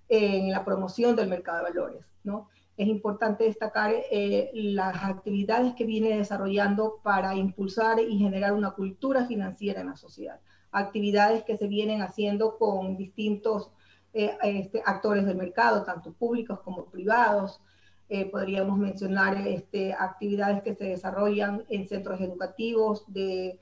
en 0.09 0.51
la 0.51 0.65
promoción 0.65 1.15
del 1.15 1.29
mercado 1.29 1.59
de 1.59 1.63
valores. 1.71 2.05
¿no? 2.23 2.49
Es 2.75 2.87
importante 2.87 3.45
destacar 3.45 3.93
eh, 4.11 4.51
las 4.53 5.03
actividades 5.03 5.73
que 5.75 5.85
viene 5.85 6.17
desarrollando 6.17 6.99
para 7.01 7.35
impulsar 7.35 7.99
y 7.99 8.17
generar 8.17 8.53
una 8.53 8.71
cultura 8.71 9.25
financiera 9.25 9.81
en 9.81 9.87
la 9.87 9.95
sociedad. 9.95 10.41
Actividades 10.75 11.43
que 11.43 11.57
se 11.57 11.67
vienen 11.67 12.01
haciendo 12.01 12.57
con 12.57 12.97
distintos 12.97 13.71
eh, 14.13 14.37
este, 14.43 14.81
actores 14.85 15.25
del 15.25 15.37
mercado, 15.37 15.83
tanto 15.83 16.13
públicos 16.13 16.59
como 16.61 16.85
privados. 16.85 17.61
Eh, 18.09 18.25
podríamos 18.25 18.77
mencionar 18.77 19.47
este, 19.47 19.93
actividades 19.93 20.61
que 20.63 20.75
se 20.75 20.85
desarrollan 20.85 21.63
en 21.69 21.87
centros 21.87 22.21
educativos 22.21 23.05
de 23.07 23.59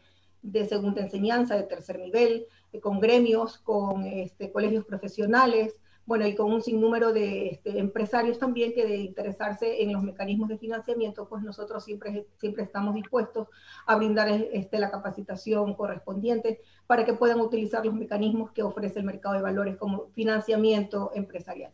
segunda 0.67 1.01
enseñanza, 1.01 1.55
de 1.55 1.63
tercer 1.63 1.99
nivel, 1.99 2.45
eh, 2.73 2.79
con 2.79 2.99
gremios, 2.99 3.59
con 3.59 4.05
este, 4.05 4.51
colegios 4.51 4.85
profesionales, 4.85 5.79
bueno, 6.05 6.27
y 6.27 6.35
con 6.35 6.51
un 6.51 6.61
sinnúmero 6.61 7.13
de 7.13 7.49
este, 7.49 7.79
empresarios 7.79 8.39
también 8.39 8.73
que 8.73 8.85
de 8.85 8.97
interesarse 8.97 9.81
en 9.81 9.93
los 9.93 10.03
mecanismos 10.03 10.49
de 10.49 10.57
financiamiento, 10.57 11.27
pues 11.27 11.43
nosotros 11.43 11.83
siempre, 11.83 12.27
siempre 12.37 12.63
estamos 12.63 12.95
dispuestos 12.95 13.47
a 13.85 13.95
brindar 13.95 14.29
este, 14.29 14.79
la 14.79 14.91
capacitación 14.91 15.73
correspondiente 15.75 16.59
para 16.87 17.05
que 17.05 17.13
puedan 17.13 17.39
utilizar 17.39 17.85
los 17.85 17.95
mecanismos 17.95 18.51
que 18.51 18.63
ofrece 18.63 18.99
el 18.99 19.05
mercado 19.05 19.35
de 19.35 19.41
valores 19.41 19.77
como 19.77 20.09
financiamiento 20.11 21.11
empresarial. 21.15 21.71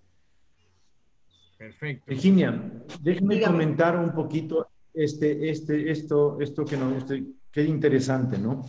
Perfecto. 1.58 2.06
Virginia, 2.08 2.72
déjeme 3.02 3.42
comentar 3.42 3.98
un 3.98 4.14
poquito 4.14 4.68
este, 4.94 5.50
este, 5.50 5.92
esto, 5.92 6.40
esto 6.40 6.64
que 6.64 6.78
nos, 6.78 6.94
estoy 6.94 7.36
Qué 7.52 7.64
interesante, 7.64 8.38
¿no? 8.38 8.64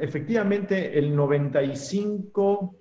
efectivamente, 0.00 0.98
el 0.98 1.16
95% 1.16 2.74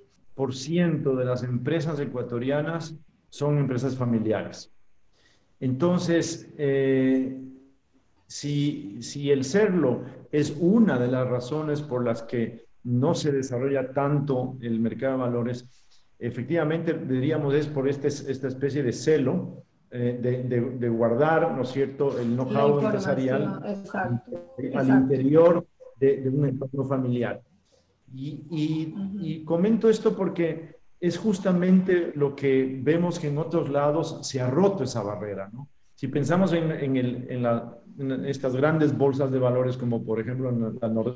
de 1.16 1.26
las 1.26 1.44
empresas 1.44 2.00
ecuatorianas 2.00 2.96
son 3.30 3.58
empresas 3.58 3.96
familiares. 3.96 4.72
Entonces, 5.60 6.50
eh, 6.58 7.40
si, 8.28 8.98
si 9.02 9.32
el 9.32 9.44
serlo 9.44 10.04
es 10.32 10.56
una 10.60 10.98
de 10.98 11.08
las 11.08 11.28
razones 11.28 11.82
por 11.82 12.04
las 12.04 12.24
que 12.24 12.66
no 12.84 13.14
se 13.14 13.32
desarrolla 13.32 13.94
tanto 13.94 14.58
el 14.62 14.80
mercado 14.80 15.14
de 15.14 15.20
valores, 15.20 15.66
efectivamente 16.18 16.94
diríamos 16.94 17.54
es 17.54 17.68
por 17.68 17.88
este, 17.88 18.08
esta 18.08 18.48
especie 18.48 18.84
de 18.84 18.94
celo 18.94 19.64
eh, 19.94 20.18
de, 20.80 20.90
guardar, 20.90 21.54
¿no 21.54 21.64
es 21.64 21.70
cierto?, 21.70 22.18
el 22.18 22.36
know-how 22.36 22.80
empresarial 22.80 23.62
al 24.74 24.88
interior 24.88 25.66
de, 25.98 26.30
un 26.34 26.46
entorno 26.46 26.86
familiar. 26.86 27.42
Y, 28.14 29.44
comento 29.46 29.90
esto 29.90 30.16
porque 30.16 30.76
es 31.00 31.18
justamente 31.18 32.12
lo 32.16 32.36
que 32.36 32.80
vemos 32.82 33.20
que 33.20 33.30
en 33.30 33.38
otros 33.38 33.70
lados 33.70 34.20
se 34.22 34.40
ha 34.42 34.50
roto 34.50 34.84
esa 34.84 35.02
barrera, 35.02 35.50
¿no? 35.52 35.70
Si 35.96 36.08
pensamos 36.08 36.52
en, 36.54 36.72
en, 36.72 38.26
estas 38.26 38.56
grandes 38.56 38.98
bolsas 38.98 39.32
de 39.32 39.38
valores 39.38 39.78
como 39.78 40.04
por 40.04 40.20
ejemplo 40.20 40.52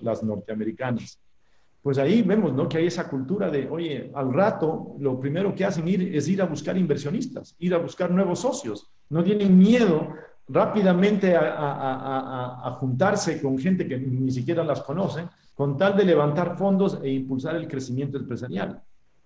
las 0.02 0.24
norteamericanas, 0.24 1.20
pues 1.86 2.00
ahí 2.00 2.24
vemos 2.24 2.52
¿no? 2.52 2.68
que 2.68 2.80
hay 2.80 2.88
esa 2.88 3.08
cultura 3.08 3.52
de, 3.52 3.70
oye, 3.70 4.12
al 4.16 4.34
rato 4.34 4.96
lo 5.00 5.20
primero 5.20 5.54
que 5.54 5.66
hacen 5.66 5.88
ir, 5.88 6.16
es 6.16 6.28
ir 6.28 6.41
a 6.41 6.48
buscar 6.48 6.76
inversionistas, 6.78 7.56
ir 7.60 7.76
a 7.76 7.78
buscar 7.78 8.10
nuevos 8.10 8.39
socios. 8.39 8.91
No 9.08 9.24
tienen 9.24 9.56
miedo 9.56 10.10
rápidamente 10.48 11.36
a, 11.36 12.78
juntarse 12.80 13.41
con 13.41 13.58
gente 13.58 13.88
que 13.88 13.98
ni 13.98 14.32
siquiera 14.32 14.64
las 14.64 14.82
conoce, 14.82 15.28
con 15.54 15.78
tal 15.78 15.96
de 15.96 16.06
levantar 16.06 16.58
fondos 16.58 17.00
e 17.02 17.10
impulsar 17.10 17.56
el 17.56 17.68
crecimiento 17.68 18.18
empresarial. 18.18 18.82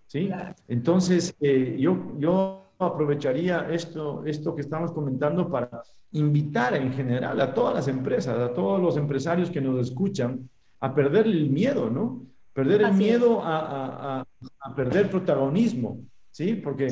¿sí? 0.08 0.30
Entonces, 0.68 1.36
eh, 1.42 1.76
yo, 1.80 2.14
yo 2.18 2.70
aprovecharía 2.80 3.68
esto, 3.70 4.24
esto 4.26 4.56
que 4.56 4.62
estamos 4.62 4.92
comentando 4.92 5.50
para 5.50 5.84
invitar 6.12 6.76
en 6.76 6.94
general 6.94 7.40
a 7.42 7.54
todas 7.54 7.74
las 7.76 7.88
empresas, 7.88 8.38
a 8.38 8.54
todos 8.54 8.82
los 8.82 8.98
empresarios 8.98 9.50
que 9.50 9.62
nos 9.62 9.80
escuchan, 9.80 10.50
a 10.80 10.94
perder 10.94 11.28
el 11.28 11.50
miedo, 11.50 11.90
¿no? 11.90 12.26
Perder 12.54 12.82
el 12.82 12.94
miedo 12.94 13.42
a, 13.44 14.26
perder 14.76 15.10
protagonismo, 15.10 16.00
¿sí? 16.32 16.56
Porque 16.56 16.88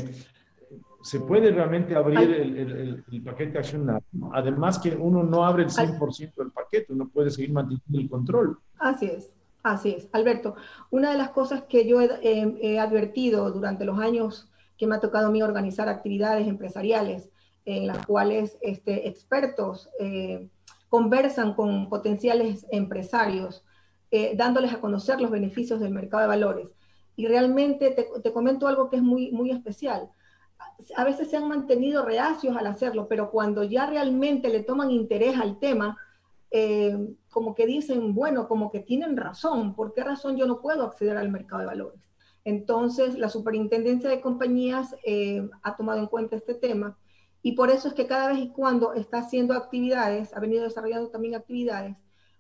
se 1.01 1.19
puede 1.19 1.51
realmente 1.51 1.95
abrir 1.95 2.19
el, 2.19 3.23
paquete 3.23 3.57
accionario. 3.57 4.03
Además 4.33 4.79
que 4.79 4.95
uno 4.95 5.23
no 5.23 5.45
abre 5.45 5.63
el 5.63 5.69
100% 5.69 6.35
del 6.35 6.51
paquete, 6.51 6.93
uno 6.93 7.07
puede 7.09 7.29
seguir 7.29 7.51
manteniendo 7.51 7.99
el 7.99 8.09
control. 8.09 8.59
Así 8.79 9.05
es, 9.05 9.31
así 9.63 9.95
es. 9.97 10.09
Alberto, 10.11 10.55
una 10.89 11.11
de 11.11 11.17
las 11.17 11.29
cosas 11.29 11.63
que 11.63 11.87
yo 11.87 12.01
he, 12.01 12.79
advertido 12.79 13.51
durante 13.51 13.85
los 13.85 13.99
años 13.99 14.49
que 14.77 14.87
me 14.87 14.95
ha 14.95 14.99
tocado 14.99 15.27
a 15.27 15.31
mí 15.31 15.41
organizar 15.41 15.89
actividades 15.89 16.47
empresariales 16.47 17.29
en 17.65 17.87
las 17.87 18.05
cuales 18.05 18.57
este, 18.61 19.07
expertos 19.07 19.89
eh, 19.99 20.47
conversan 20.89 21.53
con 21.53 21.89
potenciales 21.89 22.65
empresarios 22.71 23.65
eh, 24.09 24.35
dándoles 24.37 24.73
a 24.73 24.79
conocer 24.79 25.19
los 25.19 25.31
beneficios 25.31 25.81
del 25.81 25.93
mercado 25.93 26.21
de 26.21 26.27
valores. 26.27 26.69
Y 27.17 27.27
realmente 27.27 27.91
te, 27.91 28.31
comento 28.31 28.67
algo 28.67 28.89
que 28.89 28.97
es 28.97 29.01
muy, 29.01 29.31
muy 29.31 29.51
especial. 29.51 30.09
A 30.95 31.03
veces 31.03 31.29
se 31.29 31.37
han 31.37 31.47
mantenido 31.47 32.03
reacios 32.03 32.55
al 32.55 32.67
hacerlo, 32.67 33.07
pero 33.07 33.31
cuando 33.31 33.63
ya 33.63 33.85
realmente 33.85 34.49
le 34.49 34.63
toman 34.63 34.91
interés 34.91 35.37
al 35.37 35.59
tema, 35.59 35.97
eh, 36.51 36.97
como 37.29 37.55
que 37.55 37.65
dicen, 37.65 38.13
bueno, 38.13 38.47
como 38.47 38.71
que 38.71 38.79
tienen 38.79 39.17
razón, 39.17 39.75
¿por 39.75 39.93
qué 39.93 40.03
razón 40.03 40.37
yo 40.37 40.45
no 40.45 40.61
puedo 40.61 40.83
acceder 40.83 41.17
al 41.17 41.29
mercado 41.29 41.61
de 41.61 41.67
valores? 41.67 42.01
Entonces, 42.45 43.17
la 43.17 43.29
Superintendencia 43.29 44.09
de 44.09 44.21
Compañías 44.21 44.95
eh, 45.03 45.47
ha 45.63 45.75
tomado 45.75 45.99
en 45.99 46.07
cuenta 46.07 46.37
este 46.37 46.53
tema 46.53 46.97
y 47.41 47.53
por 47.53 47.69
eso 47.69 47.89
es 47.89 47.93
que 47.93 48.07
cada 48.07 48.29
vez 48.29 48.39
y 48.39 48.49
cuando 48.49 48.93
está 48.93 49.19
haciendo 49.19 49.53
actividades, 49.53 50.33
ha 50.35 50.39
venido 50.39 50.63
desarrollando 50.63 51.09
también 51.09 51.35
actividades 51.35 51.97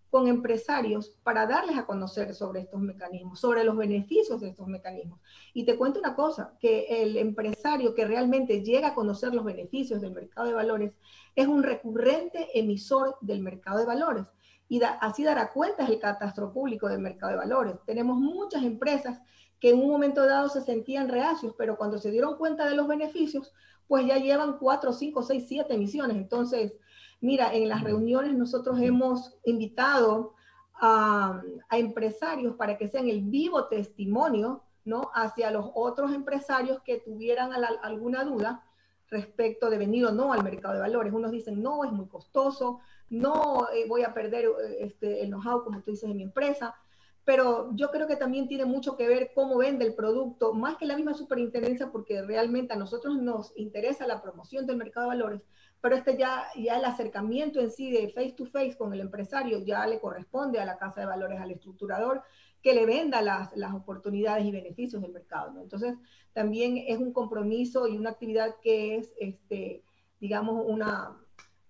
con 0.09 0.27
empresarios 0.27 1.17
para 1.23 1.45
darles 1.45 1.77
a 1.77 1.85
conocer 1.85 2.33
sobre 2.33 2.61
estos 2.61 2.79
mecanismos, 2.79 3.39
sobre 3.39 3.63
los 3.63 3.75
beneficios 3.75 4.39
de 4.39 4.49
estos 4.49 4.67
mecanismos. 4.67 5.19
Y 5.53 5.65
te 5.65 5.77
cuento 5.77 5.99
una 5.99 6.15
cosa, 6.15 6.53
que 6.59 7.03
el 7.03 7.17
empresario 7.17 7.93
que 7.93 8.05
realmente 8.05 8.63
llega 8.63 8.89
a 8.89 8.95
conocer 8.95 9.33
los 9.33 9.43
beneficios 9.43 10.01
del 10.01 10.13
mercado 10.13 10.47
de 10.47 10.53
valores 10.53 10.93
es 11.35 11.47
un 11.47 11.63
recurrente 11.63 12.47
emisor 12.57 13.17
del 13.21 13.41
mercado 13.41 13.79
de 13.79 13.85
valores. 13.85 14.25
Y 14.69 14.81
así 14.83 15.23
dará 15.23 15.51
cuenta 15.51 15.85
el 15.85 15.99
catastro 15.99 16.51
público 16.51 16.89
del 16.89 16.99
mercado 16.99 17.31
de 17.31 17.37
valores. 17.37 17.75
Tenemos 17.85 18.17
muchas 18.17 18.63
empresas 18.63 19.21
que 19.59 19.71
en 19.71 19.79
un 19.79 19.89
momento 19.89 20.25
dado 20.25 20.49
se 20.49 20.61
sentían 20.61 21.09
reacios, 21.09 21.55
pero 21.57 21.77
cuando 21.77 21.97
se 21.97 22.11
dieron 22.11 22.37
cuenta 22.37 22.67
de 22.67 22.75
los 22.75 22.87
beneficios, 22.87 23.53
pues 23.87 24.05
ya 24.05 24.17
llevan 24.17 24.57
cuatro, 24.57 24.91
cinco, 24.93 25.23
seis, 25.23 25.45
siete 25.47 25.73
emisiones. 25.73 26.17
Entonces, 26.17 26.73
Mira, 27.19 27.53
en 27.53 27.67
las 27.69 27.83
reuniones 27.83 28.35
nosotros 28.35 28.79
hemos 28.79 29.35
invitado 29.43 30.35
a, 30.79 31.41
empresarios 31.71 32.55
para 32.55 32.77
que 32.77 32.87
sean 32.87 33.09
el 33.09 33.21
vivo 33.21 33.65
testimonio, 33.67 34.63
¿no? 34.85 35.09
Hacia 35.13 35.51
los 35.51 35.69
otros 35.73 36.13
empresarios 36.13 36.81
que 36.83 36.99
tuvieran 36.99 37.51
alguna 37.81 38.23
duda 38.23 38.63
respecto 39.09 39.69
de 39.69 39.77
venir 39.77 40.05
o 40.05 40.11
no 40.11 40.33
al 40.33 40.43
mercado 40.43 40.75
de 40.75 40.81
valores. 40.81 41.13
Unos 41.13 41.31
dicen, 41.31 41.61
no, 41.61 41.83
es 41.83 41.91
muy 41.91 42.07
costoso, 42.07 42.79
no 43.09 43.67
eh, 43.73 43.85
voy 43.87 44.03
a 44.03 44.13
perder 44.13 44.45
eh, 44.45 44.77
este, 44.81 45.23
el 45.23 45.29
know-how, 45.29 45.63
como 45.63 45.81
tú 45.81 45.91
dices, 45.91 46.09
en 46.09 46.17
mi 46.17 46.23
empresa. 46.23 46.75
Pero 47.23 47.71
yo 47.73 47.89
creo 47.91 48.07
que 48.07 48.15
también 48.15 48.47
tiene 48.47 48.65
mucho 48.65 48.95
que 48.95 49.07
ver 49.07 49.31
cómo 49.33 49.57
vende 49.57 49.85
el 49.85 49.95
producto, 49.95 50.53
más 50.53 50.77
que 50.77 50.85
la 50.85 50.95
misma 50.95 51.13
superintendencia, 51.13 51.91
porque 51.91 52.21
realmente 52.21 52.73
a 52.73 52.77
nosotros 52.77 53.17
nos 53.17 53.51
interesa 53.57 54.07
la 54.07 54.21
promoción 54.21 54.65
del 54.65 54.77
mercado 54.77 55.09
de 55.09 55.17
valores, 55.17 55.41
pero 55.81 55.95
este 55.95 56.17
ya, 56.17 56.43
ya 56.55 56.77
el 56.77 56.85
acercamiento 56.85 57.59
en 57.59 57.71
sí 57.71 57.91
de 57.91 58.09
face 58.09 58.33
to 58.33 58.45
face 58.45 58.75
con 58.77 58.93
el 58.93 59.01
empresario 59.01 59.63
ya 59.63 59.85
le 59.85 59.99
corresponde 59.99 60.59
a 60.59 60.65
la 60.65 60.77
casa 60.77 61.01
de 61.01 61.07
valores, 61.07 61.39
al 61.39 61.51
estructurador, 61.51 62.23
que 62.61 62.73
le 62.73 62.85
venda 62.85 63.21
las, 63.21 63.55
las 63.55 63.73
oportunidades 63.73 64.45
y 64.45 64.51
beneficios 64.51 65.01
del 65.01 65.13
mercado. 65.13 65.51
¿no? 65.51 65.61
Entonces, 65.61 65.95
también 66.33 66.83
es 66.87 66.97
un 66.97 67.13
compromiso 67.13 67.87
y 67.87 67.97
una 67.97 68.09
actividad 68.09 68.55
que 68.61 68.97
es, 68.97 69.13
este, 69.19 69.83
digamos, 70.19 70.65
una, 70.67 71.15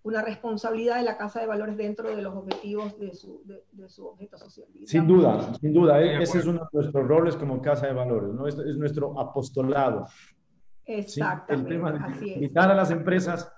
una 0.03 0.22
responsabilidad 0.22 0.97
de 0.97 1.03
la 1.03 1.18
Casa 1.18 1.41
de 1.41 1.47
Valores 1.47 1.76
dentro 1.76 2.16
de 2.16 2.22
los 2.22 2.34
objetivos 2.34 2.97
de 2.97 3.14
su, 3.14 3.43
de, 3.45 3.89
su 3.89 4.08
objeto 4.08 4.38
social. 4.38 4.68
Sin 4.86 5.05
duda, 5.05 5.53
sin 5.60 5.74
duda. 5.74 6.01
E-, 6.01 6.24
ese 6.24 6.39
es 6.39 6.45
uno 6.45 6.62
de 6.62 6.68
nuestros 6.72 7.08
roles 7.08 7.36
como 7.36 7.62
Casa 7.62 7.88
de 7.88 7.93
Valores, 7.93 8.34
¿no? 8.34 8.47
Es, 8.47 8.58
es 8.58 8.78
nuestro 8.78 9.20
apostolado. 9.20 10.08
Exactamente. 10.86 11.74
El 11.74 11.80
tema 11.80 11.91
de 11.91 12.28
invitar 12.34 12.72
a 12.72 12.74
las 12.74 12.89
empresas 12.91 13.51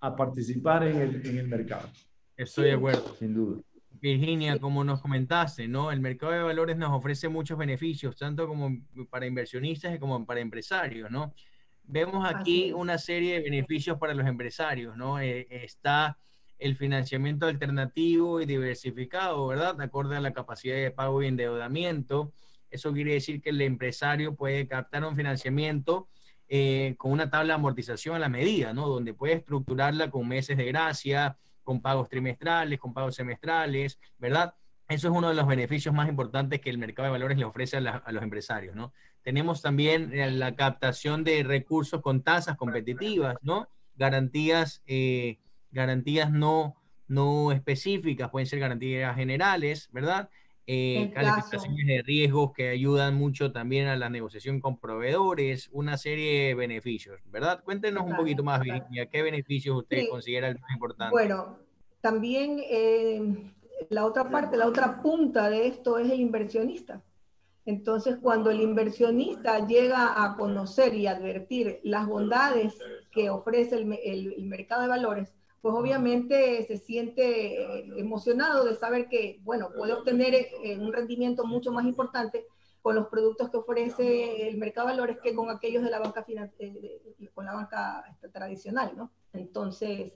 a 0.00 0.14
participar 0.14 0.84
en 0.86 1.00
el, 1.00 1.26
en 1.26 1.38
el 1.38 1.48
mercado. 1.48 1.88
Estoy 2.36 2.66
de 2.66 2.72
acuerdo. 2.72 3.14
Sin 3.18 3.34
duda. 3.34 3.62
Virginia, 4.00 4.58
como 4.58 4.84
nos 4.84 5.00
comentaste, 5.00 5.66
¿no? 5.66 5.90
El 5.90 6.00
mercado 6.00 6.32
de 6.32 6.42
valores 6.42 6.76
nos 6.76 6.92
ofrece 6.92 7.28
muchos 7.28 7.58
beneficios, 7.58 8.16
tanto 8.16 8.46
como 8.46 8.78
para 9.10 9.26
inversionistas 9.26 9.98
como 9.98 10.24
para 10.24 10.40
empresarios, 10.40 11.10
¿no? 11.10 11.34
Vemos 11.82 12.28
aquí 12.28 12.70
una 12.72 12.98
serie 12.98 13.34
de 13.34 13.40
beneficios 13.40 13.98
para 13.98 14.14
los 14.14 14.26
empresarios, 14.26 14.96
¿no? 14.96 15.20
Eh, 15.20 15.46
está 15.50 16.18
el 16.58 16.76
financiamiento 16.76 17.46
alternativo 17.46 18.40
y 18.40 18.46
diversificado, 18.46 19.46
¿verdad? 19.46 19.74
De 19.76 19.84
acuerdo 19.84 20.14
a 20.14 20.20
la 20.20 20.32
capacidad 20.32 20.76
de 20.76 20.90
pago 20.90 21.22
y 21.22 21.26
endeudamiento. 21.26 22.32
Eso 22.70 22.92
quiere 22.92 23.14
decir 23.14 23.40
que 23.40 23.50
el 23.50 23.60
empresario 23.62 24.34
puede 24.34 24.66
captar 24.66 25.04
un 25.04 25.16
financiamiento 25.16 26.08
eh, 26.48 26.94
con 26.96 27.12
una 27.12 27.30
tabla 27.30 27.54
de 27.54 27.58
amortización 27.58 28.16
a 28.16 28.18
la 28.18 28.28
medida, 28.28 28.72
¿no? 28.72 28.88
Donde 28.88 29.14
puede 29.14 29.34
estructurarla 29.34 30.10
con 30.10 30.26
meses 30.26 30.56
de 30.56 30.64
gracia, 30.64 31.36
con 31.62 31.82
pagos 31.82 32.08
trimestrales, 32.08 32.78
con 32.78 32.94
pagos 32.94 33.14
semestrales, 33.14 33.98
¿verdad? 34.18 34.54
Eso 34.88 35.08
es 35.08 35.14
uno 35.14 35.28
de 35.28 35.34
los 35.34 35.46
beneficios 35.46 35.94
más 35.94 36.08
importantes 36.08 36.62
que 36.62 36.70
el 36.70 36.78
mercado 36.78 37.04
de 37.04 37.12
valores 37.12 37.36
le 37.36 37.44
ofrece 37.44 37.76
a, 37.76 38.10
los 38.10 38.22
empresarios, 38.22 38.74
¿no? 38.74 38.94
Tenemos 39.22 39.60
también 39.60 40.10
eh, 40.14 40.30
la 40.30 40.54
captación 40.54 41.24
de 41.24 41.42
recursos 41.42 42.00
con 42.00 42.22
tasas 42.22 42.56
competitivas, 42.56 43.36
¿no? 43.42 43.68
Garantías, 43.96 44.82
eh, 44.86 45.38
garantías 45.70 46.30
no, 46.30 46.76
no 47.06 47.52
específicas, 47.52 48.30
pueden 48.30 48.46
ser 48.46 48.60
garantías 48.60 49.14
generales, 49.14 49.90
¿verdad? 49.92 50.30
Eh, 50.70 51.10
calificaciones 51.14 51.86
de 51.86 52.02
riesgos 52.02 52.52
que 52.52 52.68
ayudan 52.68 53.14
mucho 53.14 53.52
también 53.52 53.86
a 53.86 53.96
la 53.96 54.10
negociación 54.10 54.60
con 54.60 54.78
proveedores, 54.78 55.70
una 55.72 55.96
serie 55.96 56.48
de 56.48 56.54
beneficios, 56.54 57.18
¿verdad? 57.24 57.64
Cuéntenos 57.64 58.04
un 58.04 58.14
poquito 58.14 58.44
más, 58.44 58.60
Virginia, 58.60 59.06
¿qué 59.06 59.22
beneficios 59.22 59.78
usted 59.78 60.08
considera 60.10 60.48
el 60.48 60.58
más 60.60 60.70
importante? 60.72 61.10
Bueno, 61.10 61.58
también 62.02 62.62
la 63.88 64.04
otra 64.04 64.28
parte, 64.28 64.58
la 64.58 64.66
otra 64.66 65.00
punta 65.00 65.48
de 65.48 65.68
esto 65.68 65.98
es 65.98 66.10
el 66.10 66.20
inversionista. 66.20 67.02
Entonces, 67.64 68.16
cuando 68.20 68.50
el 68.50 68.60
inversionista 68.60 69.66
llega 69.66 70.24
a 70.24 70.36
conocer 70.36 70.94
y 70.94 71.06
advertir 71.06 71.80
las 71.82 72.06
bondades 72.06 72.78
que 73.10 73.28
ofrece 73.28 73.76
el, 73.76 74.44
mercado 74.44 74.82
de 74.82 74.88
valores, 74.88 75.34
pues 75.60 75.74
obviamente 75.74 76.64
se 76.66 76.78
siente 76.78 77.98
emocionado 77.98 78.64
de 78.64 78.76
saber 78.76 79.08
que, 79.08 79.40
bueno, 79.42 79.70
puede 79.76 79.92
obtener 79.92 80.34
eh, 80.34 80.78
un 80.78 80.92
rendimiento 80.92 81.44
mucho 81.44 81.72
más 81.72 81.84
importante 81.84 82.46
con 82.80 82.94
los 82.94 83.08
productos 83.08 83.50
que 83.50 83.56
ofrece 83.56 84.48
el 84.48 84.56
mercado 84.56 84.86
de 84.86 84.94
valores 84.94 85.18
que 85.22 85.34
con 85.34 85.50
aquellos 85.50 85.82
de 85.82 85.90
la 85.90 85.98
banca 85.98 86.24
eh, 86.28 87.30
con 87.34 87.44
la 87.44 87.54
banca 87.54 88.04
este, 88.10 88.28
tradicional, 88.28 88.92
¿no? 88.96 89.10
Entonces, 89.32 90.12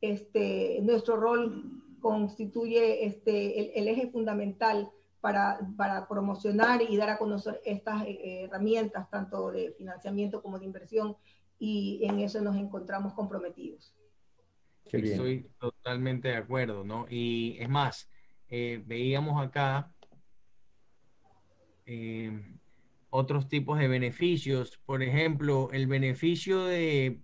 este, 0.00 0.80
nuestro 0.82 1.16
rol 1.16 1.82
constituye 2.00 3.06
este, 3.06 3.78
el 3.78 3.88
eje 3.88 4.10
fundamental 4.10 4.90
para, 5.22 5.60
para, 5.76 6.08
promocionar 6.08 6.82
y 6.82 6.96
dar 6.96 7.08
a 7.08 7.18
conocer 7.18 7.60
estas 7.64 8.04
eh, 8.06 8.42
herramientas, 8.44 9.08
tanto 9.08 9.52
de 9.52 9.72
financiamiento 9.78 10.42
como 10.42 10.58
de 10.58 10.66
inversión, 10.66 11.16
y 11.58 12.00
en 12.02 12.18
eso 12.18 12.40
nos 12.40 12.56
encontramos 12.56 13.14
comprometidos. 13.14 13.94
Estoy 14.92 15.48
totalmente 15.58 16.28
de 16.28 16.36
acuerdo, 16.36 16.84
¿no? 16.84 17.06
Y 17.08 17.56
es 17.58 17.68
más, 17.68 18.10
eh, 18.48 18.82
veíamos 18.86 19.42
acá 19.44 19.90
eh, 21.86 22.58
otros 23.10 23.48
tipos 23.48 23.78
de 23.78 23.88
beneficios, 23.88 24.78
por 24.86 25.02
ejemplo, 25.02 25.68
el 25.72 25.86
beneficio 25.86 26.64
de, 26.64 27.20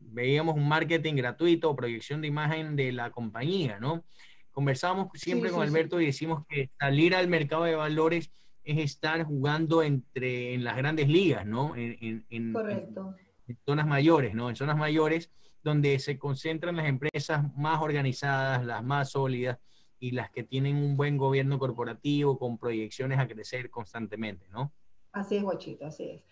veíamos 0.00 0.56
un 0.56 0.68
marketing 0.68 1.14
gratuito 1.14 1.70
o 1.70 1.76
proyección 1.76 2.20
de 2.20 2.28
imagen 2.28 2.74
de 2.74 2.92
la 2.92 3.10
compañía, 3.10 3.78
¿no? 3.78 4.04
Conversamos 4.50 5.08
siempre 5.14 5.50
con 5.50 5.62
Alberto 5.62 6.00
y 6.00 6.06
decimos 6.06 6.44
que 6.48 6.70
salir 6.80 7.14
al 7.14 7.28
mercado 7.28 7.64
de 7.64 7.76
valores 7.76 8.32
es 8.64 8.78
estar 8.78 9.22
jugando 9.24 9.82
entre 9.82 10.54
en 10.54 10.64
las 10.64 10.76
grandes 10.76 11.08
ligas, 11.08 11.46
¿no? 11.46 11.76
En, 11.76 12.26
en, 12.28 12.52
Correcto. 12.52 13.14
En, 13.46 13.58
zonas 13.64 13.86
mayores, 13.86 14.34
¿no? 14.34 14.50
En 14.50 14.56
zonas 14.56 14.76
mayores 14.76 15.30
donde 15.62 15.98
se 15.98 16.18
concentran 16.18 16.76
las 16.76 16.86
empresas 16.86 17.44
más 17.56 17.80
organizadas, 17.82 18.64
las 18.64 18.82
más 18.84 19.10
sólidas 19.10 19.58
y 20.00 20.12
las 20.12 20.30
que 20.30 20.44
tienen 20.44 20.76
un 20.76 20.96
buen 20.96 21.16
gobierno 21.16 21.58
corporativo 21.58 22.38
con 22.38 22.58
proyecciones 22.58 23.18
a 23.18 23.26
crecer 23.26 23.68
constantemente, 23.70 24.46
¿no? 24.50 24.72
Así 25.12 25.36
es, 25.36 25.42
Guachito, 25.42 25.86
así 25.86 26.10
es. 26.10 26.22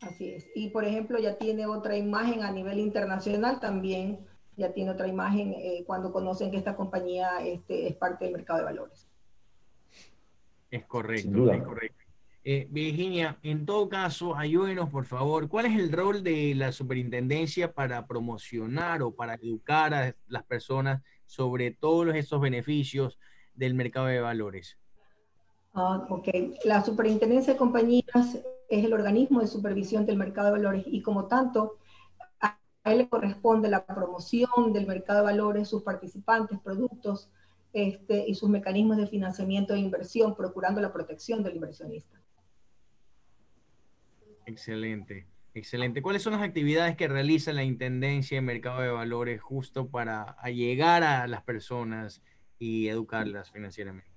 Así 0.00 0.30
es. 0.30 0.46
Y 0.54 0.70
por 0.70 0.84
ejemplo, 0.84 1.18
ya 1.18 1.38
tiene 1.38 1.66
otra 1.66 1.96
imagen 1.96 2.42
a 2.42 2.50
nivel 2.50 2.78
internacional 2.78 3.60
también 3.60 4.26
ya 4.56 4.72
tiene 4.72 4.90
otra 4.90 5.08
imagen 5.08 5.54
eh, 5.54 5.84
cuando 5.86 6.12
conocen 6.12 6.50
que 6.50 6.56
esta 6.56 6.76
compañía 6.76 7.44
este, 7.44 7.88
es 7.88 7.96
parte 7.96 8.24
del 8.24 8.34
mercado 8.34 8.60
de 8.60 8.64
valores. 8.64 9.08
Es 10.70 10.84
correcto, 10.86 11.52
es 11.52 11.62
correcto. 11.62 12.03
Eh, 12.46 12.68
Virginia, 12.70 13.38
en 13.42 13.64
todo 13.64 13.88
caso, 13.88 14.36
ayúdenos 14.36 14.90
por 14.90 15.06
favor, 15.06 15.48
¿cuál 15.48 15.64
es 15.64 15.78
el 15.78 15.90
rol 15.90 16.22
de 16.22 16.54
la 16.54 16.72
superintendencia 16.72 17.72
para 17.72 18.06
promocionar 18.06 19.02
o 19.02 19.12
para 19.12 19.36
educar 19.36 19.94
a 19.94 20.14
las 20.26 20.44
personas 20.44 21.02
sobre 21.24 21.70
todos 21.70 22.14
esos 22.14 22.42
beneficios 22.42 23.18
del 23.54 23.72
mercado 23.72 24.06
de 24.06 24.20
valores? 24.20 24.76
Ah, 25.72 26.06
ok, 26.10 26.28
la 26.66 26.84
superintendencia 26.84 27.54
de 27.54 27.58
compañías 27.58 28.38
es 28.68 28.84
el 28.84 28.92
organismo 28.92 29.40
de 29.40 29.46
supervisión 29.46 30.04
del 30.04 30.18
mercado 30.18 30.48
de 30.48 30.52
valores 30.52 30.84
y 30.86 31.00
como 31.00 31.26
tanto 31.28 31.78
a 32.40 32.58
él 32.84 32.98
le 32.98 33.08
corresponde 33.08 33.70
la 33.70 33.86
promoción 33.86 34.74
del 34.74 34.86
mercado 34.86 35.20
de 35.20 35.24
valores, 35.24 35.68
sus 35.68 35.82
participantes, 35.82 36.58
productos 36.60 37.30
este, 37.72 38.28
y 38.28 38.34
sus 38.34 38.50
mecanismos 38.50 38.98
de 38.98 39.06
financiamiento 39.06 39.72
e 39.72 39.78
inversión, 39.78 40.36
procurando 40.36 40.82
la 40.82 40.92
protección 40.92 41.42
del 41.42 41.56
inversionista. 41.56 42.23
Excelente, 44.46 45.26
excelente. 45.54 46.02
¿Cuáles 46.02 46.22
son 46.22 46.34
las 46.34 46.42
actividades 46.42 46.96
que 46.96 47.08
realiza 47.08 47.52
la 47.52 47.64
Intendencia 47.64 48.36
de 48.36 48.42
Mercado 48.42 48.80
de 48.80 48.90
Valores 48.90 49.40
justo 49.40 49.88
para 49.88 50.36
llegar 50.44 51.02
a 51.02 51.26
las 51.26 51.42
personas 51.42 52.22
y 52.58 52.88
educarlas 52.88 53.50
financieramente? 53.50 54.14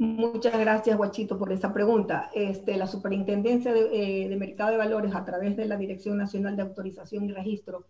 Muchas 0.00 0.58
gracias, 0.58 0.96
Guachito, 0.96 1.38
por 1.38 1.52
esa 1.52 1.74
pregunta. 1.74 2.30
Este, 2.32 2.78
la 2.78 2.86
Superintendencia 2.86 3.70
eh, 3.76 4.28
de, 4.30 4.36
Mercado 4.36 4.70
de 4.70 4.78
Valores, 4.78 5.14
a 5.14 5.26
través 5.26 5.58
de 5.58 5.66
la 5.66 5.76
Dirección 5.76 6.16
Nacional 6.16 6.56
de 6.56 6.62
Autorización 6.62 7.24
y 7.26 7.32
Registro, 7.32 7.84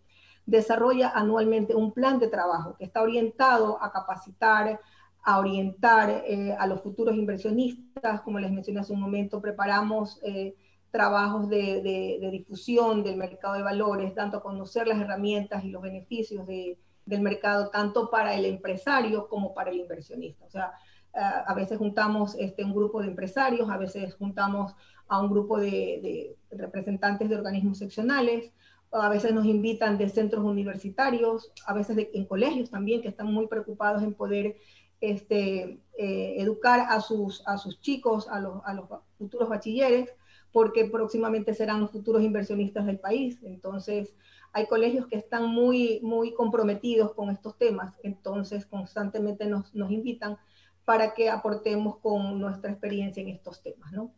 desarrolla 0.45 1.11
anualmente 1.15 1.73
un 1.73 1.93
plan 1.93 2.19
de 2.19 2.27
trabajo 2.27 2.75
que 2.77 2.83
está 2.83 3.01
orientado 3.01 3.81
a 3.81 3.93
capacitar, 3.93 4.77
a 5.23 5.39
orientar 5.39 6.25
eh, 6.27 6.53
a 6.59 6.67
los 6.67 6.81
futuros 6.81 7.15
inversionistas. 7.15 8.19
Como 8.23 8.39
les 8.39 8.51
mencioné 8.51 8.81
hace 8.81 8.91
un 8.91 8.99
momento, 8.99 9.41
preparamos 9.41 10.19
eh, 10.23 10.53
trabajos 10.91 11.49
de, 11.49 12.29
difusión 12.31 13.03
del 13.03 13.15
mercado 13.17 13.55
de 13.55 13.63
valores, 13.63 14.13
dando 14.13 14.37
a 14.37 14.43
conocer 14.43 14.87
las 14.87 14.99
herramientas 14.99 15.63
y 15.63 15.69
los 15.69 15.81
beneficios 15.81 16.45
del 16.45 17.21
mercado, 17.21 17.69
tanto 17.69 18.09
para 18.09 18.35
el 18.35 18.45
empresario 18.45 19.27
como 19.27 19.53
para 19.53 19.71
el 19.71 19.77
inversionista. 19.77 20.45
O 20.45 20.49
sea, 20.49 20.73
a 21.13 21.53
veces 21.53 21.77
juntamos 21.77 22.35
este, 22.35 22.63
un 22.63 22.73
grupo 22.73 23.01
de 23.01 23.07
empresarios, 23.07 23.69
a 23.69 23.77
veces 23.77 24.15
juntamos 24.15 24.75
a 25.07 25.19
un 25.19 25.29
grupo 25.29 25.59
de, 25.59 26.35
representantes 26.51 27.29
de 27.29 27.35
organismos 27.35 27.77
seccionales, 27.77 28.51
a 28.93 29.09
veces 29.09 29.33
nos 29.33 29.45
invitan 29.45 29.97
de 29.97 30.09
centros 30.09 30.43
universitarios, 30.43 31.51
a 31.65 31.73
veces 31.73 32.09
en 32.13 32.25
colegios 32.25 32.69
también 32.69 33.01
que 33.01 33.07
están 33.07 33.33
muy 33.33 33.47
preocupados 33.47 34.03
en 34.03 34.13
poder 34.13 34.57
este, 34.99 35.79
eh, 35.97 36.35
educar 36.37 36.85
a 36.89 36.99
sus, 36.99 37.41
a 37.47 37.57
sus 37.57 37.79
chicos, 37.79 38.27
a 38.27 38.39
los, 38.39 38.61
a 38.65 38.73
los 38.73 38.85
futuros 39.17 39.49
bachilleres, 39.49 40.09
porque 40.51 40.85
próximamente 40.85 41.53
serán 41.53 41.81
los 41.81 41.91
futuros 41.91 42.23
inversionistas 42.23 42.85
del 42.85 42.99
país. 42.99 43.39
Entonces, 43.43 44.15
hay 44.53 44.67
colegios 44.67 45.07
que 45.07 45.15
están 45.15 45.47
muy, 45.47 45.99
muy 46.01 46.33
comprometidos 46.33 47.13
con 47.13 47.29
estos 47.29 47.57
temas, 47.57 47.97
entonces 48.03 48.65
constantemente 48.65 49.45
nos, 49.45 49.73
nos 49.73 49.91
invitan 49.91 50.37
para 50.83 51.13
que 51.13 51.29
aportemos 51.29 51.97
con 51.99 52.39
nuestra 52.39 52.71
experiencia 52.71 53.21
en 53.21 53.29
estos 53.29 53.61
temas, 53.61 53.91
¿no? 53.93 54.13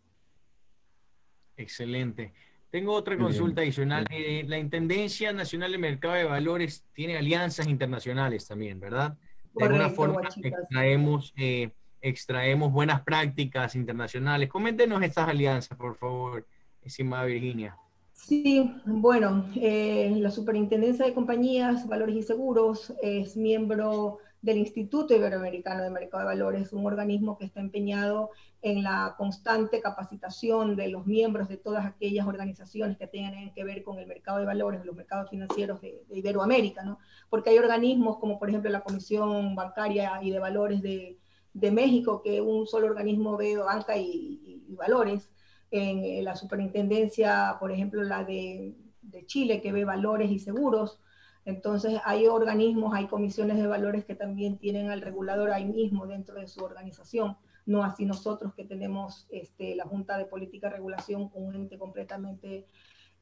Excelente. 1.55 2.33
Tengo 2.71 2.93
otra 2.93 3.15
consulta 3.15 3.61
adicional. 3.61 4.07
Eh, 4.09 4.43
la 4.47 4.57
Intendencia 4.57 5.31
Nacional 5.31 5.71
de 5.71 5.77
Mercado 5.77 6.15
de 6.15 6.23
Valores 6.23 6.83
tiene 6.93 7.15
alianzas 7.15 7.67
internacionales 7.67 8.47
también, 8.47 8.79
¿verdad? 8.79 9.15
De 9.53 9.65
alguna 9.65 9.91
forma 9.91 10.21
extraemos, 10.41 11.31
eh, 11.37 11.69
extraemos 12.03 12.71
buenas 12.71 13.01
prácticas 13.01 13.75
internacionales. 13.75 14.49
Coméntenos 14.49 15.01
estas 15.01 15.29
alianzas, 15.29 15.77
por 15.77 15.95
favor, 15.95 16.45
estimada 16.83 17.23
Virginia. 17.23 17.77
Sí, 18.11 18.75
bueno, 18.85 19.49
eh, 19.55 20.13
la 20.17 20.29
Superintendencia 20.29 21.05
de 21.05 21.13
Compañías, 21.13 21.87
Valores 21.87 22.15
y 22.15 22.21
Seguros 22.21 22.93
es 23.01 23.35
miembro 23.35 24.19
del 24.41 24.57
Instituto 24.57 25.15
Iberoamericano 25.15 25.83
de 25.83 25.89
Mercado 25.89 26.19
de 26.19 26.35
Valores, 26.35 26.73
un 26.73 26.85
organismo 26.85 27.37
que 27.37 27.45
está 27.45 27.61
empeñado 27.61 28.29
en 28.61 28.83
la 28.83 29.15
constante 29.17 29.79
capacitación 29.81 30.75
de 30.75 30.89
los 30.89 31.05
miembros 31.05 31.47
de 31.47 31.57
todas 31.57 31.85
aquellas 31.85 32.27
organizaciones 32.27 32.97
que 32.97 33.07
tengan 33.07 33.53
que 33.53 33.63
ver 33.63 33.83
con 33.83 33.99
el 33.99 34.07
mercado 34.07 34.39
de 34.39 34.45
valores, 34.45 34.85
los 34.85 34.95
mercados 34.95 35.29
financieros 35.29 35.81
de, 35.81 36.03
Iberoamérica, 36.11 36.83
¿no? 36.83 36.99
Porque 37.29 37.51
hay 37.51 37.57
organismos 37.57 38.17
como 38.19 38.37
por 38.37 38.49
ejemplo 38.49 38.69
la 38.69 38.81
Comisión 38.81 39.55
Bancaria 39.55 40.19
y 40.21 40.31
de 40.31 40.39
Valores 40.39 40.81
de, 40.81 41.17
México, 41.53 42.21
que 42.21 42.41
un 42.41 42.67
solo 42.67 42.87
organismo 42.87 43.37
ve 43.37 43.57
banca 43.57 43.97
y, 43.97 44.65
valores, 44.69 45.29
en 45.71 46.23
la 46.23 46.35
superintendencia, 46.35 47.57
por 47.59 47.71
ejemplo, 47.71 48.03
la 48.03 48.23
de, 48.23 48.75
de 49.01 49.25
Chile, 49.25 49.61
que 49.61 49.71
ve 49.71 49.85
valores 49.85 50.31
y 50.31 50.39
seguros, 50.39 50.99
entonces, 51.45 51.99
hay 52.05 52.27
organismos, 52.27 52.93
hay 52.95 53.07
comisiones 53.07 53.57
de 53.57 53.67
valores 53.67 54.05
que 54.05 54.15
también 54.15 54.57
tienen 54.57 54.89
al 54.89 55.01
regulador 55.01 55.51
ahí 55.51 55.65
mismo 55.65 56.07
dentro 56.07 56.39
de 56.39 56.47
su 56.47 56.63
organización, 56.63 57.37
no 57.65 57.83
así 57.83 58.05
nosotros 58.05 58.53
que 58.53 58.63
tenemos 58.63 59.27
este, 59.29 59.75
la 59.75 59.85
Junta 59.85 60.17
de 60.17 60.25
Política 60.25 60.67
y 60.67 60.71
Regulación, 60.71 61.29
un 61.33 61.55
ente 61.55 61.77
completamente 61.77 62.67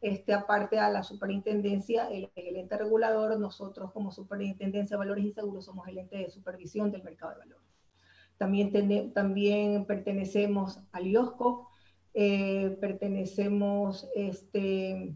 este, 0.01 0.33
aparte 0.33 0.79
a 0.79 0.89
la 0.89 1.03
superintendencia, 1.03 2.09
el, 2.09 2.31
ente 2.35 2.77
regulador, 2.77 3.39
nosotros 3.39 3.91
como 3.91 4.11
superintendencia 4.11 4.95
de 4.95 4.99
valores 4.99 5.25
y 5.25 5.31
seguros 5.31 5.65
somos 5.65 5.87
el 5.87 5.97
ente 5.97 6.17
de 6.17 6.29
supervisión 6.29 6.91
del 6.91 7.03
mercado 7.03 7.33
de 7.33 7.39
valores. 7.39 7.70
También, 8.41 9.13
también 9.13 9.85
pertenecemos 9.85 10.79
al 10.93 11.05
IOSCO, 11.05 11.69
eh, 12.15 12.75
pertenecemos 12.81 14.09
este, 14.15 15.15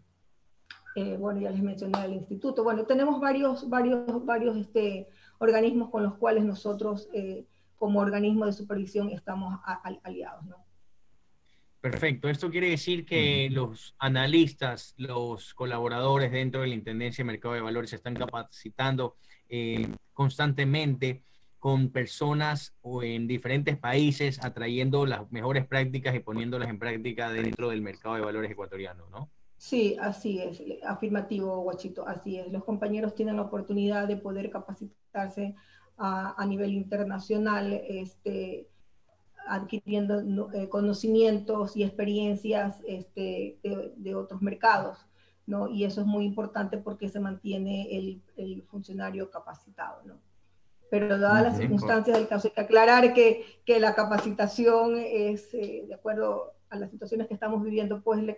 eh, 0.94 1.16
bueno, 1.18 1.40
ya 1.40 1.50
les 1.50 1.60
mencioné 1.60 2.04
el 2.04 2.12
instituto. 2.12 2.62
Bueno, 2.62 2.84
tenemos 2.84 3.20
varios, 3.20 3.68
varios, 3.68 4.24
varios 4.24 4.56
este, 4.56 5.08
organismos 5.38 5.90
con 5.90 6.04
los 6.04 6.14
cuales 6.14 6.44
nosotros, 6.44 7.08
eh, 7.14 7.44
como 7.74 7.98
organismo 7.98 8.46
de 8.46 8.52
supervisión, 8.52 9.10
estamos 9.10 9.58
aliados, 10.04 10.46
¿no? 10.46 10.64
Perfecto. 11.80 12.28
Esto 12.28 12.48
quiere 12.48 12.70
decir 12.70 13.04
que 13.04 13.48
los 13.50 13.96
analistas, 13.98 14.94
los 14.98 15.52
colaboradores 15.52 16.30
dentro 16.30 16.60
de 16.60 16.68
la 16.68 16.74
Intendencia 16.74 17.24
de 17.24 17.26
Mercado 17.26 17.54
de 17.54 17.60
Valores 17.60 17.90
se 17.90 17.96
están 17.96 18.14
capacitando 18.14 19.16
eh, 19.48 19.88
constantemente 20.12 21.24
con 21.66 21.90
personas 21.90 22.76
o 22.80 23.02
en 23.02 23.26
diferentes 23.26 23.76
países, 23.76 24.38
atrayendo 24.44 25.04
las 25.04 25.32
mejores 25.32 25.66
prácticas 25.66 26.14
y 26.14 26.20
poniéndolas 26.20 26.68
en 26.68 26.78
práctica 26.78 27.28
dentro 27.32 27.70
del 27.70 27.82
mercado 27.82 28.14
de 28.14 28.20
valores 28.20 28.52
ecuatoriano, 28.52 29.08
¿no? 29.10 29.28
Sí, 29.56 29.96
así 30.00 30.38
es, 30.38 30.62
afirmativo, 30.86 31.62
Guachito, 31.62 32.06
así 32.06 32.38
es. 32.38 32.52
Los 32.52 32.62
compañeros 32.62 33.16
tienen 33.16 33.34
la 33.34 33.42
oportunidad 33.42 34.06
de 34.06 34.16
poder 34.16 34.48
capacitarse 34.48 35.56
a, 35.98 36.46
nivel 36.46 36.72
internacional, 36.72 37.72
este, 37.72 38.68
adquiriendo 39.48 40.52
eh, 40.52 40.68
conocimientos 40.68 41.76
y 41.76 41.82
experiencias 41.82 42.80
este, 42.86 43.58
de, 43.96 44.14
otros 44.14 44.40
mercados, 44.40 45.04
¿no? 45.46 45.68
Y 45.68 45.82
eso 45.82 46.02
es 46.02 46.06
muy 46.06 46.26
importante 46.26 46.78
porque 46.78 47.08
se 47.08 47.18
mantiene 47.18 48.22
el, 48.36 48.62
funcionario 48.70 49.32
capacitado, 49.32 50.04
¿no? 50.04 50.20
Pero 50.90 51.18
dadas 51.18 51.42
las 51.42 51.56
circunstancias 51.56 52.16
del 52.16 52.28
caso, 52.28 52.48
hay 52.48 52.54
que 52.54 52.60
aclarar 52.60 53.12
que, 53.12 53.60
que 53.64 53.80
la 53.80 53.94
capacitación 53.94 54.96
es, 54.98 55.52
eh, 55.54 55.84
de 55.86 55.94
acuerdo 55.94 56.52
a 56.68 56.76
las 56.76 56.90
situaciones 56.90 57.28
que 57.28 57.34
estamos 57.34 57.62
viviendo, 57.62 58.02
pues 58.02 58.22
le, 58.22 58.36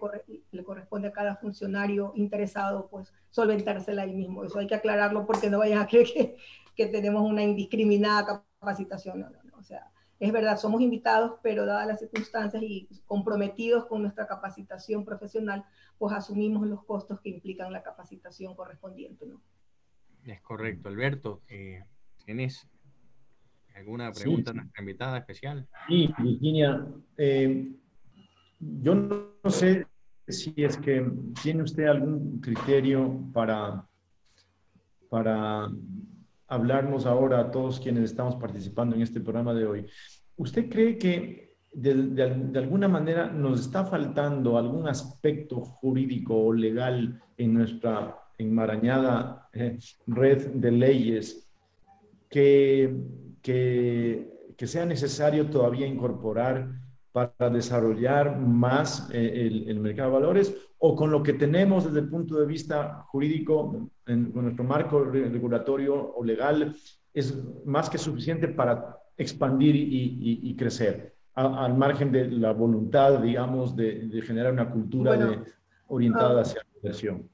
le 0.50 0.64
corresponde 0.64 1.08
a 1.08 1.12
cada 1.12 1.36
funcionario 1.36 2.12
interesado, 2.14 2.88
pues 2.88 3.12
solventársela 3.30 4.02
ahí 4.02 4.14
mismo. 4.14 4.44
Eso 4.44 4.58
hay 4.58 4.66
que 4.66 4.74
aclararlo 4.74 5.26
porque 5.26 5.50
no 5.50 5.58
vayan 5.58 5.78
a 5.78 5.86
creer 5.86 6.06
que, 6.06 6.36
que 6.74 6.86
tenemos 6.86 7.28
una 7.28 7.42
indiscriminada 7.42 8.44
capacitación. 8.60 9.20
No, 9.20 9.30
no, 9.30 9.58
O 9.58 9.62
sea, 9.62 9.90
es 10.20 10.32
verdad, 10.32 10.58
somos 10.58 10.80
invitados, 10.80 11.38
pero 11.42 11.64
dadas 11.64 11.86
las 11.86 12.00
circunstancias 12.00 12.62
y 12.62 12.88
comprometidos 13.06 13.86
con 13.86 14.02
nuestra 14.02 14.26
capacitación 14.26 15.04
profesional, 15.04 15.64
pues 15.96 16.14
asumimos 16.14 16.66
los 16.66 16.84
costos 16.84 17.20
que 17.20 17.30
implican 17.30 17.72
la 17.72 17.82
capacitación 17.82 18.54
correspondiente. 18.54 19.26
¿no? 19.26 19.40
Es 20.24 20.40
correcto, 20.40 20.88
Alberto. 20.88 21.42
Eh, 21.48 21.84
¿Tienes 22.28 22.68
alguna 23.74 24.12
pregunta 24.12 24.50
a 24.50 24.54
nuestra 24.54 24.82
invitada 24.82 25.16
especial? 25.16 25.66
Sí, 25.88 26.12
Virginia. 26.18 26.86
Eh, 27.16 27.72
yo 28.60 28.94
no 28.94 29.48
sé 29.48 29.86
si 30.26 30.52
es 30.58 30.76
que 30.76 31.10
tiene 31.42 31.62
usted 31.62 31.86
algún 31.86 32.38
criterio 32.42 33.18
para, 33.32 33.88
para 35.08 35.70
hablarnos 36.48 37.06
ahora 37.06 37.40
a 37.40 37.50
todos 37.50 37.80
quienes 37.80 38.04
estamos 38.04 38.36
participando 38.36 38.94
en 38.94 39.00
este 39.00 39.22
programa 39.22 39.54
de 39.54 39.64
hoy. 39.64 39.86
¿Usted 40.36 40.68
cree 40.68 40.98
que 40.98 41.56
de, 41.72 42.22
alguna 42.56 42.88
manera 42.88 43.30
nos 43.30 43.58
está 43.58 43.86
faltando 43.86 44.58
algún 44.58 44.86
aspecto 44.86 45.62
jurídico 45.62 46.36
o 46.36 46.52
legal 46.52 47.22
en 47.38 47.54
nuestra 47.54 48.18
enmarañada 48.36 49.48
eh, 49.54 49.78
red 50.06 50.48
de 50.48 50.70
leyes 50.72 51.47
que, 52.28 52.94
que, 53.42 54.52
que 54.56 54.66
sea 54.66 54.84
necesario 54.84 55.48
todavía 55.48 55.86
incorporar 55.86 56.68
para 57.12 57.50
desarrollar 57.50 58.38
más 58.38 59.08
eh, 59.12 59.64
el, 59.66 59.80
mercado 59.80 60.10
de 60.10 60.18
valores 60.18 60.56
o 60.78 60.94
con 60.94 61.10
lo 61.10 61.22
que 61.22 61.32
tenemos 61.32 61.84
desde 61.84 62.00
el 62.00 62.08
punto 62.08 62.38
de 62.38 62.46
vista 62.46 63.04
jurídico, 63.08 63.90
en, 64.06 64.30
con 64.30 64.44
nuestro 64.44 64.64
marco 64.64 65.04
regulatorio 65.04 66.14
o 66.14 66.22
legal, 66.22 66.76
es 67.12 67.36
más 67.64 67.90
que 67.90 67.98
suficiente 67.98 68.48
para 68.48 68.98
expandir 69.16 69.74
y, 69.74 70.54
crecer, 70.56 71.16
al 71.34 71.76
margen 71.76 72.12
de 72.12 72.30
la 72.30 72.52
voluntad, 72.52 73.18
digamos, 73.20 73.74
de, 73.74 74.22
generar 74.24 74.52
una 74.52 74.70
cultura 74.70 75.44
orientada 75.88 76.38
ah. 76.38 76.42
hacia 76.42 76.60
la 76.60 76.76
inversión. 76.76 77.28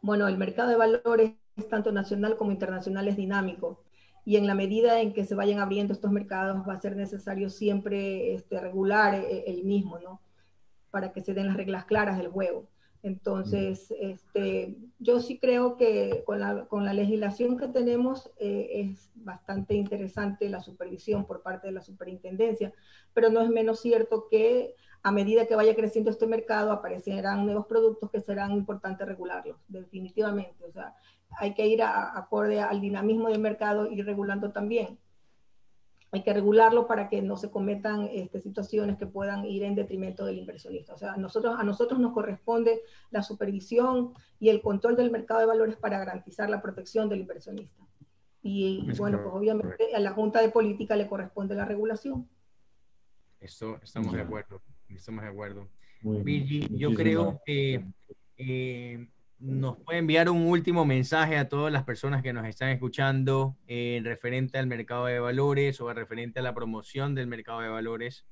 Bueno, 0.00 0.28
el 0.28 0.38
mercado 0.38 0.70
de 0.70 0.76
valores, 0.76 1.32
tanto 1.68 1.90
nacional 1.90 2.36
como 2.36 2.52
internacional, 2.52 3.08
es 3.08 3.16
dinámico 3.16 3.82
y 4.24 4.36
en 4.36 4.46
la 4.46 4.54
medida 4.54 5.00
en 5.00 5.12
que 5.12 5.24
se 5.24 5.34
vayan 5.34 5.58
abriendo 5.58 5.92
estos 5.92 6.12
mercados 6.12 6.66
va 6.68 6.74
a 6.74 6.80
ser 6.80 6.96
necesario 6.96 7.50
siempre 7.50 8.34
este, 8.34 8.60
regular 8.60 9.14
eh, 9.14 9.44
el 9.46 9.64
mismo, 9.64 9.98
¿no? 9.98 10.20
Para 10.90 11.12
que 11.12 11.22
se 11.22 11.34
den 11.34 11.48
las 11.48 11.56
reglas 11.56 11.84
claras 11.86 12.18
del 12.18 12.28
juego. 12.28 12.68
Entonces, 13.02 13.92
este, 13.98 14.76
yo 15.00 15.18
sí 15.18 15.40
creo 15.40 15.76
que 15.76 16.22
con 16.24 16.38
la, 16.38 16.66
con 16.66 16.84
la 16.84 16.94
legislación 16.94 17.58
que 17.58 17.66
tenemos 17.66 18.30
eh, 18.38 18.68
es 18.74 19.10
bastante 19.16 19.74
interesante 19.74 20.48
la 20.48 20.60
supervisión 20.60 21.26
por 21.26 21.42
parte 21.42 21.66
de 21.66 21.72
la 21.72 21.80
superintendencia, 21.80 22.72
pero 23.12 23.28
no 23.28 23.40
es 23.40 23.50
menos 23.50 23.80
cierto 23.80 24.28
que 24.30 24.76
a 25.02 25.10
medida 25.10 25.46
que 25.46 25.56
vaya 25.56 25.74
creciendo 25.74 26.12
este 26.12 26.28
mercado 26.28 26.70
aparecerán 26.70 27.44
nuevos 27.44 27.66
productos 27.66 28.08
que 28.08 28.20
serán 28.20 28.52
importantes 28.52 29.04
regularlos, 29.04 29.56
definitivamente. 29.66 30.64
O 30.64 30.70
sea, 30.70 30.94
hay 31.38 31.54
que 31.54 31.66
ir 31.66 31.82
a, 31.82 32.16
acorde 32.18 32.60
al 32.60 32.80
dinamismo 32.80 33.28
del 33.28 33.40
mercado 33.40 33.90
y 33.90 34.02
regulando 34.02 34.52
también. 34.52 34.98
Hay 36.10 36.22
que 36.22 36.34
regularlo 36.34 36.86
para 36.86 37.08
que 37.08 37.22
no 37.22 37.38
se 37.38 37.50
cometan 37.50 38.08
este, 38.12 38.40
situaciones 38.40 38.98
que 38.98 39.06
puedan 39.06 39.46
ir 39.46 39.62
en 39.62 39.74
detrimento 39.74 40.26
del 40.26 40.38
inversionista. 40.38 40.92
O 40.92 40.98
sea, 40.98 41.14
a 41.14 41.16
nosotros, 41.16 41.56
a 41.58 41.64
nosotros 41.64 41.98
nos 41.98 42.12
corresponde 42.12 42.82
la 43.10 43.22
supervisión 43.22 44.12
y 44.38 44.50
el 44.50 44.60
control 44.60 44.94
del 44.96 45.10
mercado 45.10 45.40
de 45.40 45.46
valores 45.46 45.76
para 45.76 45.98
garantizar 45.98 46.50
la 46.50 46.60
protección 46.60 47.08
del 47.08 47.20
inversionista. 47.20 47.82
Y, 48.42 48.90
bueno, 48.98 49.20
pues 49.22 49.34
obviamente 49.34 49.94
a 49.94 50.00
la 50.00 50.10
Junta 50.10 50.42
de 50.42 50.50
Política 50.50 50.96
le 50.96 51.06
corresponde 51.06 51.54
la 51.54 51.64
regulación. 51.64 52.28
Esto, 53.40 53.78
estamos 53.82 54.12
de 54.12 54.20
acuerdo, 54.20 54.60
estamos 54.88 55.22
de 55.22 55.30
acuerdo. 55.30 55.68
Virgi, 56.02 56.66
yo 56.76 56.92
creo 56.92 57.40
que 57.46 57.84
eh, 58.36 59.08
nos 59.42 59.76
puede 59.78 59.98
enviar 59.98 60.30
un 60.30 60.46
último 60.46 60.84
mensaje 60.84 61.36
a 61.36 61.48
todas 61.48 61.72
las 61.72 61.82
personas 61.82 62.22
que 62.22 62.32
nos 62.32 62.46
están 62.46 62.68
escuchando 62.68 63.56
en 63.66 64.04
referente 64.04 64.56
al 64.56 64.68
mercado 64.68 65.06
de 65.06 65.18
valores 65.18 65.80
o 65.80 65.92
referente 65.92 66.38
a 66.38 66.42
la 66.42 66.54
promoción 66.54 67.14
del 67.16 67.26
mercado 67.26 67.60
de 67.60 67.68
valores. 67.68 68.24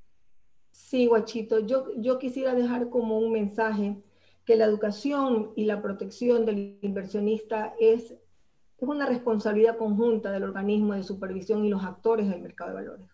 Sí, 0.70 1.06
Guachito, 1.06 1.58
yo, 1.66 1.86
yo 1.96 2.18
quisiera 2.18 2.54
dejar 2.54 2.90
como 2.90 3.18
un 3.18 3.32
mensaje 3.32 4.00
que 4.44 4.54
la 4.54 4.66
educación 4.66 5.52
y 5.56 5.64
la 5.64 5.82
protección 5.82 6.46
del 6.46 6.78
inversionista 6.80 7.74
es, 7.80 8.12
es 8.12 8.88
una 8.88 9.06
responsabilidad 9.06 9.76
conjunta 9.76 10.30
del 10.30 10.44
organismo 10.44 10.94
de 10.94 11.02
supervisión 11.02 11.64
y 11.64 11.70
los 11.70 11.82
actores 11.82 12.28
del 12.28 12.40
mercado 12.40 12.70
de 12.70 12.76
valores. 12.76 13.06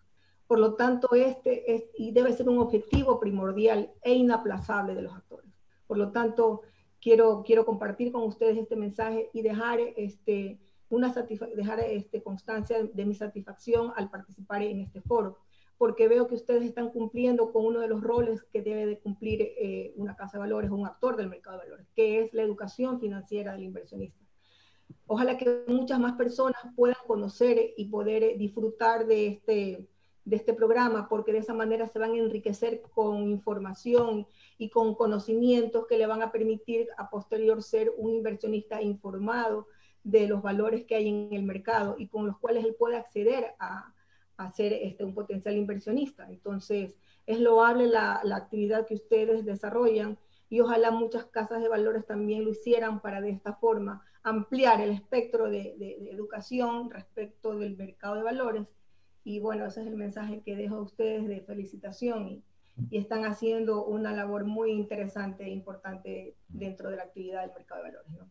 Por 0.45 0.59
lo 0.59 0.75
tanto, 0.75 1.13
este 1.13 1.73
es, 1.73 1.85
y 1.97 2.11
debe 2.11 2.31
ser 2.31 2.47
un 2.47 2.59
objetivo 2.59 3.19
primordial 3.19 3.91
e 4.03 4.13
inaplazable 4.13 4.93
de 4.95 5.01
los 5.01 5.13
actores 5.13 5.51
Por 5.87 5.97
lo 5.97 6.11
tanto, 6.11 6.61
quiero, 7.07 7.41
quiero 7.45 7.65
compartir 7.65 8.11
con 8.11 8.23
ustedes 8.23 8.57
este 8.57 8.75
mensaje 8.75 9.29
y 9.31 9.41
dejar, 9.41 9.79
este, 9.95 10.59
una 10.89 11.13
dejar 11.55 11.79
este, 11.79 12.21
constancia 12.21 12.83
de 12.83 13.05
mi 13.05 13.13
satisfacción 13.13 13.93
al 13.95 14.09
participar 14.09 14.61
en 14.61 14.81
este 14.81 14.99
foro, 14.99 15.37
porque 15.77 16.09
veo 16.09 16.27
que 16.27 16.35
ustedes 16.35 16.63
están 16.63 16.89
cumpliendo 16.89 17.53
con 17.53 17.65
uno 17.65 17.79
de 17.79 17.87
los 17.87 18.01
roles 18.01 18.43
que 18.51 18.61
debe 18.61 18.85
de 18.85 18.99
cumplir 18.99 19.41
eh, 19.41 19.93
una 19.95 20.17
casa 20.17 20.33
de 20.33 20.39
valores 20.39 20.69
o 20.69 20.75
un 20.75 20.85
actor 20.85 21.15
del 21.15 21.29
mercado 21.29 21.59
de 21.59 21.63
valores, 21.63 21.87
que 21.95 22.19
es 22.19 22.33
la 22.33 22.41
educación 22.41 22.99
financiera 22.99 23.53
del 23.53 23.63
inversionista. 23.63 24.25
Ojalá 25.05 25.37
que 25.37 25.63
muchas 25.65 26.01
más 26.01 26.17
personas 26.17 26.59
puedan 26.75 26.97
conocer 27.07 27.73
y 27.77 27.85
poder 27.85 28.37
disfrutar 28.37 29.07
de 29.07 29.27
este, 29.27 29.87
de 30.25 30.35
este 30.35 30.53
programa, 30.53 31.07
porque 31.07 31.31
de 31.31 31.37
esa 31.37 31.53
manera 31.53 31.87
se 31.87 31.99
van 31.99 32.11
a 32.11 32.17
enriquecer 32.17 32.81
con 32.81 33.29
información 33.29 34.27
y 34.57 34.69
con 34.69 34.95
conocimientos 34.95 35.85
que 35.87 35.97
le 35.97 36.07
van 36.07 36.21
a 36.21 36.31
permitir 36.31 36.87
a 36.97 37.09
posterior 37.09 37.61
ser 37.61 37.91
un 37.97 38.11
inversionista 38.11 38.81
informado 38.81 39.67
de 40.03 40.27
los 40.27 40.41
valores 40.41 40.85
que 40.85 40.95
hay 40.95 41.09
en 41.09 41.33
el 41.33 41.43
mercado 41.43 41.95
y 41.97 42.07
con 42.07 42.25
los 42.25 42.37
cuales 42.37 42.63
él 42.65 42.75
puede 42.77 42.95
acceder 42.95 43.55
a, 43.59 43.93
a 44.37 44.51
ser 44.51 44.73
este, 44.73 45.03
un 45.03 45.13
potencial 45.13 45.55
inversionista. 45.55 46.27
Entonces, 46.29 46.93
es 47.25 47.39
loable 47.39 47.87
la, 47.87 48.21
la 48.23 48.37
actividad 48.37 48.87
que 48.87 48.95
ustedes 48.95 49.45
desarrollan 49.45 50.17
y 50.49 50.61
ojalá 50.61 50.91
muchas 50.91 51.25
casas 51.25 51.61
de 51.61 51.67
valores 51.67 52.05
también 52.05 52.45
lo 52.45 52.51
hicieran 52.51 53.01
para 53.01 53.19
de 53.19 53.31
esta 53.31 53.53
forma 53.53 54.01
ampliar 54.23 54.79
el 54.81 54.91
espectro 54.91 55.49
de, 55.49 55.75
de, 55.77 55.97
de 55.99 56.11
educación 56.11 56.89
respecto 56.89 57.57
del 57.57 57.75
mercado 57.75 58.15
de 58.15 58.23
valores 58.23 58.67
y 59.25 59.41
bueno, 59.41 59.65
ese 59.65 59.81
es 59.81 59.87
el 59.87 59.97
mensaje 59.97 60.41
que 60.41 60.55
dejo 60.55 60.75
a 60.75 60.81
ustedes 60.81 61.27
de 61.27 61.41
felicitación 61.41 62.43
y, 62.89 62.97
están 62.97 63.25
haciendo 63.25 63.85
una 63.85 64.11
labor 64.11 64.45
muy 64.45 64.71
interesante 64.71 65.45
e 65.45 65.49
importante 65.49 66.35
dentro 66.47 66.89
de 66.89 66.97
la 66.97 67.03
actividad 67.03 67.41
del 67.41 67.53
mercado 67.53 67.83
de 67.83 67.89
valores. 67.89 68.11
¿no? 68.11 68.29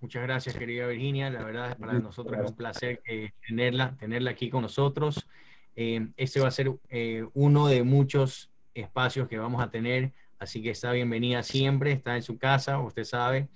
Muchas 0.00 0.22
gracias, 0.22 0.56
querida 0.56 0.86
Virginia. 0.86 1.30
La 1.30 1.44
verdad, 1.44 1.76
para 1.78 1.94
nosotros 1.94 2.38
es 2.38 2.50
un 2.50 2.56
placer 2.56 3.00
eh, 3.06 3.30
tenerla, 3.46 3.96
tenerla 3.96 4.30
aquí 4.32 4.50
con 4.50 4.62
nosotros. 4.62 5.28
Eh, 5.76 6.08
este 6.16 6.40
va 6.40 6.48
a 6.48 6.52
ser 6.52 6.72
eh, 6.90 7.26
uno 7.34 7.66
de 7.66 7.82
muchos 7.82 8.50
espacios 8.74 9.28
que 9.28 9.38
vamos 9.38 9.62
a 9.62 9.70
tener, 9.70 10.12
así 10.38 10.62
que 10.62 10.70
está 10.70 10.92
bienvenida 10.92 11.42
siempre, 11.42 11.92
está 11.92 12.16
en 12.16 12.22
su 12.22 12.38
casa, 12.38 12.78
usted 12.80 13.04
sabe. 13.04 13.48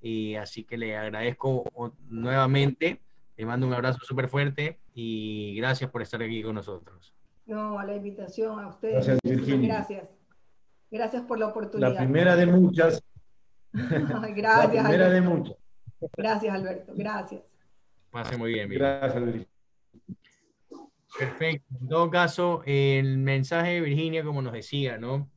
Y 0.00 0.34
así 0.34 0.64
que 0.64 0.76
le 0.76 0.96
agradezco 0.96 1.64
nuevamente 2.08 3.00
te 3.34 3.44
mando 3.44 3.66
un 3.66 3.74
abrazo 3.74 3.98
súper 4.04 4.28
fuerte 4.28 4.78
y 4.94 5.54
gracias 5.56 5.90
por 5.90 6.02
estar 6.02 6.22
aquí 6.22 6.42
con 6.42 6.54
nosotros. 6.54 7.13
No, 7.46 7.78
a 7.78 7.84
la 7.84 7.94
invitación 7.94 8.58
a 8.58 8.68
ustedes. 8.68 9.06
Gracias, 9.06 9.20
Virginia. 9.22 9.74
Gracias. 9.74 10.08
Gracias 10.90 11.22
por 11.22 11.38
la 11.38 11.48
oportunidad. 11.48 11.92
La 11.92 11.98
primera 11.98 12.36
de 12.36 12.46
muchas. 12.46 13.02
gracias. 13.72 14.74
La 14.74 14.82
primera 14.82 15.10
de 15.10 15.20
muchas. 15.20 15.56
Gracias, 16.16 16.54
Alberto. 16.54 16.92
Gracias. 16.96 17.42
Pase 18.10 18.36
muy 18.36 18.52
bien. 18.52 18.68
Gracias, 18.70 19.24
Virginia. 19.24 19.48
Perfecto. 21.18 21.66
En 21.80 21.88
todo 21.88 22.10
caso, 22.10 22.62
el 22.66 23.18
mensaje 23.18 23.72
de 23.72 23.80
Virginia, 23.80 24.24
como 24.24 24.42
nos 24.42 24.52
decía, 24.52 24.98
¿no? 24.98 25.30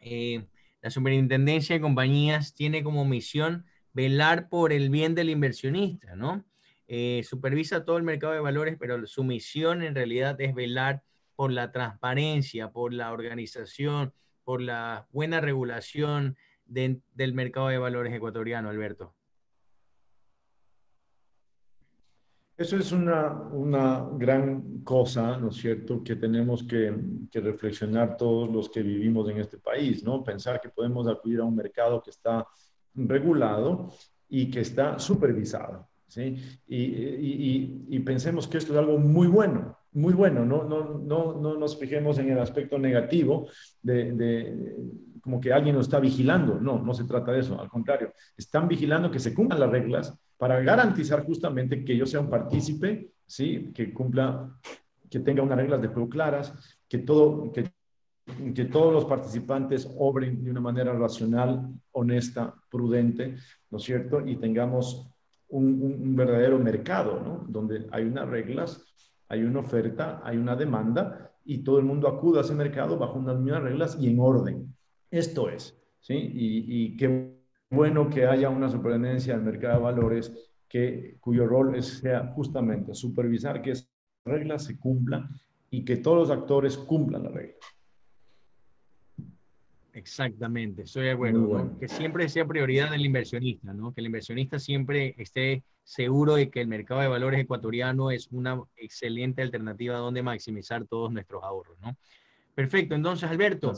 Eh, 0.00 0.46
la 0.82 0.90
superintendencia 0.90 1.74
de 1.74 1.80
compañías 1.80 2.54
tiene 2.54 2.82
como 2.82 3.04
misión 3.04 3.64
velar 3.92 4.48
por 4.48 4.72
el 4.72 4.90
bien 4.90 5.14
del 5.14 5.30
inversionista, 5.30 6.16
¿no? 6.16 6.44
Eh, 6.86 7.22
supervisa 7.24 7.84
todo 7.84 7.98
el 7.98 8.02
mercado 8.02 8.32
de 8.32 8.40
valores, 8.40 8.76
pero 8.78 9.06
su 9.06 9.24
misión 9.24 9.82
en 9.82 9.94
realidad 9.94 10.40
es 10.40 10.54
velar 10.54 11.02
por 11.40 11.52
la 11.52 11.72
transparencia, 11.72 12.70
por 12.70 12.92
la 12.92 13.14
organización, 13.14 14.12
por 14.44 14.60
la 14.60 15.08
buena 15.10 15.40
regulación 15.40 16.36
del 16.66 17.32
mercado 17.32 17.68
de 17.68 17.78
valores 17.78 18.12
ecuatoriano, 18.12 18.68
Alberto. 18.68 19.14
Eso 22.58 22.76
es 22.76 22.92
una, 22.92 23.32
una 23.52 24.06
gran 24.18 24.82
cosa, 24.84 25.38
¿no 25.38 25.48
es 25.48 25.56
cierto?, 25.56 26.04
que 26.04 26.16
tenemos 26.16 26.62
que, 26.62 26.94
que, 27.30 27.40
reflexionar 27.40 28.18
todos 28.18 28.50
los 28.50 28.68
que 28.68 28.82
vivimos 28.82 29.26
en 29.30 29.38
este 29.38 29.56
país, 29.56 30.04
¿no? 30.04 30.22
Pensar 30.22 30.60
que 30.60 30.68
podemos 30.68 31.08
acudir 31.08 31.40
a 31.40 31.44
un 31.44 31.56
mercado 31.56 32.02
que 32.02 32.10
está 32.10 32.46
regulado 32.94 33.90
y 34.28 34.50
que 34.50 34.60
está 34.60 34.98
supervisado. 34.98 35.88
¿sí? 36.10 36.36
Y, 36.68 37.98
pensemos 38.00 38.46
que 38.46 38.58
esto 38.58 38.74
es 38.74 38.78
algo 38.78 38.98
muy 38.98 39.26
bueno, 39.26 39.78
muy 39.92 40.12
bueno, 40.12 40.44
no, 40.44 40.64
no, 40.64 40.98
no, 40.98 41.40
no 41.40 41.56
nos 41.56 41.78
fijemos 41.78 42.18
en 42.18 42.30
el 42.30 42.38
aspecto 42.38 42.78
negativo 42.78 43.48
de, 43.82 44.76
como 45.20 45.40
que 45.40 45.52
alguien 45.52 45.74
nos 45.74 45.86
está 45.86 46.00
vigilando, 46.00 46.60
no, 46.60 46.78
no 46.78 46.94
se 46.94 47.04
trata 47.04 47.32
de 47.32 47.40
eso, 47.40 47.60
al 47.60 47.68
contrario, 47.68 48.12
están 48.36 48.68
vigilando 48.68 49.10
que 49.10 49.18
se 49.18 49.34
cumplan 49.34 49.60
las 49.60 49.70
reglas 49.70 50.14
para 50.36 50.60
garantizar 50.60 51.24
justamente 51.24 51.84
que 51.84 51.96
yo 51.96 52.06
sea 52.06 52.20
un 52.20 52.30
partícipe, 52.30 53.10
¿sí? 53.26 53.70
que 53.74 53.92
cumpla, 53.92 54.48
que 55.10 55.20
tenga 55.20 55.42
unas 55.42 55.58
reglas 55.58 55.82
de 55.82 55.88
juego 55.88 56.08
claras, 56.08 56.78
que 56.88 56.98
todo, 56.98 57.52
que 57.52 57.70
que 58.54 58.64
todos 58.66 58.92
los 58.92 59.04
participantes 59.04 59.88
obren 59.98 60.42
de 60.44 60.50
una 60.50 60.60
manera 60.60 60.92
racional, 60.92 61.68
honesta, 61.92 62.54
prudente, 62.70 63.36
¿no 63.70 63.78
es 63.78 63.84
cierto? 63.84 64.26
Y 64.26 64.36
tengamos 64.36 65.08
un, 65.48 66.14
verdadero 66.14 66.58
mercado, 66.58 67.20
¿no? 67.20 67.44
Donde 67.48 67.86
hay 67.90 68.04
unas 68.04 68.28
reglas, 68.28 68.84
hay 69.30 69.44
una 69.44 69.60
oferta, 69.60 70.20
hay 70.24 70.36
una 70.36 70.56
demanda 70.56 71.32
y 71.44 71.58
todo 71.58 71.78
el 71.78 71.84
mundo 71.84 72.08
acude 72.08 72.38
a 72.38 72.42
ese 72.42 72.52
mercado 72.52 72.98
bajo 72.98 73.18
unas 73.18 73.38
mismas 73.38 73.62
reglas 73.62 73.96
y 73.98 74.10
en 74.10 74.18
orden. 74.18 74.74
Esto 75.08 75.48
es, 75.48 75.80
¿sí? 76.00 76.14
Y, 76.34 76.96
qué 76.96 77.36
bueno 77.70 78.10
que 78.10 78.26
haya 78.26 78.50
una 78.50 78.68
superintendencia 78.68 79.34
del 79.34 79.44
mercado 79.44 79.76
de 79.76 79.84
valores 79.84 80.52
que, 80.68 81.16
cuyo 81.20 81.46
rol 81.46 81.76
es, 81.76 82.00
sea 82.00 82.32
justamente 82.34 82.92
supervisar 82.92 83.62
que 83.62 83.70
esas 83.70 83.88
reglas 84.24 84.64
se 84.64 84.78
cumplan 84.78 85.28
y 85.70 85.84
que 85.84 85.98
todos 85.98 86.28
los 86.28 86.36
actores 86.36 86.76
cumplan 86.76 87.22
las 87.22 87.32
reglas. 87.32 87.58
Exactamente, 89.92 90.82
estoy 90.82 91.04
de 91.04 91.10
acuerdo. 91.12 91.76
Que 91.78 91.88
siempre 91.88 92.28
sea 92.28 92.46
prioridad 92.46 92.90
del 92.90 93.04
inversionista, 93.04 93.72
¿no? 93.72 93.92
Que 93.92 94.00
el 94.00 94.06
inversionista 94.06 94.58
siempre 94.58 95.14
esté 95.18 95.64
seguro 95.82 96.36
de 96.36 96.50
que 96.50 96.60
el 96.60 96.68
mercado 96.68 97.00
de 97.00 97.08
valores 97.08 97.40
ecuatoriano 97.40 98.10
es 98.10 98.28
una 98.30 98.62
excelente 98.76 99.42
alternativa 99.42 99.96
donde 99.96 100.22
maximizar 100.22 100.84
todos 100.86 101.12
nuestros 101.12 101.42
ahorros, 101.42 101.78
¿no? 101.80 101.96
Perfecto, 102.54 102.94
entonces 102.94 103.28
Alberto, 103.28 103.72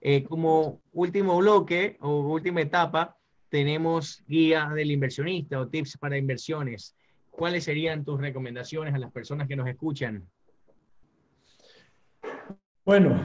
eh, 0.00 0.22
como 0.24 0.80
último 0.92 1.38
bloque 1.38 1.96
o 2.00 2.20
última 2.20 2.60
etapa, 2.60 3.16
tenemos 3.48 4.22
guía 4.28 4.68
del 4.74 4.90
inversionista 4.90 5.58
o 5.58 5.68
tips 5.68 5.96
para 5.96 6.18
inversiones. 6.18 6.94
¿Cuáles 7.30 7.64
serían 7.64 8.04
tus 8.04 8.20
recomendaciones 8.20 8.94
a 8.94 8.98
las 8.98 9.12
personas 9.12 9.48
que 9.48 9.56
nos 9.56 9.68
escuchan? 9.68 10.28
Bueno, 12.84 13.20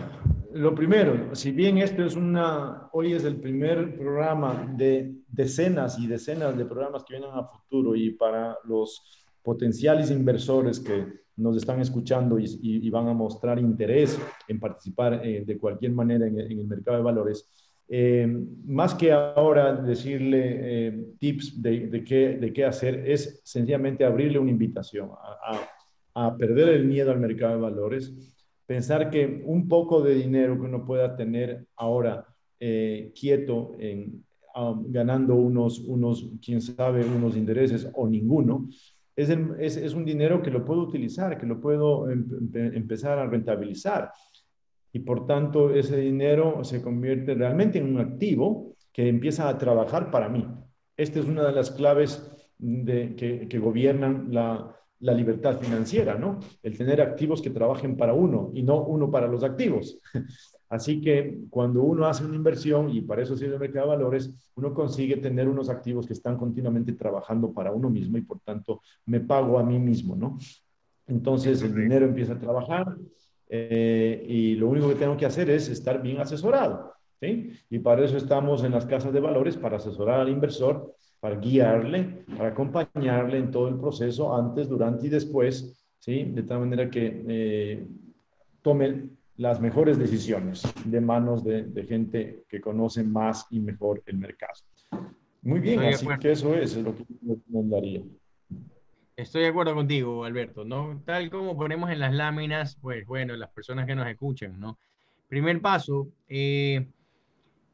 lo 0.54 0.76
primero, 0.76 1.34
si 1.36 1.52
bien 1.52 1.78
esto 1.78 2.04
es 2.04 2.16
una, 2.16 2.89
hoy 2.91 3.14
es 3.14 3.24
el 3.24 3.38
primer 3.38 3.97
programa 3.97 4.74
de 4.76 5.16
decenas 5.28 5.97
y 5.99 6.08
decenas 6.08 6.58
de 6.58 6.66
programas 6.66 7.04
que 7.04 7.16
vienen 7.18 7.32
a 7.34 7.45
futuro 7.45 7.95
y 7.95 8.12
para 8.12 8.58
los 8.66 9.02
potenciales 9.41 10.12
inversores 10.12 10.80
que 10.80 11.22
nos 11.38 11.56
están 11.56 11.80
escuchando 11.80 12.38
y, 12.39 12.89
van 12.89 13.08
a 13.08 13.14
mostrar 13.14 13.60
interés 13.60 14.20
en 14.47 14.60
participar 14.60 15.26
eh, 15.26 15.43
de 15.45 15.58
cualquier 15.58 15.93
manera 15.93 16.28
en, 16.28 16.39
el 16.39 16.68
mercado 16.68 16.97
de 16.97 17.04
valores, 17.04 17.49
eh, 17.88 18.28
más 18.66 18.93
que 18.93 19.12
ahora 19.12 19.74
decirle 19.74 20.88
eh, 20.88 21.06
tips 21.20 21.62
de, 21.62 22.04
qué, 22.54 22.66
hacer, 22.66 23.10
es 23.10 23.41
sencillamente 23.43 24.06
abrirle 24.06 24.39
una 24.39 24.52
invitación 24.52 25.10
a 26.14 26.38
perder 26.38 26.70
el 26.70 26.86
miedo 26.86 27.12
al 27.12 27.20
mercado 27.20 27.56
de 27.56 27.62
valores 27.62 28.32
pensar 28.72 29.09
que 29.09 29.43
un 29.45 29.67
poco 29.67 30.01
de 30.01 30.15
dinero 30.15 30.55
que 30.55 30.65
uno 30.65 30.86
pueda 30.86 31.13
tener 31.13 31.65
ahora 31.76 32.26
eh, 32.57 33.11
quieto, 33.13 33.76
en, 33.78 34.24
um, 34.55 34.89
ganando 34.89 35.36
unos, 35.36 35.80
unos, 35.80 36.30
quién 36.41 36.61
sabe, 36.61 37.03
unos 37.03 37.36
intereses 37.36 37.89
o 37.93 38.07
ninguno, 38.07 38.69
es, 39.13 39.30
es, 39.76 39.93
un 39.93 40.05
dinero 40.05 40.41
que 40.41 40.51
lo 40.51 40.63
puedo 40.63 40.84
utilizar, 40.84 41.38
que 41.38 41.45
lo 41.45 41.59
puedo 41.59 42.09
em, 42.09 42.26
em, 42.53 42.74
empezar 42.78 43.19
a 43.19 43.28
rentabilizar. 43.28 44.09
Y 44.93 44.99
por 44.99 45.26
tanto, 45.26 45.76
ese 45.76 45.97
dinero 45.97 46.63
se 46.63 46.82
convierte 46.82 47.34
realmente 47.34 47.78
en 47.78 47.93
un 47.93 47.99
activo 47.99 48.74
que 48.93 49.09
empieza 49.09 49.49
a 49.49 49.57
trabajar 49.57 50.09
para 50.09 50.30
mí. 50.30 50.47
Esta 50.95 51.19
es 51.19 51.26
una 51.26 51.43
de 51.43 51.51
las 51.51 51.72
claves 51.72 52.26
que, 52.57 53.47
que 53.49 53.59
gobiernan 53.59 54.28
la, 54.30 54.80
la 55.02 55.14
libertad 55.14 55.60
financiera, 55.60 56.16
¿no? 56.16 56.39
El 56.64 56.78
tener 56.78 57.02
activos 57.02 57.41
que 57.41 57.49
trabajen 57.49 57.97
para 57.97 58.14
uno 58.14 58.52
y 58.54 58.64
no 58.64 58.84
uno 58.84 59.12
para 59.12 59.28
los 59.28 59.43
activos. 59.43 59.99
Así 60.70 61.02
que 61.02 61.39
cuando 61.49 61.84
uno 61.84 62.06
hace 62.06 62.24
una 62.24 62.36
inversión, 62.36 62.89
y 62.89 63.02
para 63.02 63.22
eso 63.22 63.36
sirve 63.36 63.56
el 63.56 63.60
mercado 63.60 63.88
de 63.89 63.97
valores, 63.97 64.52
uno 64.56 64.74
consigue 64.74 65.18
tener 65.18 65.49
unos 65.49 65.70
activos 65.70 66.08
que 66.08 66.14
están 66.14 66.38
continuamente 66.38 66.93
trabajando 66.93 67.52
para 67.52 67.72
uno 67.72 67.89
mismo 67.89 68.18
y 68.18 68.22
por 68.22 68.39
tanto 68.39 68.82
me 69.06 69.20
pago 69.20 69.60
a 69.60 69.64
mí 69.64 69.80
mismo, 69.80 70.16
¿no? 70.16 70.38
Entonces 71.08 71.62
el 71.62 71.76
dinero 71.76 72.06
empieza 72.06 72.34
a 72.34 72.39
trabajar 72.39 72.95
eh, 73.49 74.26
y 74.26 74.56
lo 74.56 74.70
único 74.70 74.88
que 74.88 74.95
tengo 74.95 75.18
que 75.18 75.26
hacer 75.26 75.49
es 75.49 75.68
estar 75.68 76.02
bien 76.02 76.22
asesorado. 76.22 76.93
¿sí? 77.20 77.52
Y 77.70 77.80
para 77.80 78.06
eso 78.06 78.16
estamos 78.16 78.64
en 78.64 78.72
las 78.72 78.86
casas 78.86 79.12
de 79.12 79.20
valores, 79.20 79.58
para 79.58 79.76
asesorar 79.76 80.22
al 80.22 80.30
inversor, 80.30 80.95
para 81.22 81.36
guiarle, 81.36 82.26
para 82.36 82.49
acompañarle 82.49 83.38
en 83.38 83.51
todo 83.51 83.69
el 83.69 83.76
proceso, 83.76 84.36
antes, 84.36 84.67
durante 84.67 85.05
y 85.05 85.09
después, 85.09 85.86
¿sí? 85.99 86.24
De 86.24 86.43
tal 86.43 86.61
manera 86.61 86.89
que 86.89 87.24
eh, 87.28 87.88
tome 88.63 89.09
las 89.38 89.61
mejores 89.61 89.99
decisiones 89.99 90.63
de 90.84 90.99
manos 90.99 91.43
de, 91.43 91.63
de, 91.63 91.84
gente 91.86 92.43
que 92.49 92.59
conoce 92.59 93.03
más 93.03 93.45
y 93.51 93.59
mejor 93.59 94.01
el 94.07 94.17
mercado. 94.17 94.53
Muy 95.43 95.59
bien, 95.59 95.80
así 95.82 96.07
que 96.19 96.32
eso 96.32 96.55
es, 96.55 96.76
es 96.76 96.84
lo 96.84 96.95
que 96.95 97.05
me 97.22 97.36
recomendaría. 97.36 98.01
Estoy 99.15 99.43
de 99.43 99.49
acuerdo 99.49 99.76
contigo, 99.76 100.26
Alberto, 100.26 100.65
¿no? 100.65 101.03
Tal 101.05 101.30
como 101.30 101.55
ponemos 101.55 101.91
en 101.91 101.99
las 101.99 102.13
láminas, 102.13 102.78
pues 102.82 103.05
bueno, 103.05 103.36
las 103.36 103.51
personas 103.51 103.86
que 103.86 103.93
nos 103.93 104.07
escuchan, 104.07 104.59
¿no? 104.59 104.80
Primer 105.28 105.61
paso, 105.61 106.07
eh, 106.28 106.88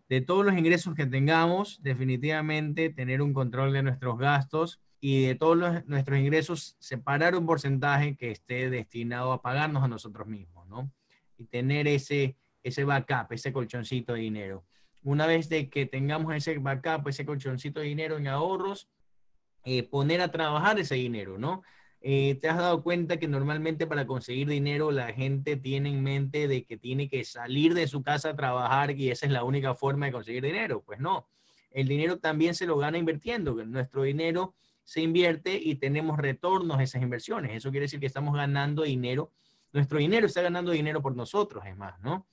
de 0.10 0.22
todos 0.22 0.46
los 0.46 0.58
ingresos 0.58 0.96
que 0.96 1.06
tengamos, 1.06 1.82
definitivamente 1.84 2.90
tener 2.90 3.22
un 3.22 3.34
control 3.34 3.74
de 3.74 3.84
nuestros 3.84 4.18
gastos 4.18 4.80
y 5.00 5.26
de 5.26 5.36
todos 5.36 5.86
nuestros 5.86 6.20
ingresos, 6.20 6.76
separar 6.80 7.36
un 7.36 7.46
porcentaje 7.46 8.16
que 8.16 8.32
esté 8.32 8.70
destinado 8.70 9.32
a 9.32 9.42
pagarnos 9.42 9.84
a 9.84 9.88
nosotros 9.88 10.28
mismos, 10.28 10.68
¿no? 10.68 10.92
Y 11.38 11.46
tener 11.46 11.88
ese, 11.88 12.38
ese 12.64 12.84
backup, 12.84 13.32
ese 13.32 13.54
colchoncito 13.54 14.14
de 14.14 14.22
dinero. 14.22 14.66
Una 15.04 15.28
vez 15.28 15.50
de 15.50 15.70
que 15.70 15.86
tengamos 15.86 16.34
ese 16.34 16.58
backup, 16.58 17.08
ese 17.08 17.26
colchoncito 17.26 17.82
de 17.82 17.88
dinero 17.88 18.18
en 18.18 18.28
ahorros, 18.28 18.90
eh, 19.66 19.84
poner 19.84 20.22
a 20.22 20.32
trabajar 20.32 20.80
ese 20.80 20.96
dinero, 20.96 21.38
¿no? 21.38 21.62
Eh, 22.10 22.36
¿Te 22.36 22.48
has 22.48 22.56
dado 22.56 22.84
cuenta 22.84 23.18
que 23.18 23.28
normalmente 23.28 23.86
para 23.86 24.08
conseguir 24.08 24.48
dinero 24.48 24.92
la 24.92 25.12
gente 25.12 25.58
tiene 25.58 25.90
en 25.90 26.02
mente 26.02 26.48
de 26.48 26.64
que 26.64 26.78
tiene 26.78 27.10
que 27.10 27.26
salir 27.26 27.74
de 27.74 27.86
su 27.86 28.02
casa 28.02 28.30
a 28.30 28.36
trabajar 28.38 28.92
y 28.92 29.12
esa 29.12 29.26
es 29.26 29.34
la 29.34 29.44
única 29.44 29.76
forma 29.76 30.06
de 30.06 30.14
conseguir 30.14 30.42
dinero? 30.42 30.82
Pues 30.86 31.02
no, 31.02 31.28
el 31.70 31.86
dinero 31.86 32.18
también 32.18 32.56
se 32.56 32.66
lo 32.66 32.78
gana 32.78 32.98
invirtiendo. 32.98 33.56
Nuestro 33.66 34.04
dinero 34.04 34.56
se 34.86 35.02
invierte 35.02 35.60
y 35.62 35.76
tenemos 35.76 36.18
retornos 36.18 36.80
a 36.80 36.84
esas 36.84 37.02
inversiones. 37.02 37.58
Eso 37.58 37.72
quiere 37.72 37.88
decir 37.88 38.00
que 38.00 38.06
estamos 38.06 38.34
ganando 38.34 38.84
dinero. 38.84 39.34
Nuestro 39.74 40.00
dinero 40.00 40.28
está 40.28 40.42
ganando 40.42 40.72
dinero 40.72 41.02
por 41.02 41.14
nosotros, 41.14 41.66
es 41.66 41.76
más, 41.76 42.00
¿no? 42.00 42.26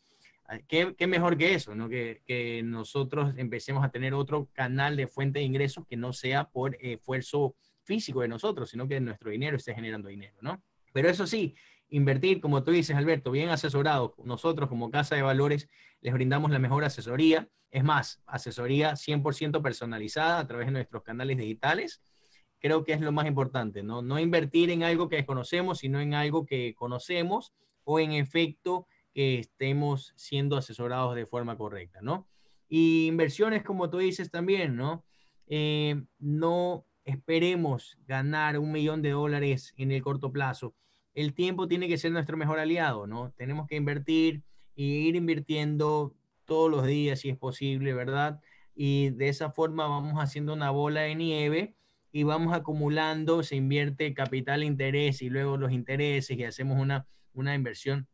¿Qué, 0.69 0.95
qué 0.97 1.09
mejor 1.09 1.37
que 1.37 1.55
eso, 1.55 1.75
¿no? 1.75 1.89
Que, 1.89 2.23
que, 2.25 2.63
nosotros 2.63 3.35
empecemos 3.39 3.85
a 3.85 3.89
tener 3.89 4.15
otro 4.15 4.49
canal 4.53 4.95
de 4.95 5.09
fuente 5.09 5.41
de 5.41 5.47
ingresos 5.47 5.85
que 5.85 5.97
no 5.97 6.13
sea 6.13 6.49
por 6.51 6.77
esfuerzo 6.81 7.57
físico 7.85 8.23
de 8.23 8.29
nosotros, 8.29 8.71
sino 8.71 8.89
que 8.89 9.01
nuestro 9.01 9.31
dinero 9.31 9.57
esté 9.57 9.75
generando 9.75 10.09
dinero, 10.09 10.37
¿no? 10.41 10.63
Pero 10.93 11.09
eso 11.09 11.27
sí, 11.27 11.55
invertir, 11.89 12.41
como 12.41 12.65
tú 12.65 12.71
dices, 12.71 12.97
Alberto, 12.97 13.31
bien 13.31 13.51
asesorado, 13.51 14.15
nosotros 14.25 14.69
como 14.69 14.91
Casa 14.91 15.15
de 15.15 15.23
Valores 15.23 15.69
les 16.01 16.13
brindamos 16.13 16.51
la 16.51 16.59
mejor 16.59 16.85
asesoría, 16.85 17.49
es 17.71 17.83
más, 17.83 18.23
asesoría 18.27 18.93
100% 18.93 19.61
personalizada 19.61 20.39
a 20.39 20.47
través 20.47 20.67
de 20.67 20.73
nuestros 20.73 21.03
canales 21.03 21.37
digitales. 21.37 22.01
Creo 22.61 22.85
que 22.85 22.93
es 22.93 23.01
lo 23.01 23.11
más 23.11 23.27
importante, 23.27 23.83
¿no? 23.83 24.01
No 24.01 24.21
invertir 24.21 24.71
en 24.71 24.85
algo 24.85 25.09
que 25.09 25.17
desconocemos, 25.17 25.79
sino 25.79 26.01
en 26.01 26.15
algo 26.15 26.47
que 26.47 26.75
conocemos 26.77 27.53
o 27.83 27.99
en 27.99 28.13
efecto 28.13 28.87
que 29.13 29.41
estemos 29.41 30.13
siendo 30.17 30.57
asesorados 30.57 31.17
de 31.17 31.27
forma 31.27 31.59
correcta, 31.59 32.01
¿no? 32.01 32.29
Y 32.69 33.07
inversiones, 33.07 33.65
como 33.65 33.91
tú 33.91 33.99
dices 33.99 34.31
también, 34.31 34.77
¿no? 34.77 35.05
Eh, 35.49 36.01
no 36.19 36.87
esperemos 37.05 37.99
ganar 38.07 38.59
un 38.59 38.73
millón 38.73 39.03
de 39.03 39.11
dólares 39.11 39.75
en 39.77 39.93
el 39.93 40.03
corto 40.03 40.33
plazo. 40.33 40.75
El 41.15 41.35
tiempo 41.35 41.69
tiene 41.69 41.89
que 41.89 41.99
ser 41.99 42.13
nuestro 42.13 42.37
mejor 42.37 42.59
aliado, 42.59 43.07
¿no? 43.07 43.33
Tenemos 43.37 43.67
que 43.67 43.77
invertir 43.77 44.43
y 44.75 45.09
ir 45.09 45.17
invirtiendo 45.17 46.15
todos 46.45 46.71
los 46.71 46.87
días 46.87 47.21
si 47.21 47.31
es 47.31 47.37
posible, 47.37 47.95
¿verdad? 47.95 48.41
Y 48.75 49.11
de 49.11 49.29
esa 49.29 49.51
forma 49.51 49.87
vamos 49.87 50.15
haciendo 50.15 50.53
una 50.53 50.71
bola 50.71 51.03
de 51.03 51.15
nieve 51.15 51.77
y 52.11 52.23
vamos 52.23 52.55
acumulando, 52.55 53.43
se 53.43 53.57
invierte 53.57 54.15
capital 54.15 54.65
interés 54.65 55.23
y 55.23 55.31
luego 55.31 55.57
los 55.57 55.73
intereses 55.73 56.37
y 56.37 56.45
hacemos 56.45 56.81
una, 56.81 57.07
una 57.33 57.55
inversión 57.55 58.09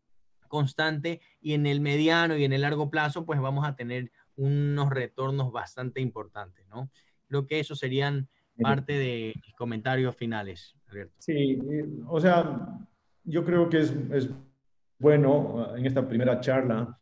constante 0.49 1.21
y 1.41 1.55
en 1.55 1.67
el 1.67 1.81
mediano 1.81 2.37
y 2.37 2.45
en 2.45 2.53
el 2.53 2.63
largo 2.63 2.91
plazo, 2.91 3.25
pues 3.25 3.41
vamos 3.41 3.67
a 3.67 3.77
tener 3.77 4.11
unos 4.37 4.91
retornos 4.91 5.53
bastante 5.53 6.01
importantes, 6.01 6.67
¿no? 6.69 6.91
Creo 7.29 7.47
que 7.47 7.61
eso 7.61 7.77
serían 7.77 8.29
parte 8.61 8.93
de 8.93 9.35
mis 9.45 9.55
comentarios 9.55 10.15
finales, 10.17 10.75
Alberto. 10.89 11.15
Sí, 11.19 11.59
o 12.09 12.21
sea, 12.21 12.79
yo 13.25 13.45
creo 13.45 13.69
que 13.69 13.79
es, 13.79 13.95
es 14.13 14.31
bueno 14.99 15.77
en 15.77 15.87
esta 15.87 16.07
primera 16.07 16.41
charla 16.41 16.99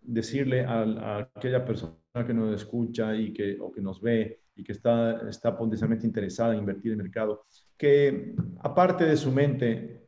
decirle 0.00 0.64
a, 0.64 0.82
a, 0.82 1.18
aquella 1.34 1.64
persona 1.64 1.96
que 2.26 2.34
nos 2.34 2.54
escucha 2.54 3.14
y 3.16 3.32
que, 3.32 3.58
o 3.60 3.72
que 3.72 3.80
nos 3.80 4.00
ve 4.00 4.40
y 4.56 4.62
que 4.62 4.72
está, 4.72 5.28
está 5.28 5.56
potencialmente 5.56 6.06
interesada 6.06 6.52
en 6.52 6.60
invertir 6.60 6.92
en 6.92 7.00
el 7.00 7.04
mercado, 7.04 7.44
que 7.76 8.34
aparte 8.60 9.04
de 9.04 9.16
su 9.16 9.32
mente 9.32 10.04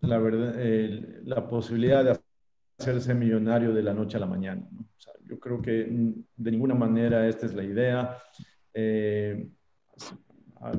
la, 0.00 0.18
verdad, 0.18 0.54
la 1.24 1.46
posibilidad 1.46 2.04
de 2.04 2.18
hacerse 2.78 3.14
millonario 3.14 3.74
de 3.74 3.82
la 3.82 3.92
noche 3.92 4.16
a 4.16 4.20
la 4.20 4.26
mañana. 4.26 4.66
yo 5.26 5.38
creo 5.38 5.60
que 5.60 5.86
de 6.36 6.50
ninguna 6.50 6.74
manera 6.74 7.28
esta 7.28 7.46
es 7.46 7.54
la 7.54 7.62
idea. 7.62 8.16
Eh, 8.72 9.50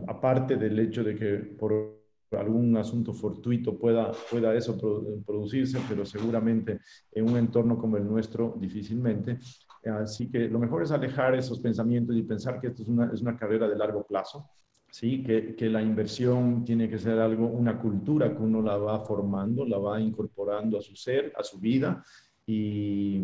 aparte 0.07 0.57
del 0.57 0.78
hecho 0.80 1.03
de 1.03 1.15
que 1.15 1.36
por 1.38 1.99
algún 2.32 2.78
asunto 2.78 3.13
fortuito 3.13 3.78
pueda, 3.78 4.11
pueda 4.30 4.53
eso 4.55 4.78
producirse, 5.26 5.80
pero 5.89 6.05
seguramente 6.05 6.80
en 7.11 7.30
un 7.30 7.38
entorno 7.38 7.78
como 7.78 7.97
el 7.97 8.07
nuestro 8.07 8.55
difícilmente. 8.59 9.39
Así 9.84 10.30
que 10.30 10.47
lo 10.47 10.59
mejor 10.59 10.84
es 10.84 10.91
alejar 10.91 11.36
esos 11.36 11.59
pensamientos 11.59 12.15
y 12.15 12.24
pensar 12.24 12.61
que 12.61 12.67
esto 12.67 12.84
es 12.84 12.88
una, 12.88 13.11
es 13.11 13.22
una 13.22 13.36
carrera 13.36 13.67
de 13.67 13.76
largo 13.76 14.03
plazo 14.03 14.49
¿sí? 14.91 15.24
Que, 15.24 15.55
que, 15.55 15.69
la 15.69 15.82
inversión 15.82 16.63
tiene 16.65 16.89
que 16.89 16.99
ser 16.99 17.17
algo, 17.19 17.47
una 17.47 17.80
cultura 17.80 18.36
que 18.36 18.41
uno 18.41 18.61
la 18.61 18.78
va 18.78 18.99
formando, 18.99 19.65
la 19.65 19.78
va 19.80 19.99
incorporando 19.99 20.78
a 20.78 20.82
su 20.82 20.95
ser, 20.95 21.34
a 21.36 21.43
su 21.43 21.59
vida, 21.59 22.03
y, 22.45 23.24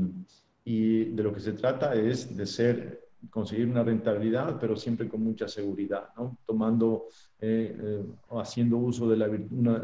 y 0.63 1.05
de 1.05 1.23
lo 1.23 1.33
que 1.33 1.41
se 1.41 1.53
trata 1.53 1.93
es 1.93 2.35
de 2.35 2.45
ser, 2.45 3.06
conseguir 3.29 3.67
una 3.67 3.83
rentabilidad, 3.83 4.59
pero 4.59 4.75
siempre 4.75 5.07
con 5.07 5.23
mucha 5.23 5.47
seguridad, 5.47 6.09
¿no? 6.15 6.37
Tomando, 6.45 7.05
eh, 7.39 7.75
eh, 7.79 8.05
haciendo 8.31 8.77
uso 8.77 9.09
de 9.09 9.17
la, 9.17 9.27
una, 9.51 9.81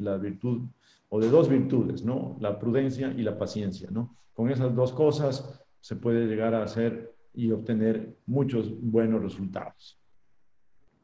la 0.00 0.16
virtud 0.16 0.62
o 1.08 1.20
de 1.20 1.28
dos 1.28 1.48
virtudes, 1.48 2.04
¿no? 2.04 2.36
La 2.40 2.58
prudencia 2.58 3.12
y 3.16 3.22
la 3.22 3.36
paciencia, 3.38 3.90
¿no? 3.90 4.16
Con 4.32 4.50
esas 4.50 4.74
dos 4.74 4.92
cosas 4.92 5.60
se 5.80 5.96
puede 5.96 6.26
llegar 6.26 6.54
a 6.54 6.62
hacer 6.62 7.14
y 7.34 7.50
obtener 7.52 8.16
muchos 8.26 8.70
buenos 8.80 9.22
resultados. 9.22 9.98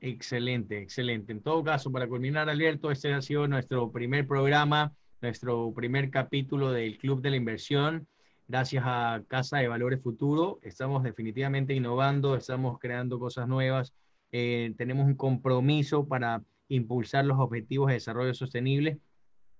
Excelente, 0.01 0.81
excelente. 0.81 1.33
En 1.33 1.41
todo 1.41 1.64
caso, 1.64 1.91
para 1.91 2.07
culminar, 2.07 2.49
Alberto, 2.49 2.91
este 2.91 3.12
ha 3.12 3.22
sido 3.22 3.49
nuestro 3.49 3.91
primer 3.91 4.27
programa, 4.27 4.93
nuestro 5.20 5.72
primer 5.74 6.11
capítulo 6.11 6.70
del 6.70 6.99
Club 6.99 7.22
de 7.22 7.31
la 7.31 7.37
Inversión. 7.37 8.07
Gracias 8.49 8.84
a 8.86 9.22
Casa 9.28 9.59
de 9.59 9.68
Valores 9.68 10.01
Futuro, 10.01 10.61
estamos 10.62 11.03
definitivamente 11.03 11.74
innovando, 11.74 12.36
estamos 12.36 12.78
creando 12.78 13.18
cosas 13.18 13.49
nuevas, 13.49 13.92
eh, 14.32 14.72
tenemos 14.76 15.07
un 15.07 15.14
compromiso 15.14 16.07
para 16.07 16.42
impulsar 16.68 17.24
los 17.24 17.38
objetivos 17.38 17.88
de 17.88 17.94
desarrollo 17.94 18.34
sostenible 18.34 18.99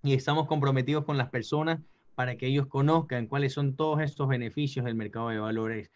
y 0.03 0.15
estamos 0.15 0.47
comprometidos 0.47 1.05
con 1.05 1.19
las 1.19 1.31
personas 1.31 1.81
para 2.15 2.37
que 2.37 2.47
ellos 2.47 2.67
conozcan 2.67 3.27
cuáles 3.27 3.53
son 3.53 3.75
todos 3.75 4.01
estos 4.01 4.29
beneficios 4.29 4.85
del 4.85 4.95
mercado 4.95 5.31
de 5.31 5.39
valores 5.39 5.91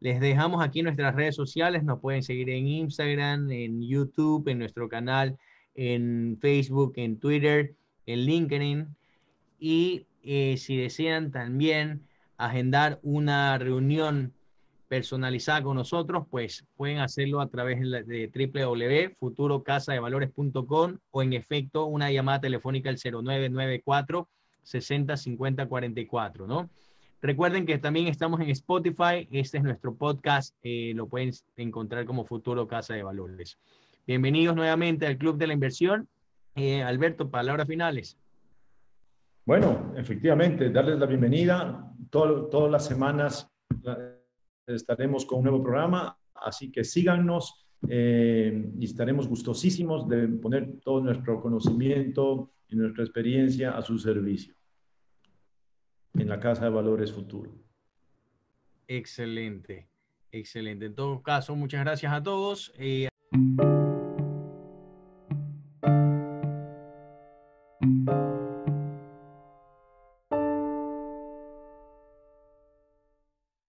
les 0.00 0.20
dejamos 0.20 0.62
aquí 0.62 0.82
nuestras 0.82 1.14
redes 1.14 1.34
sociales, 1.34 1.82
nos 1.82 2.00
pueden 2.00 2.22
seguir 2.22 2.50
en 2.50 2.66
Instagram, 2.66 3.50
en 3.50 3.82
YouTube, 3.82 4.46
en 4.48 4.58
nuestro 4.58 4.88
canal, 4.88 5.38
en 5.74 6.38
Facebook, 6.40 6.92
en 6.96 7.18
Twitter, 7.18 7.74
en 8.04 8.20
LinkedIn. 8.20 8.94
Y 9.58 10.06
eh, 10.22 10.56
si 10.58 10.76
desean 10.76 11.30
también 11.30 12.02
agendar 12.38 12.98
una 13.02 13.58
reunión 13.58 14.32
personalizada 14.88 15.62
con 15.62 15.76
nosotros, 15.76 16.26
pues 16.30 16.64
pueden 16.76 16.98
hacerlo 16.98 17.40
a 17.40 17.48
través 17.48 17.80
de 17.80 18.30
www.futurocasadevalores.com 19.20 20.98
o 21.10 21.22
en 21.22 21.32
efecto 21.32 21.86
una 21.86 22.10
llamada 22.10 22.40
telefónica 22.40 22.90
al 22.90 22.96
0994 22.96 24.28
60 24.62 25.16
50 25.16 25.66
44, 25.66 26.46
¿no? 26.46 26.68
Recuerden 27.22 27.66
que 27.66 27.78
también 27.78 28.08
estamos 28.08 28.40
en 28.40 28.50
Spotify. 28.50 29.26
Este 29.30 29.58
es 29.58 29.64
nuestro 29.64 29.94
podcast. 29.94 30.54
Eh, 30.62 30.92
lo 30.94 31.08
pueden 31.08 31.32
encontrar 31.56 32.04
como 32.04 32.24
Futuro 32.24 32.68
Casa 32.68 32.94
de 32.94 33.02
Valores. 33.02 33.58
Bienvenidos 34.06 34.54
nuevamente 34.54 35.06
al 35.06 35.16
Club 35.16 35.38
de 35.38 35.46
la 35.46 35.54
Inversión. 35.54 36.08
Eh, 36.54 36.82
Alberto, 36.82 37.30
palabras 37.30 37.66
finales. 37.66 38.18
Bueno, 39.44 39.94
efectivamente, 39.96 40.70
darles 40.70 40.98
la 40.98 41.06
bienvenida. 41.06 41.92
Todas 42.50 42.70
las 42.70 42.84
semanas 42.86 43.50
eh, 43.86 44.20
estaremos 44.66 45.24
con 45.24 45.38
un 45.38 45.44
nuevo 45.44 45.62
programa, 45.62 46.18
así 46.34 46.70
que 46.70 46.84
síganos 46.84 47.62
y 47.88 48.84
estaremos 48.84 49.28
gustosísimos 49.28 50.08
de 50.08 50.26
poner 50.26 50.80
todo 50.82 51.00
nuestro 51.00 51.40
conocimiento 51.40 52.50
y 52.68 52.74
nuestra 52.74 53.04
experiencia 53.04 53.76
a 53.76 53.82
su 53.82 53.98
servicio 53.98 54.54
en 56.14 56.28
la 56.28 56.40
Casa 56.40 56.64
de 56.64 56.70
Valores 56.70 57.12
Futuro. 57.12 57.52
Excelente, 58.88 59.88
excelente. 60.30 60.86
En 60.86 60.94
todo 60.94 61.22
caso, 61.22 61.54
muchas 61.56 61.84
gracias 61.84 62.12
a 62.12 62.22
todos. 62.22 62.72
Eh, 62.78 63.08